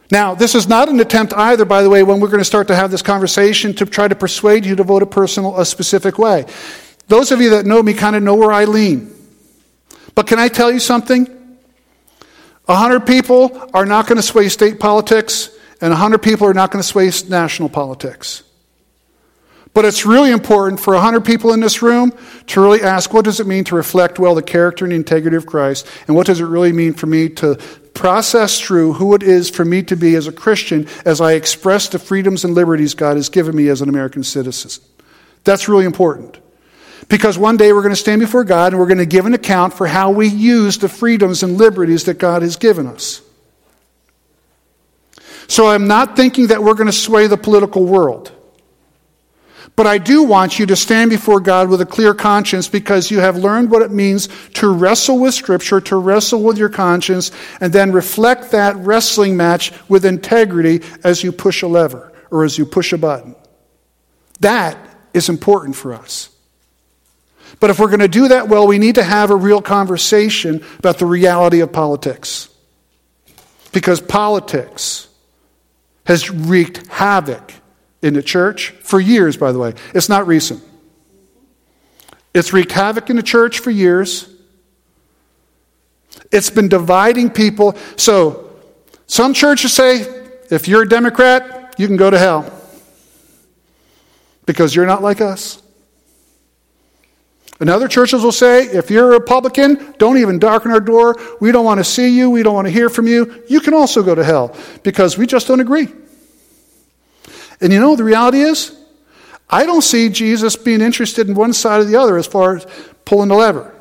Now, 0.10 0.36
this 0.36 0.56
is 0.56 0.68
not 0.68 0.90
an 0.90 1.00
attempt 1.00 1.34
either, 1.34 1.66
by 1.66 1.82
the 1.82 1.90
way, 1.90 2.04
when 2.04 2.20
we're 2.20 2.28
going 2.28 2.40
to 2.40 2.46
start 2.46 2.68
to 2.68 2.76
have 2.76 2.92
this 2.92 3.02
conversation 3.02 3.74
to 3.76 3.86
try 3.86 4.08
to 4.08 4.16
persuade 4.16 4.66
you 4.66 4.76
to 4.76 4.84
vote 4.84 5.02
a 5.02 5.08
personal, 5.08 5.60
a 5.60 5.66
specific 5.66 6.18
way. 6.18 6.46
Those 7.08 7.32
of 7.32 7.42
you 7.42 7.50
that 7.52 7.66
know 7.66 7.82
me 7.84 7.94
kind 7.94 8.16
of 8.16 8.24
know 8.24 8.36
where 8.36 8.52
I 8.52 8.66
lean. 8.66 9.14
But 10.16 10.28
can 10.28 10.40
I 10.40 10.48
tell 10.48 10.72
you 10.72 10.80
something? 10.80 11.28
100 12.66 13.06
people 13.06 13.70
are 13.74 13.86
not 13.86 14.08
going 14.08 14.16
to 14.18 14.24
sway 14.24 14.50
state 14.50 14.80
politics, 14.80 15.50
and 15.82 15.92
100 15.92 16.20
people 16.20 16.48
are 16.48 16.54
not 16.54 16.72
going 16.72 16.82
to 16.82 16.88
sway 16.88 17.12
national 17.30 17.70
politics. 17.70 18.44
But 19.74 19.86
it's 19.86 20.06
really 20.06 20.32
important 20.32 20.80
for 20.80 20.94
100 20.94 21.26
people 21.26 21.52
in 21.52 21.60
this 21.60 21.82
room 21.82 22.14
to 22.48 22.62
really 22.62 22.84
ask 22.84 23.12
what 23.12 23.26
does 23.26 23.40
it 23.40 23.48
mean 23.48 23.64
to 23.66 23.76
reflect 23.76 24.20
well 24.20 24.36
the 24.36 24.44
character 24.44 24.86
and 24.86 24.94
integrity 24.94 25.36
of 25.36 25.46
Christ, 25.46 25.88
and 26.08 26.16
what 26.16 26.28
does 26.28 26.40
it 26.40 26.46
really 26.46 26.72
mean 26.72 26.94
for 26.94 27.08
me 27.08 27.28
to 27.30 27.56
process 27.94 28.60
through 28.60 28.94
who 28.94 29.14
it 29.14 29.24
is 29.24 29.50
for 29.50 29.66
me 29.66 29.84
to 29.84 29.96
be 29.96 30.16
as 30.16 30.28
a 30.28 30.32
Christian 30.32 30.88
as 31.06 31.22
I 31.22 31.34
express 31.34 31.90
the 31.90 32.00
freedoms 32.00 32.44
and 32.44 32.54
liberties 32.54 32.94
God 32.94 33.18
has 33.18 33.30
given 33.30 33.56
me 33.56 33.68
as 33.68 33.82
an 33.82 33.90
American 33.90 34.24
citizen. 34.24 34.84
That's 35.44 35.68
really 35.68 35.86
important. 35.86 36.40
Because 37.10 37.38
one 37.38 37.58
day 37.58 37.74
we're 37.74 37.82
going 37.82 37.94
to 37.94 38.00
stand 38.00 38.22
before 38.22 38.44
God 38.44 38.74
and 38.74 38.80
we're 38.80 38.88
going 38.88 38.98
to 38.98 39.06
give 39.06 39.26
an 39.26 39.34
account 39.34 39.74
for 39.74 39.88
how 39.88 40.12
we 40.12 40.28
use 40.28 40.78
the 40.78 40.90
freedoms 40.90 41.44
and 41.44 41.58
liberties 41.58 42.06
that 42.06 42.18
God 42.18 42.42
has 42.42 42.56
given 42.56 42.88
us. 42.88 43.22
So 45.48 45.68
I'm 45.68 45.88
not 45.88 46.16
thinking 46.16 46.48
that 46.48 46.64
we're 46.64 46.74
going 46.74 46.88
to 46.88 46.94
sway 46.94 47.28
the 47.28 47.38
political 47.38 47.86
world. 47.86 48.32
But 49.76 49.88
I 49.88 49.98
do 49.98 50.24
want 50.24 50.60
you 50.60 50.68
to 50.68 50.76
stand 50.76 51.10
before 51.10 51.40
God 51.40 51.68
with 51.68 51.82
a 51.82 51.86
clear 51.86 52.14
conscience 52.14 52.68
because 52.68 53.10
you 53.10 53.20
have 53.20 53.38
learned 53.38 53.72
what 53.72 53.82
it 53.82 53.92
means 53.92 54.30
to 54.56 54.72
wrestle 54.72 55.20
with 55.20 55.34
Scripture, 55.34 55.82
to 55.82 55.98
wrestle 55.98 56.44
with 56.44 56.60
your 56.60 56.70
conscience, 56.70 57.32
and 57.60 57.74
then 57.74 57.92
reflect 57.92 58.52
that 58.52 58.76
wrestling 58.78 59.36
match 59.36 59.72
with 59.90 60.06
integrity 60.06 60.82
as 61.04 61.24
you 61.24 61.32
push 61.32 61.64
a 61.64 61.68
lever 61.68 62.14
or 62.30 62.44
as 62.44 62.58
you 62.58 62.66
push 62.66 62.94
a 62.94 62.98
button. 62.98 63.36
That 64.42 64.78
is 65.14 65.28
important 65.28 65.76
for 65.76 65.94
us. 65.94 66.30
But 67.64 67.70
if 67.70 67.80
we're 67.80 67.88
going 67.88 68.02
to 68.02 68.10
do 68.10 68.28
that 68.28 68.50
well, 68.50 68.68
we 68.68 68.78
need 68.78 68.96
to 68.96 69.04
have 69.04 69.32
a 69.32 69.38
real 69.38 69.62
conversation 69.62 70.66
about 70.80 70.98
the 70.98 71.06
reality 71.06 71.62
of 71.62 71.72
politics. 71.72 72.50
Because 73.72 74.02
politics 74.02 75.08
has 76.06 76.30
wreaked 76.30 76.86
havoc 76.88 77.54
in 78.02 78.16
the 78.16 78.22
church 78.22 78.72
for 78.82 79.00
years, 79.00 79.38
by 79.38 79.54
the 79.54 79.60
way. 79.60 79.76
It's 79.96 80.10
not 80.10 80.28
recent. 80.28 80.62
It's 82.34 82.52
wreaked 82.52 82.74
havoc 82.74 83.10
in 83.10 83.16
the 83.16 83.24
church 83.24 83.60
for 83.60 83.72
years. 83.72 84.30
It's 86.34 86.50
been 86.50 86.68
dividing 86.68 87.30
people. 87.30 87.78
So, 87.96 88.60
some 89.08 89.34
churches 89.34 89.72
say 89.72 90.02
if 90.52 90.68
you're 90.68 90.82
a 90.82 90.90
Democrat, 90.90 91.76
you 91.78 91.88
can 91.88 91.96
go 91.96 92.10
to 92.10 92.20
hell 92.20 92.62
because 94.46 94.76
you're 94.76 94.86
not 94.86 95.02
like 95.02 95.22
us. 95.22 95.63
And 97.64 97.70
other 97.70 97.88
churches 97.88 98.22
will 98.22 98.34
say, 98.34 98.66
if 98.66 98.92
you're 98.92 99.14
a 99.14 99.18
Republican, 99.18 99.96
don't 99.98 100.18
even 100.18 100.38
darken 100.38 100.70
our 100.72 100.82
door. 100.82 101.16
We 101.40 101.54
don't 101.54 101.64
want 101.64 101.78
to 101.78 101.86
see 101.86 102.10
you. 102.10 102.30
We 102.30 102.44
don't 102.44 102.54
want 102.54 102.68
to 102.68 102.72
hear 102.74 102.90
from 102.90 103.08
you. 103.08 103.42
You 103.48 103.62
can 103.62 103.74
also 103.74 104.04
go 104.04 104.14
to 104.14 104.22
hell 104.22 104.54
because 104.84 105.18
we 105.18 105.26
just 105.26 105.48
don't 105.48 105.62
agree. 105.62 105.88
And 107.62 107.72
you 107.72 107.80
know, 107.80 107.96
the 107.96 108.04
reality 108.04 108.42
is, 108.42 108.78
I 109.50 109.66
don't 109.66 109.82
see 109.82 110.10
Jesus 110.10 110.58
being 110.58 110.82
interested 110.82 111.30
in 111.30 111.36
one 111.36 111.54
side 111.54 111.80
or 111.80 111.86
the 111.86 111.96
other 111.96 112.18
as 112.18 112.28
far 112.28 112.58
as 112.58 112.68
pulling 113.06 113.30
the 113.30 113.36
lever. 113.36 113.74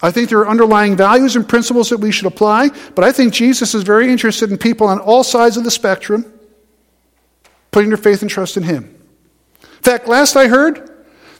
I 0.00 0.12
think 0.12 0.28
there 0.28 0.38
are 0.38 0.48
underlying 0.48 0.96
values 0.96 1.34
and 1.34 1.48
principles 1.48 1.90
that 1.90 1.98
we 1.98 2.12
should 2.12 2.26
apply, 2.26 2.68
but 2.94 3.04
I 3.04 3.10
think 3.10 3.32
Jesus 3.32 3.74
is 3.74 3.82
very 3.82 4.08
interested 4.08 4.52
in 4.52 4.58
people 4.58 4.86
on 4.86 5.00
all 5.00 5.24
sides 5.24 5.56
of 5.56 5.64
the 5.64 5.72
spectrum 5.72 6.32
putting 7.72 7.90
their 7.90 7.98
faith 7.98 8.22
and 8.22 8.30
trust 8.30 8.56
in 8.56 8.62
Him. 8.62 8.84
In 9.64 9.82
fact, 9.82 10.06
last 10.06 10.36
I 10.36 10.46
heard, 10.46 10.92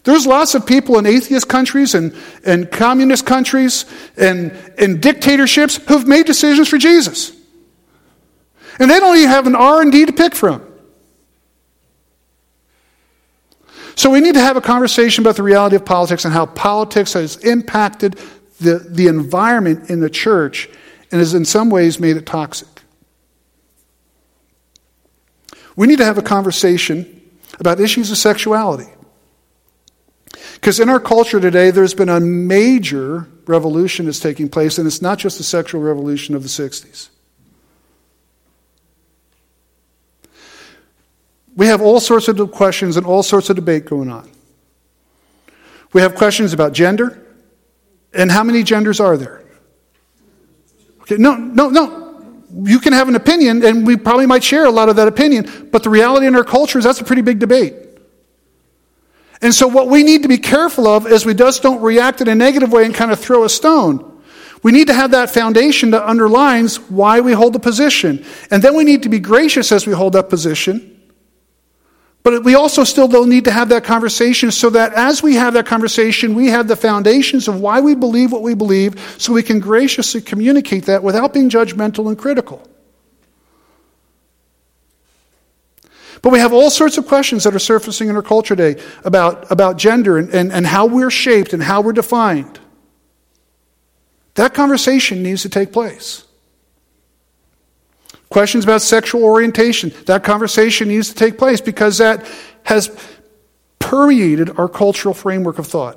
there's 0.06 0.24
lots 0.24 0.54
of 0.54 0.64
people 0.64 0.98
in 0.98 1.04
atheist 1.04 1.48
countries 1.48 1.96
and, 1.96 2.14
and 2.44 2.70
communist 2.70 3.26
countries 3.26 3.86
and, 4.16 4.52
and 4.78 5.02
dictatorships 5.02 5.78
who've 5.88 6.06
made 6.06 6.26
decisions 6.26 6.68
for 6.68 6.78
Jesus. 6.78 7.32
And 8.78 8.88
they 8.88 9.00
don't 9.00 9.16
even 9.16 9.28
have 9.28 9.48
an 9.48 9.56
R&D 9.56 10.06
to 10.06 10.12
pick 10.12 10.36
from. 10.36 10.64
So 13.96 14.08
we 14.10 14.20
need 14.20 14.34
to 14.34 14.40
have 14.40 14.56
a 14.56 14.60
conversation 14.60 15.24
about 15.24 15.34
the 15.34 15.42
reality 15.42 15.74
of 15.74 15.84
politics 15.84 16.24
and 16.24 16.32
how 16.32 16.46
politics 16.46 17.14
has 17.14 17.38
impacted 17.38 18.16
the, 18.60 18.78
the 18.88 19.08
environment 19.08 19.90
in 19.90 19.98
the 19.98 20.10
church 20.10 20.68
and 21.10 21.18
has 21.18 21.34
in 21.34 21.44
some 21.44 21.68
ways 21.68 21.98
made 21.98 22.16
it 22.16 22.26
toxic. 22.26 22.68
We 25.74 25.88
need 25.88 25.98
to 25.98 26.04
have 26.04 26.16
a 26.16 26.22
conversation 26.22 27.22
about 27.58 27.80
issues 27.80 28.12
of 28.12 28.18
sexuality. 28.18 28.86
Because 30.56 30.80
in 30.80 30.88
our 30.88 30.98
culture 30.98 31.38
today, 31.38 31.70
there's 31.70 31.92
been 31.92 32.08
a 32.08 32.18
major 32.18 33.28
revolution 33.46 34.06
that's 34.06 34.18
taking 34.18 34.48
place, 34.48 34.78
and 34.78 34.86
it's 34.86 35.02
not 35.02 35.18
just 35.18 35.36
the 35.36 35.44
sexual 35.44 35.82
revolution 35.82 36.34
of 36.34 36.42
the 36.42 36.48
60s. 36.48 37.10
We 41.54 41.66
have 41.66 41.82
all 41.82 42.00
sorts 42.00 42.28
of 42.28 42.50
questions 42.52 42.96
and 42.96 43.06
all 43.06 43.22
sorts 43.22 43.50
of 43.50 43.56
debate 43.56 43.84
going 43.84 44.10
on. 44.10 44.30
We 45.92 46.00
have 46.00 46.14
questions 46.14 46.52
about 46.52 46.72
gender, 46.72 47.22
and 48.14 48.30
how 48.30 48.42
many 48.42 48.62
genders 48.62 48.98
are 48.98 49.16
there? 49.16 49.44
Okay, 51.02 51.16
no, 51.16 51.34
no, 51.34 51.68
no. 51.68 52.42
You 52.64 52.78
can 52.78 52.94
have 52.94 53.08
an 53.08 53.14
opinion, 53.14 53.62
and 53.62 53.86
we 53.86 53.96
probably 53.96 54.26
might 54.26 54.42
share 54.42 54.64
a 54.64 54.70
lot 54.70 54.88
of 54.88 54.96
that 54.96 55.06
opinion, 55.06 55.68
but 55.70 55.82
the 55.82 55.90
reality 55.90 56.26
in 56.26 56.34
our 56.34 56.44
culture 56.44 56.78
is 56.78 56.84
that's 56.84 57.00
a 57.00 57.04
pretty 57.04 57.22
big 57.22 57.38
debate. 57.38 57.85
And 59.42 59.54
so, 59.54 59.66
what 59.66 59.88
we 59.88 60.02
need 60.02 60.22
to 60.22 60.28
be 60.28 60.38
careful 60.38 60.86
of 60.86 61.06
is 61.06 61.26
we 61.26 61.34
just 61.34 61.62
don't 61.62 61.82
react 61.82 62.20
in 62.20 62.28
a 62.28 62.34
negative 62.34 62.72
way 62.72 62.84
and 62.84 62.94
kind 62.94 63.12
of 63.12 63.18
throw 63.20 63.44
a 63.44 63.48
stone. 63.48 64.20
We 64.62 64.72
need 64.72 64.86
to 64.88 64.94
have 64.94 65.12
that 65.12 65.30
foundation 65.30 65.90
that 65.90 66.08
underlines 66.08 66.80
why 66.80 67.20
we 67.20 67.32
hold 67.32 67.54
a 67.54 67.58
position. 67.58 68.24
And 68.50 68.62
then 68.62 68.74
we 68.74 68.84
need 68.84 69.02
to 69.02 69.08
be 69.08 69.20
gracious 69.20 69.70
as 69.70 69.86
we 69.86 69.92
hold 69.92 70.14
that 70.14 70.28
position 70.28 70.96
but 72.26 72.42
we 72.42 72.56
also 72.56 72.82
still 72.82 73.06
though 73.06 73.24
need 73.24 73.44
to 73.44 73.52
have 73.52 73.68
that 73.68 73.84
conversation 73.84 74.50
so 74.50 74.68
that 74.70 74.92
as 74.94 75.22
we 75.22 75.36
have 75.36 75.54
that 75.54 75.64
conversation, 75.64 76.34
we 76.34 76.48
have 76.48 76.66
the 76.66 76.74
foundations 76.74 77.46
of 77.46 77.60
why 77.60 77.78
we 77.78 77.94
believe 77.94 78.32
what 78.32 78.42
we 78.42 78.52
believe 78.52 78.98
so 79.16 79.32
we 79.32 79.44
can 79.44 79.60
graciously 79.60 80.20
communicate 80.20 80.86
that 80.86 81.04
without 81.04 81.32
being 81.32 81.48
judgmental 81.48 82.08
and 82.08 82.18
critical. 82.18 82.68
But 86.26 86.32
we 86.32 86.40
have 86.40 86.52
all 86.52 86.70
sorts 86.70 86.98
of 86.98 87.06
questions 87.06 87.44
that 87.44 87.54
are 87.54 87.60
surfacing 87.60 88.08
in 88.08 88.16
our 88.16 88.20
culture 88.20 88.56
today 88.56 88.82
about, 89.04 89.48
about 89.48 89.76
gender 89.76 90.18
and, 90.18 90.28
and, 90.34 90.50
and 90.50 90.66
how 90.66 90.86
we're 90.86 91.08
shaped 91.08 91.52
and 91.52 91.62
how 91.62 91.82
we're 91.82 91.92
defined. 91.92 92.58
That 94.34 94.52
conversation 94.52 95.22
needs 95.22 95.42
to 95.42 95.48
take 95.48 95.72
place. 95.72 96.24
Questions 98.28 98.64
about 98.64 98.82
sexual 98.82 99.22
orientation. 99.22 99.92
That 100.06 100.24
conversation 100.24 100.88
needs 100.88 101.10
to 101.10 101.14
take 101.14 101.38
place 101.38 101.60
because 101.60 101.98
that 101.98 102.28
has 102.64 102.90
permeated 103.78 104.50
our 104.58 104.68
cultural 104.68 105.14
framework 105.14 105.60
of 105.60 105.68
thought. 105.68 105.96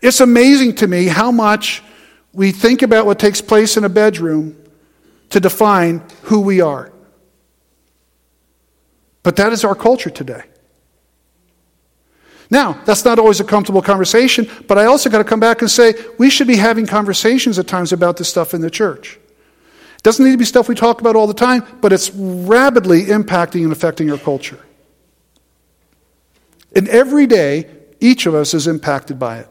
It's 0.00 0.22
amazing 0.22 0.76
to 0.76 0.88
me 0.88 1.04
how 1.04 1.32
much 1.32 1.82
we 2.32 2.50
think 2.50 2.80
about 2.80 3.04
what 3.04 3.18
takes 3.18 3.42
place 3.42 3.76
in 3.76 3.84
a 3.84 3.90
bedroom 3.90 4.56
to 5.28 5.38
define 5.38 6.02
who 6.22 6.40
we 6.40 6.62
are. 6.62 6.91
But 9.22 9.36
that 9.36 9.52
is 9.52 9.64
our 9.64 9.74
culture 9.74 10.10
today. 10.10 10.42
Now, 12.50 12.78
that's 12.84 13.04
not 13.04 13.18
always 13.18 13.40
a 13.40 13.44
comfortable 13.44 13.80
conversation, 13.80 14.46
but 14.68 14.76
I 14.76 14.84
also 14.84 15.08
got 15.08 15.18
to 15.18 15.24
come 15.24 15.40
back 15.40 15.62
and 15.62 15.70
say 15.70 15.94
we 16.18 16.28
should 16.28 16.46
be 16.46 16.56
having 16.56 16.86
conversations 16.86 17.58
at 17.58 17.66
times 17.66 17.92
about 17.92 18.18
this 18.18 18.28
stuff 18.28 18.52
in 18.52 18.60
the 18.60 18.70
church. 18.70 19.18
It 19.96 20.02
Doesn't 20.02 20.24
need 20.24 20.32
to 20.32 20.38
be 20.38 20.44
stuff 20.44 20.68
we 20.68 20.74
talk 20.74 21.00
about 21.00 21.16
all 21.16 21.26
the 21.26 21.32
time, 21.32 21.64
but 21.80 21.94
it's 21.94 22.10
rapidly 22.10 23.04
impacting 23.04 23.62
and 23.62 23.72
affecting 23.72 24.10
our 24.10 24.18
culture. 24.18 24.58
And 26.76 26.88
every 26.88 27.26
day, 27.26 27.70
each 28.00 28.26
of 28.26 28.34
us 28.34 28.52
is 28.52 28.66
impacted 28.66 29.18
by 29.18 29.38
it. 29.38 29.48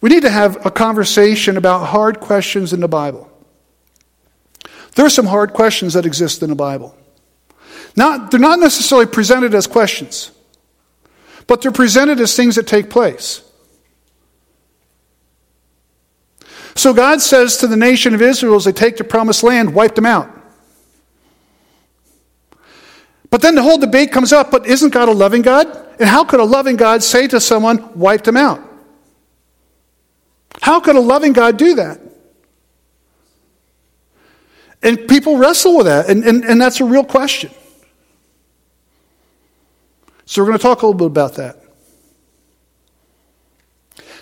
We 0.00 0.10
need 0.10 0.22
to 0.22 0.30
have 0.30 0.64
a 0.64 0.70
conversation 0.70 1.56
about 1.56 1.86
hard 1.86 2.20
questions 2.20 2.72
in 2.72 2.80
the 2.80 2.88
Bible. 2.88 3.28
There 4.98 5.06
are 5.06 5.10
some 5.10 5.26
hard 5.26 5.52
questions 5.52 5.94
that 5.94 6.04
exist 6.04 6.42
in 6.42 6.50
the 6.50 6.56
Bible. 6.56 6.92
Not, 7.94 8.32
they're 8.32 8.40
not 8.40 8.58
necessarily 8.58 9.06
presented 9.06 9.54
as 9.54 9.68
questions, 9.68 10.32
but 11.46 11.62
they're 11.62 11.70
presented 11.70 12.18
as 12.18 12.34
things 12.34 12.56
that 12.56 12.66
take 12.66 12.90
place. 12.90 13.48
So 16.74 16.92
God 16.92 17.20
says 17.20 17.58
to 17.58 17.68
the 17.68 17.76
nation 17.76 18.12
of 18.12 18.20
Israel 18.20 18.56
as 18.56 18.64
they 18.64 18.72
take 18.72 18.96
the 18.96 19.04
promised 19.04 19.44
land, 19.44 19.72
wipe 19.72 19.94
them 19.94 20.04
out. 20.04 20.36
But 23.30 23.40
then 23.40 23.54
the 23.54 23.62
whole 23.62 23.78
debate 23.78 24.10
comes 24.10 24.32
up, 24.32 24.50
but 24.50 24.66
isn't 24.66 24.92
God 24.92 25.08
a 25.08 25.12
loving 25.12 25.42
God? 25.42 25.68
And 26.00 26.08
how 26.08 26.24
could 26.24 26.40
a 26.40 26.44
loving 26.44 26.74
God 26.74 27.04
say 27.04 27.28
to 27.28 27.38
someone, 27.38 27.96
wipe 27.96 28.24
them 28.24 28.36
out? 28.36 28.60
How 30.60 30.80
could 30.80 30.96
a 30.96 31.00
loving 31.00 31.34
God 31.34 31.56
do 31.56 31.76
that? 31.76 32.00
And 34.82 35.08
people 35.08 35.38
wrestle 35.38 35.76
with 35.76 35.86
that, 35.86 36.08
and, 36.08 36.24
and, 36.24 36.44
and 36.44 36.60
that's 36.60 36.80
a 36.80 36.84
real 36.84 37.04
question. 37.04 37.50
So 40.24 40.42
we're 40.42 40.48
going 40.48 40.58
to 40.58 40.62
talk 40.62 40.82
a 40.82 40.86
little 40.86 40.98
bit 40.98 41.06
about 41.06 41.34
that. 41.34 41.62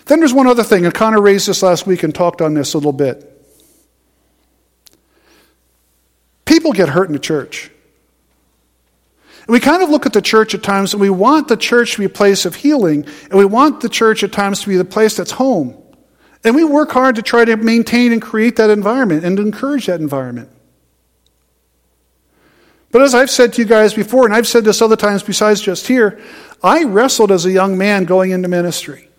Then 0.05 0.19
there's 0.19 0.33
one 0.33 0.47
other 0.47 0.63
thing, 0.63 0.85
and 0.85 0.93
Connor 0.93 1.21
raised 1.21 1.47
this 1.47 1.61
last 1.61 1.85
week 1.85 2.01
and 2.01 2.15
talked 2.15 2.41
on 2.41 2.53
this 2.53 2.73
a 2.73 2.77
little 2.77 2.93
bit. 2.93 3.33
People 6.45 6.71
get 6.71 6.89
hurt 6.89 7.07
in 7.07 7.13
the 7.13 7.19
church. 7.19 7.69
And 9.41 9.49
we 9.49 9.59
kind 9.59 9.83
of 9.83 9.89
look 9.89 10.05
at 10.05 10.13
the 10.13 10.21
church 10.21 10.55
at 10.55 10.63
times 10.63 10.93
and 10.93 11.01
we 11.01 11.09
want 11.09 11.49
the 11.49 11.57
church 11.57 11.93
to 11.93 11.99
be 11.99 12.05
a 12.05 12.09
place 12.09 12.45
of 12.45 12.55
healing, 12.55 13.05
and 13.29 13.33
we 13.33 13.45
want 13.45 13.81
the 13.81 13.89
church 13.89 14.23
at 14.23 14.31
times 14.31 14.61
to 14.61 14.69
be 14.69 14.77
the 14.77 14.85
place 14.85 15.17
that's 15.17 15.31
home. 15.31 15.75
And 16.47 16.55
we 16.55 16.63
work 16.63 16.91
hard 16.91 17.17
to 17.17 17.21
try 17.21 17.43
to 17.43 17.57
maintain 17.57 18.13
and 18.13 18.21
create 18.21 18.55
that 18.55 18.69
environment 18.69 19.25
and 19.25 19.37
encourage 19.37 19.87
that 19.87 19.99
environment. 19.99 20.49
But 22.89 23.01
as 23.01 23.13
I've 23.13 23.29
said 23.29 23.51
to 23.51 23.61
you 23.61 23.67
guys 23.67 23.93
before, 23.93 24.23
and 24.23 24.33
I've 24.33 24.47
said 24.47 24.63
this 24.63 24.81
other 24.81 24.95
times 24.95 25.23
besides 25.23 25.59
just 25.59 25.87
here, 25.87 26.21
I 26.63 26.85
wrestled 26.85 27.33
as 27.33 27.45
a 27.45 27.51
young 27.51 27.77
man 27.77 28.05
going 28.05 28.31
into 28.31 28.47
ministry. 28.47 29.09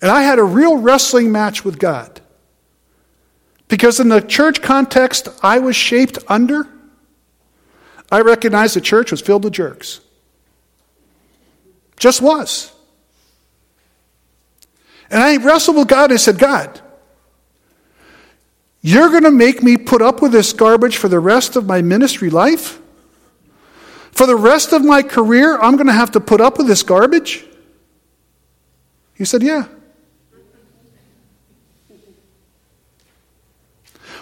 And 0.00 0.12
I 0.12 0.22
had 0.22 0.38
a 0.38 0.44
real 0.44 0.76
wrestling 0.76 1.32
match 1.32 1.64
with 1.64 1.80
God. 1.80 2.20
Because 3.66 3.98
in 3.98 4.10
the 4.10 4.20
church 4.20 4.62
context 4.62 5.28
I 5.42 5.58
was 5.58 5.74
shaped 5.74 6.18
under, 6.28 6.68
I 8.12 8.20
recognized 8.20 8.76
the 8.76 8.80
church 8.80 9.10
was 9.10 9.20
filled 9.20 9.42
with 9.42 9.54
jerks. 9.54 9.98
Just 11.96 12.22
was. 12.22 12.75
And 15.10 15.22
I 15.22 15.36
wrestled 15.36 15.76
with 15.76 15.88
God 15.88 16.10
and 16.10 16.14
I 16.14 16.16
said, 16.16 16.38
God, 16.38 16.80
you're 18.80 19.08
going 19.08 19.24
to 19.24 19.30
make 19.30 19.62
me 19.62 19.76
put 19.76 20.02
up 20.02 20.22
with 20.22 20.32
this 20.32 20.52
garbage 20.52 20.96
for 20.96 21.08
the 21.08 21.20
rest 21.20 21.56
of 21.56 21.66
my 21.66 21.82
ministry 21.82 22.30
life? 22.30 22.80
For 24.12 24.26
the 24.26 24.36
rest 24.36 24.72
of 24.72 24.84
my 24.84 25.02
career, 25.02 25.58
I'm 25.58 25.76
going 25.76 25.88
to 25.88 25.92
have 25.92 26.12
to 26.12 26.20
put 26.20 26.40
up 26.40 26.58
with 26.58 26.66
this 26.66 26.82
garbage? 26.82 27.44
He 29.14 29.24
said, 29.24 29.42
Yeah. 29.42 29.66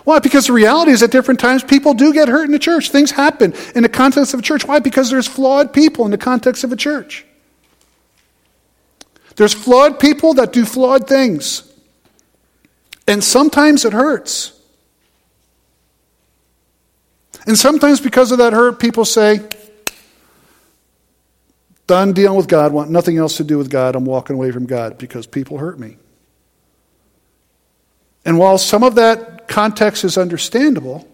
Why? 0.04 0.18
Because 0.18 0.48
the 0.48 0.52
reality 0.52 0.90
is 0.90 1.02
at 1.02 1.10
different 1.10 1.40
times 1.40 1.64
people 1.64 1.94
do 1.94 2.12
get 2.12 2.28
hurt 2.28 2.44
in 2.44 2.52
the 2.52 2.58
church. 2.58 2.90
Things 2.90 3.10
happen 3.10 3.54
in 3.74 3.82
the 3.82 3.88
context 3.88 4.34
of 4.34 4.40
a 4.40 4.42
church. 4.42 4.66
Why? 4.66 4.78
Because 4.78 5.10
there's 5.10 5.26
flawed 5.26 5.72
people 5.72 6.04
in 6.04 6.10
the 6.10 6.18
context 6.18 6.62
of 6.62 6.72
a 6.72 6.76
church. 6.76 7.24
There's 9.36 9.54
flawed 9.54 9.98
people 9.98 10.34
that 10.34 10.52
do 10.52 10.64
flawed 10.64 11.08
things. 11.08 11.70
And 13.06 13.22
sometimes 13.22 13.84
it 13.84 13.92
hurts. 13.92 14.52
And 17.46 17.58
sometimes 17.58 18.00
because 18.00 18.32
of 18.32 18.38
that 18.38 18.52
hurt, 18.52 18.78
people 18.78 19.04
say, 19.04 19.40
done 21.86 22.12
dealing 22.12 22.36
with 22.36 22.48
God, 22.48 22.72
want 22.72 22.90
nothing 22.90 23.18
else 23.18 23.36
to 23.36 23.44
do 23.44 23.58
with 23.58 23.70
God, 23.70 23.94
I'm 23.94 24.06
walking 24.06 24.36
away 24.36 24.50
from 24.50 24.66
God 24.66 24.96
because 24.96 25.26
people 25.26 25.58
hurt 25.58 25.78
me. 25.78 25.98
And 28.24 28.38
while 28.38 28.56
some 28.56 28.82
of 28.82 28.94
that 28.94 29.48
context 29.48 30.04
is 30.04 30.16
understandable, 30.16 31.06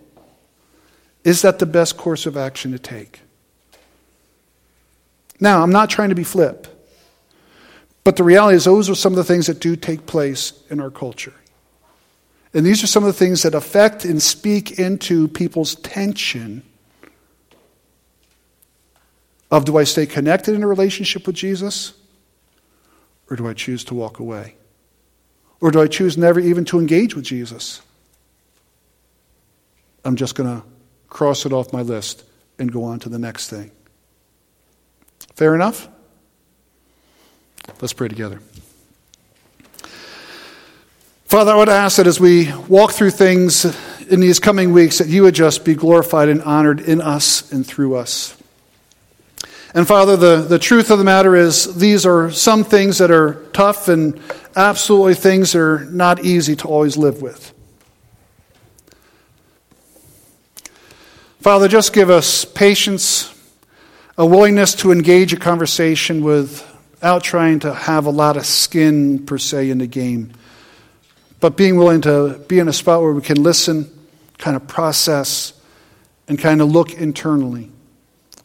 is 1.24 1.42
that 1.42 1.58
the 1.58 1.66
best 1.66 1.96
course 1.96 2.26
of 2.26 2.36
action 2.36 2.70
to 2.72 2.78
take? 2.78 3.20
Now, 5.40 5.62
I'm 5.62 5.72
not 5.72 5.90
trying 5.90 6.10
to 6.10 6.14
be 6.14 6.22
flip, 6.22 6.68
but 8.04 8.16
the 8.16 8.24
reality 8.24 8.56
is, 8.56 8.64
those 8.64 8.88
are 8.88 8.94
some 8.94 9.12
of 9.12 9.16
the 9.16 9.24
things 9.24 9.46
that 9.46 9.60
do 9.60 9.76
take 9.76 10.06
place 10.06 10.52
in 10.70 10.80
our 10.80 10.90
culture. 10.90 11.34
And 12.52 12.66
these 12.66 12.82
are 12.82 12.86
some 12.86 13.04
of 13.04 13.06
the 13.06 13.18
things 13.18 13.42
that 13.42 13.54
affect 13.54 14.04
and 14.04 14.22
speak 14.22 14.78
into 14.78 15.28
people's 15.28 15.76
tension 15.76 16.62
of 19.50 19.64
do 19.64 19.76
I 19.76 19.84
stay 19.84 20.06
connected 20.06 20.54
in 20.54 20.62
a 20.62 20.66
relationship 20.66 21.26
with 21.26 21.36
Jesus 21.36 21.92
or 23.28 23.36
do 23.36 23.46
I 23.48 23.54
choose 23.54 23.84
to 23.84 23.94
walk 23.94 24.18
away? 24.18 24.56
Or 25.60 25.70
do 25.70 25.80
I 25.80 25.86
choose 25.86 26.16
never 26.16 26.40
even 26.40 26.64
to 26.66 26.80
engage 26.80 27.14
with 27.14 27.24
Jesus? 27.24 27.82
I'm 30.04 30.16
just 30.16 30.34
going 30.34 30.60
to 30.60 30.66
cross 31.08 31.46
it 31.46 31.52
off 31.52 31.72
my 31.72 31.82
list 31.82 32.24
and 32.58 32.72
go 32.72 32.84
on 32.84 32.98
to 33.00 33.08
the 33.08 33.18
next 33.18 33.50
thing. 33.50 33.70
Fair 35.34 35.54
enough? 35.54 35.88
Let's 37.80 37.92
pray 37.92 38.08
together. 38.08 38.40
Father, 41.24 41.52
I 41.52 41.54
would 41.54 41.68
ask 41.68 41.98
that 41.98 42.06
as 42.06 42.18
we 42.18 42.52
walk 42.68 42.92
through 42.92 43.12
things 43.12 43.64
in 44.08 44.18
these 44.18 44.40
coming 44.40 44.72
weeks, 44.72 44.98
that 44.98 45.06
you 45.06 45.22
would 45.22 45.34
just 45.34 45.64
be 45.64 45.74
glorified 45.74 46.28
and 46.28 46.42
honored 46.42 46.80
in 46.80 47.00
us 47.00 47.52
and 47.52 47.64
through 47.64 47.94
us. 47.94 48.36
And 49.72 49.86
Father, 49.86 50.16
the, 50.16 50.38
the 50.42 50.58
truth 50.58 50.90
of 50.90 50.98
the 50.98 51.04
matter 51.04 51.36
is, 51.36 51.76
these 51.76 52.04
are 52.04 52.32
some 52.32 52.64
things 52.64 52.98
that 52.98 53.12
are 53.12 53.34
tough 53.52 53.86
and 53.86 54.20
absolutely 54.56 55.14
things 55.14 55.52
that 55.52 55.60
are 55.60 55.84
not 55.84 56.24
easy 56.24 56.56
to 56.56 56.66
always 56.66 56.96
live 56.96 57.22
with. 57.22 57.54
Father, 61.40 61.68
just 61.68 61.92
give 61.92 62.10
us 62.10 62.44
patience, 62.44 63.32
a 64.18 64.26
willingness 64.26 64.74
to 64.74 64.90
engage 64.90 65.32
a 65.32 65.36
conversation 65.36 66.24
without 67.00 67.24
trying 67.24 67.58
to 67.60 67.72
have 67.72 68.04
a 68.04 68.10
lot 68.10 68.36
of 68.36 68.44
skin, 68.44 69.24
per 69.24 69.38
se, 69.38 69.70
in 69.70 69.78
the 69.78 69.86
game, 69.86 70.30
but 71.40 71.56
being 71.56 71.78
willing 71.78 72.02
to 72.02 72.38
be 72.46 72.58
in 72.58 72.68
a 72.68 72.72
spot 72.74 73.00
where 73.00 73.12
we 73.12 73.22
can 73.22 73.42
listen, 73.42 73.90
kind 74.36 74.54
of 74.54 74.68
process, 74.68 75.54
and 76.28 76.38
kind 76.38 76.60
of 76.60 76.70
look 76.70 76.92
internally 76.92 77.70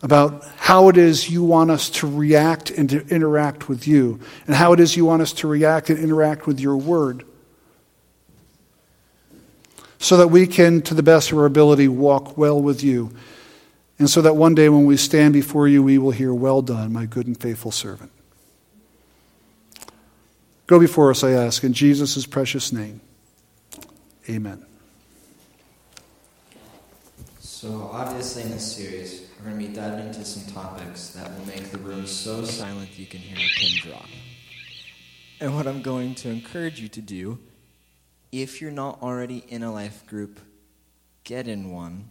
about 0.01 0.45
how 0.55 0.87
it 0.87 0.95
is 0.95 1.29
you 1.29 1.43
want 1.43 1.69
us 1.69 1.89
to 1.89 2.07
react 2.07 2.71
and 2.71 2.89
to 2.89 3.05
interact 3.07 3.67
with 3.67 3.85
you, 3.89 4.21
and 4.47 4.55
how 4.55 4.71
it 4.71 4.79
is 4.79 4.95
you 4.95 5.03
want 5.03 5.21
us 5.21 5.33
to 5.33 5.49
react 5.49 5.89
and 5.89 5.99
interact 5.99 6.47
with 6.47 6.57
your 6.57 6.77
word. 6.77 7.25
So 9.99 10.15
that 10.15 10.29
we 10.29 10.47
can, 10.47 10.81
to 10.83 10.93
the 10.93 11.03
best 11.03 11.33
of 11.33 11.37
our 11.39 11.45
ability, 11.45 11.89
walk 11.89 12.37
well 12.37 12.61
with 12.61 12.81
you. 12.85 13.11
And 13.99 14.09
so 14.09 14.21
that 14.21 14.37
one 14.37 14.55
day 14.55 14.69
when 14.69 14.85
we 14.85 14.95
stand 14.95 15.33
before 15.33 15.67
you, 15.67 15.83
we 15.83 15.97
will 15.97 16.11
hear, 16.11 16.33
Well 16.33 16.61
done, 16.61 16.93
my 16.93 17.05
good 17.05 17.27
and 17.27 17.37
faithful 17.37 17.71
servant. 17.71 18.13
Go 20.67 20.79
before 20.79 21.11
us, 21.11 21.23
I 21.23 21.31
ask, 21.31 21.63
in 21.63 21.73
Jesus' 21.73 22.25
precious 22.25 22.71
name. 22.71 22.99
Amen. 24.27 24.65
So, 27.39 27.89
obviously, 27.93 28.43
in 28.43 28.49
this 28.49 28.75
series, 28.75 29.27
we're 29.37 29.51
going 29.51 29.61
to 29.61 29.67
be 29.69 29.75
diving 29.75 30.07
into 30.07 30.25
some 30.25 30.51
topics 30.51 31.09
that 31.09 31.29
will 31.37 31.45
make 31.45 31.65
the 31.71 31.77
room 31.77 32.07
so 32.07 32.43
silent 32.43 32.97
you 32.97 33.05
can 33.05 33.19
hear 33.19 33.37
a 33.37 33.59
pin 33.59 33.77
drop. 33.81 34.05
And 35.39 35.55
what 35.55 35.67
I'm 35.67 35.83
going 35.83 36.15
to 36.15 36.29
encourage 36.29 36.79
you 36.79 36.87
to 36.89 37.01
do, 37.01 37.37
if 38.31 38.59
you're 38.59 38.71
not 38.71 39.03
already 39.03 39.43
in 39.47 39.61
a 39.61 39.71
life 39.71 40.05
group, 40.07 40.39
get 41.23 41.47
in 41.47 41.69
one. 41.71 42.09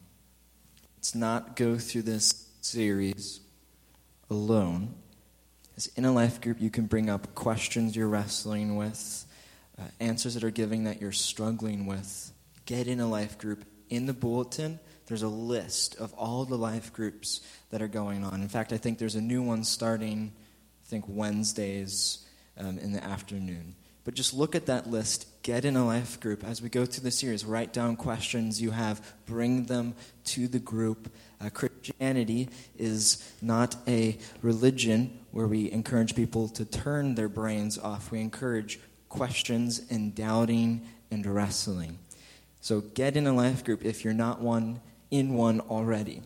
Let's 0.97 1.17
not 1.17 1.57
go 1.57 1.77
through 1.77 2.03
this 2.03 2.51
series 2.61 3.41
alone. 4.31 4.95
As 5.77 5.89
in 5.97 6.05
a 6.05 6.13
life 6.13 6.41
group, 6.41 6.61
you 6.61 6.71
can 6.71 6.87
bring 6.87 7.11
up 7.11 7.35
questions 7.35 7.97
you're 7.97 8.09
wrestling 8.09 8.77
with, 8.77 9.27
uh, 9.79 9.83
answers 9.99 10.35
that 10.35 10.45
are 10.45 10.51
giving 10.51 10.85
that 10.85 11.01
you're 11.01 11.13
struggling 11.13 11.87
with. 11.87 12.33
Get 12.65 12.87
in 12.87 13.01
a 13.01 13.09
life 13.09 13.39
group. 13.39 13.65
In 13.91 14.07
the 14.07 14.13
bulletin, 14.13 14.79
there's 15.07 15.23
a 15.23 15.29
list 15.29 15.97
of 15.97 16.13
all 16.15 16.45
the 16.45 16.57
life 16.57 16.93
groups 16.93 17.41
that 17.71 17.83
are 17.83 17.89
going 17.89 18.25
on. 18.25 18.41
In 18.41 18.49
fact, 18.49 18.73
I 18.73 18.77
think 18.77 18.99
there's 18.99 19.17
a 19.17 19.21
new 19.21 19.43
one 19.43 19.65
starting, 19.65 20.33
I 20.85 20.89
think, 20.89 21.05
Wednesdays 21.09 22.25
um, 22.57 22.79
in 22.79 22.93
the 22.93 23.03
afternoon. 23.03 23.75
But 24.05 24.15
just 24.15 24.33
look 24.33 24.55
at 24.55 24.67
that 24.67 24.89
list, 24.89 25.27
get 25.45 25.67
in 25.67 25.77
a 25.77 25.87
life 25.87 26.19
group. 26.21 26.43
As 26.43 26.63
we 26.63 26.71
go 26.71 26.87
through 26.87 27.05
the 27.05 27.11
series, 27.11 27.45
write 27.45 27.75
down 27.75 27.97
questions 27.97 28.63
you 28.63 28.71
have, 28.71 29.15
bring 29.27 29.67
them 29.67 29.95
to 30.25 30.49
the 30.49 30.59
group. 30.59 31.15
Uh, 31.39 31.51
Christianity 31.51 32.49
is 32.79 33.23
not 33.43 33.77
a 33.87 34.17
religion 34.41 35.21
where 35.33 35.47
we 35.47 35.71
encourage 35.71 36.17
people 36.17 36.49
to 36.49 36.65
turn 36.65 37.15
their 37.15 37.29
brains 37.29 37.79
off. 37.79 38.11
We 38.11 38.21
encourage 38.23 38.81
questions 39.11 39.83
and 39.91 40.15
doubting 40.15 40.89
and 41.11 41.27
wrestling. 41.27 41.99
So 42.63 42.81
get 42.81 43.15
in 43.15 43.27
a 43.27 43.35
life 43.35 43.65
group 43.65 43.85
if 43.85 44.03
you're 44.03 44.15
not 44.15 44.41
one 44.41 44.81
in 45.11 45.35
one 45.35 45.61
already. 45.61 46.23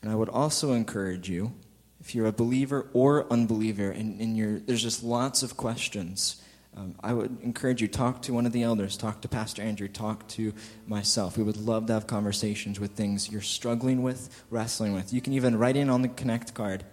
And 0.00 0.10
I 0.10 0.14
would 0.14 0.30
also 0.30 0.72
encourage 0.72 1.28
you, 1.28 1.52
if 2.00 2.14
you're 2.14 2.26
a 2.26 2.32
believer 2.32 2.88
or 2.94 3.30
unbeliever, 3.30 3.90
and, 3.90 4.18
and 4.18 4.66
there's 4.66 4.82
just 4.82 5.04
lots 5.04 5.42
of 5.42 5.58
questions, 5.58 6.40
um, 6.76 6.94
I 7.02 7.12
would 7.12 7.40
encourage 7.42 7.80
you 7.80 7.88
talk 7.88 8.22
to 8.22 8.32
one 8.32 8.46
of 8.46 8.52
the 8.52 8.62
elders, 8.62 8.96
talk 8.96 9.20
to 9.20 9.28
Pastor 9.28 9.62
Andrew, 9.62 9.88
talk 9.88 10.26
to 10.28 10.52
myself. 10.86 11.38
We 11.38 11.44
would 11.44 11.56
love 11.56 11.86
to 11.86 11.92
have 11.92 12.06
conversations 12.06 12.80
with 12.80 12.92
things 12.92 13.30
you're 13.30 13.40
struggling 13.40 14.02
with, 14.02 14.44
wrestling 14.50 14.92
with. 14.92 15.12
You 15.12 15.20
can 15.20 15.32
even 15.34 15.56
write 15.56 15.76
in 15.76 15.88
on 15.88 16.02
the 16.02 16.08
Connect 16.08 16.54
card. 16.54 16.84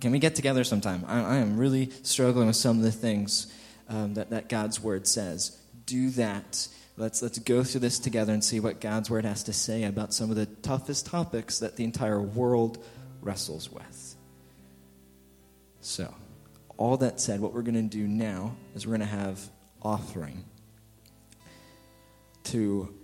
Can 0.00 0.12
we 0.12 0.18
get 0.18 0.34
together 0.34 0.64
sometime? 0.64 1.04
I, 1.06 1.20
I 1.20 1.36
am 1.36 1.58
really 1.58 1.90
struggling 2.02 2.46
with 2.46 2.56
some 2.56 2.78
of 2.78 2.84
the 2.84 2.92
things 2.92 3.52
um, 3.88 4.14
that, 4.14 4.30
that 4.30 4.48
God's 4.48 4.82
Word 4.82 5.06
says. 5.06 5.58
Do 5.86 6.10
that 6.10 6.68
Let's, 6.98 7.22
let's 7.22 7.38
go 7.38 7.62
through 7.62 7.82
this 7.82 8.00
together 8.00 8.32
and 8.32 8.42
see 8.42 8.58
what 8.58 8.80
God's 8.80 9.08
Word 9.08 9.24
has 9.24 9.44
to 9.44 9.52
say 9.52 9.84
about 9.84 10.12
some 10.12 10.30
of 10.30 10.36
the 10.36 10.46
toughest 10.46 11.06
topics 11.06 11.60
that 11.60 11.76
the 11.76 11.84
entire 11.84 12.20
world 12.20 12.84
wrestles 13.22 13.70
with. 13.70 14.16
So, 15.80 16.12
all 16.78 16.96
that 16.96 17.20
said, 17.20 17.40
what 17.40 17.52
we're 17.52 17.62
going 17.62 17.74
to 17.74 17.82
do 17.82 18.08
now 18.08 18.56
is 18.74 18.86
we're 18.86 18.96
going 18.96 19.08
to 19.08 19.16
have 19.16 19.40
offering 19.82 20.44
to 22.44 22.94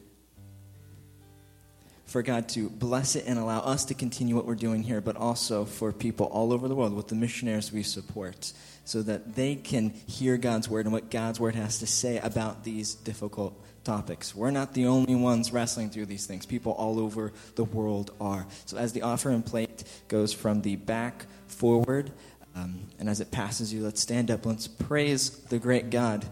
for 2.07 2.22
God 2.22 2.49
to 2.51 2.70
bless 2.70 3.16
it 3.16 3.25
and 3.27 3.41
allow 3.41 3.59
us 3.59 3.87
to 3.87 3.95
continue 3.95 4.37
what 4.37 4.47
we're 4.47 4.55
doing 4.55 4.85
here, 4.85 5.01
but 5.01 5.16
also 5.16 5.64
for 5.64 5.91
people 5.93 6.27
all 6.27 6.53
over 6.53 6.68
the 6.68 6.75
world 6.75 6.95
with 6.95 7.09
the 7.09 7.16
missionaries 7.16 7.72
we 7.72 7.83
support, 7.83 8.53
so 8.85 9.03
that 9.03 9.35
they 9.35 9.57
can 9.57 9.91
hear 10.07 10.37
God's 10.37 10.68
word 10.68 10.87
and 10.87 10.93
what 10.93 11.11
God's 11.11 11.41
word 11.41 11.57
has 11.57 11.81
to 11.81 11.89
say 11.89 12.18
about 12.18 12.62
these 12.62 12.95
difficult 12.95 13.61
topics. 13.83 14.33
We're 14.33 14.53
not 14.53 14.75
the 14.75 14.87
only 14.87 15.16
ones 15.16 15.53
wrestling 15.53 15.91
through 15.91 16.07
these 16.07 16.25
things. 16.25 16.47
People 16.47 16.72
all 16.72 17.01
over 17.01 17.33
the 17.57 17.64
world 17.64 18.12
are. 18.20 18.47
So 18.66 18.77
as 18.77 18.93
the 18.93 19.03
offering 19.03 19.43
plate 19.43 19.83
goes 20.07 20.33
from 20.33 20.62
the 20.62 20.77
back 20.77 21.27
forward, 21.49 22.12
um, 22.55 22.81
and 22.99 23.09
as 23.09 23.21
it 23.21 23.31
passes 23.31 23.73
you, 23.73 23.83
let's 23.83 24.01
stand 24.01 24.31
up. 24.31 24.47
Let's 24.47 24.69
praise 24.69 25.31
the 25.31 25.59
great 25.59 25.91
God 25.91 26.25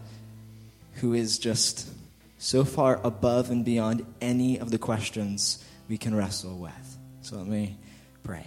who 0.95 1.13
is 1.13 1.37
just 1.37 1.89
so 2.37 2.63
far 2.63 2.99
above 3.03 3.49
and 3.49 3.65
beyond 3.65 4.05
any 4.21 4.57
of 4.57 4.71
the 4.71 4.77
questions 4.77 5.63
we 5.89 5.97
can 5.97 6.15
wrestle 6.15 6.57
with. 6.57 6.97
So 7.21 7.37
let 7.37 7.47
me 7.47 7.77
pray. 8.23 8.45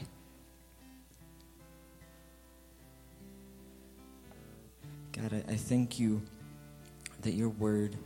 God, 5.13 5.33
I, 5.33 5.53
I 5.53 5.57
thank 5.57 5.99
you 5.99 6.23
that 7.23 7.33
your 7.33 7.49
word 7.49 7.97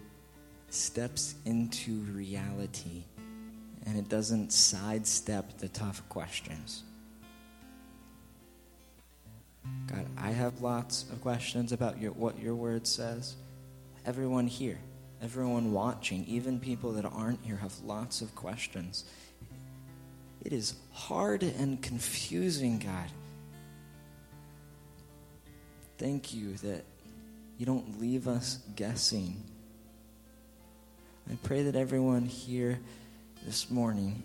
steps 0.69 1.35
into 1.45 2.01
reality 2.13 3.05
and 3.87 3.99
it 3.99 4.09
doesn't 4.09 4.53
sidestep 4.53 5.59
the 5.59 5.69
tough 5.69 6.09
questions. 6.09 6.85
God, 9.87 10.07
I 10.17 10.31
have 10.31 10.61
lots 10.61 11.05
of 11.11 11.21
questions 11.21 11.73
about 11.73 12.01
your, 12.01 12.13
what 12.13 12.39
your 12.39 12.55
word 12.55 12.87
says. 12.87 13.35
Everyone 14.07 14.47
here, 14.47 14.79
everyone 15.23 15.73
watching, 15.73 16.25
even 16.27 16.61
people 16.61 16.93
that 16.93 17.05
aren't 17.05 17.45
here, 17.45 17.57
have 17.57 17.75
lots 17.85 18.21
of 18.23 18.35
questions. 18.35 19.05
It 20.45 20.53
is 20.53 20.75
hard 20.93 21.43
and 21.43 21.83
confusing, 21.83 22.79
God. 22.79 23.11
Thank 25.99 26.33
you 26.33 26.55
that 26.59 26.85
you 27.59 27.67
don't 27.67 28.01
leave 28.01 28.27
us 28.27 28.59
guessing. 28.75 29.43
I 31.31 31.37
pray 31.43 31.65
that 31.65 31.77
everyone 31.77 32.25
here 32.25 32.81
this 33.45 33.71
morning 33.71 34.23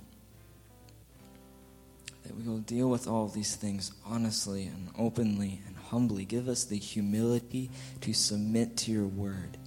that 2.25 2.35
we 2.35 2.43
will 2.43 2.59
deal 2.59 2.89
with 2.89 3.07
all 3.07 3.25
of 3.25 3.33
these 3.33 3.55
things 3.55 3.91
honestly 4.05 4.65
and 4.65 4.89
openly 4.97 5.61
and 5.67 5.75
humbly. 5.75 6.25
Give 6.25 6.47
us 6.47 6.65
the 6.65 6.77
humility 6.77 7.69
to 8.01 8.13
submit 8.13 8.77
to 8.77 8.91
your 8.91 9.05
word. 9.05 9.57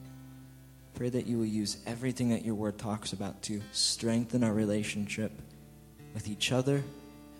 Pray 0.95 1.09
that 1.09 1.27
you 1.27 1.39
will 1.39 1.47
use 1.47 1.79
everything 1.87 2.31
that 2.31 2.45
your 2.45 2.57
word 2.57 2.77
talks 2.77 3.13
about 3.13 3.43
to 3.43 3.63
strengthen 3.71 4.43
our 4.43 4.53
relationship 4.53 5.31
with 6.13 6.29
each 6.29 6.51
other 6.51 6.83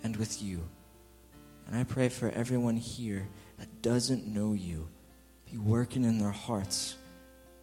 and 0.03 0.15
with 0.15 0.41
you. 0.41 0.61
And 1.67 1.75
I 1.75 1.83
pray 1.83 2.07
for 2.07 2.29
everyone 2.29 2.77
here 2.77 3.27
that 3.57 3.81
doesn't 3.81 4.25
know 4.25 4.53
you, 4.53 4.87
be 5.51 5.57
working 5.57 6.05
in 6.05 6.17
their 6.17 6.31
hearts. 6.31 6.95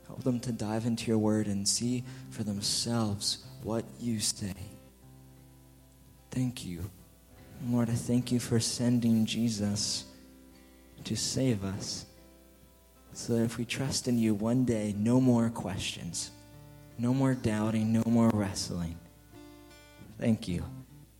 Help 0.06 0.22
them 0.22 0.38
to 0.40 0.52
dive 0.52 0.84
into 0.84 1.06
your 1.06 1.18
word 1.18 1.46
and 1.46 1.66
see 1.66 2.04
for 2.30 2.44
themselves 2.44 3.44
what 3.62 3.84
you 3.98 4.20
say. 4.20 4.54
Thank 6.30 6.66
you. 6.66 6.90
Lord, 7.68 7.90
I 7.90 7.94
thank 7.94 8.30
you 8.30 8.38
for 8.38 8.60
sending 8.60 9.26
Jesus 9.26 10.04
to 11.04 11.16
save 11.16 11.64
us. 11.64 12.06
So 13.12 13.34
that 13.34 13.44
if 13.44 13.56
we 13.56 13.64
trust 13.64 14.08
in 14.08 14.18
you 14.18 14.34
one 14.34 14.64
day, 14.64 14.94
no 14.96 15.20
more 15.20 15.48
questions, 15.48 16.30
no 16.98 17.14
more 17.14 17.34
doubting, 17.34 17.92
no 17.92 18.02
more 18.06 18.30
wrestling. 18.34 18.96
Thank 20.18 20.48
you 20.48 20.64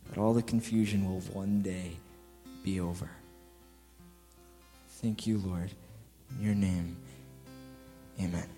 that 0.08 0.18
all 0.18 0.34
the 0.34 0.42
confusion 0.42 1.08
will 1.08 1.20
one 1.32 1.62
day 1.62 1.92
be 2.62 2.80
over. 2.80 3.10
Thank 5.02 5.26
you, 5.26 5.38
Lord. 5.38 5.70
In 6.38 6.44
your 6.44 6.54
name, 6.54 6.96
amen. 8.20 8.48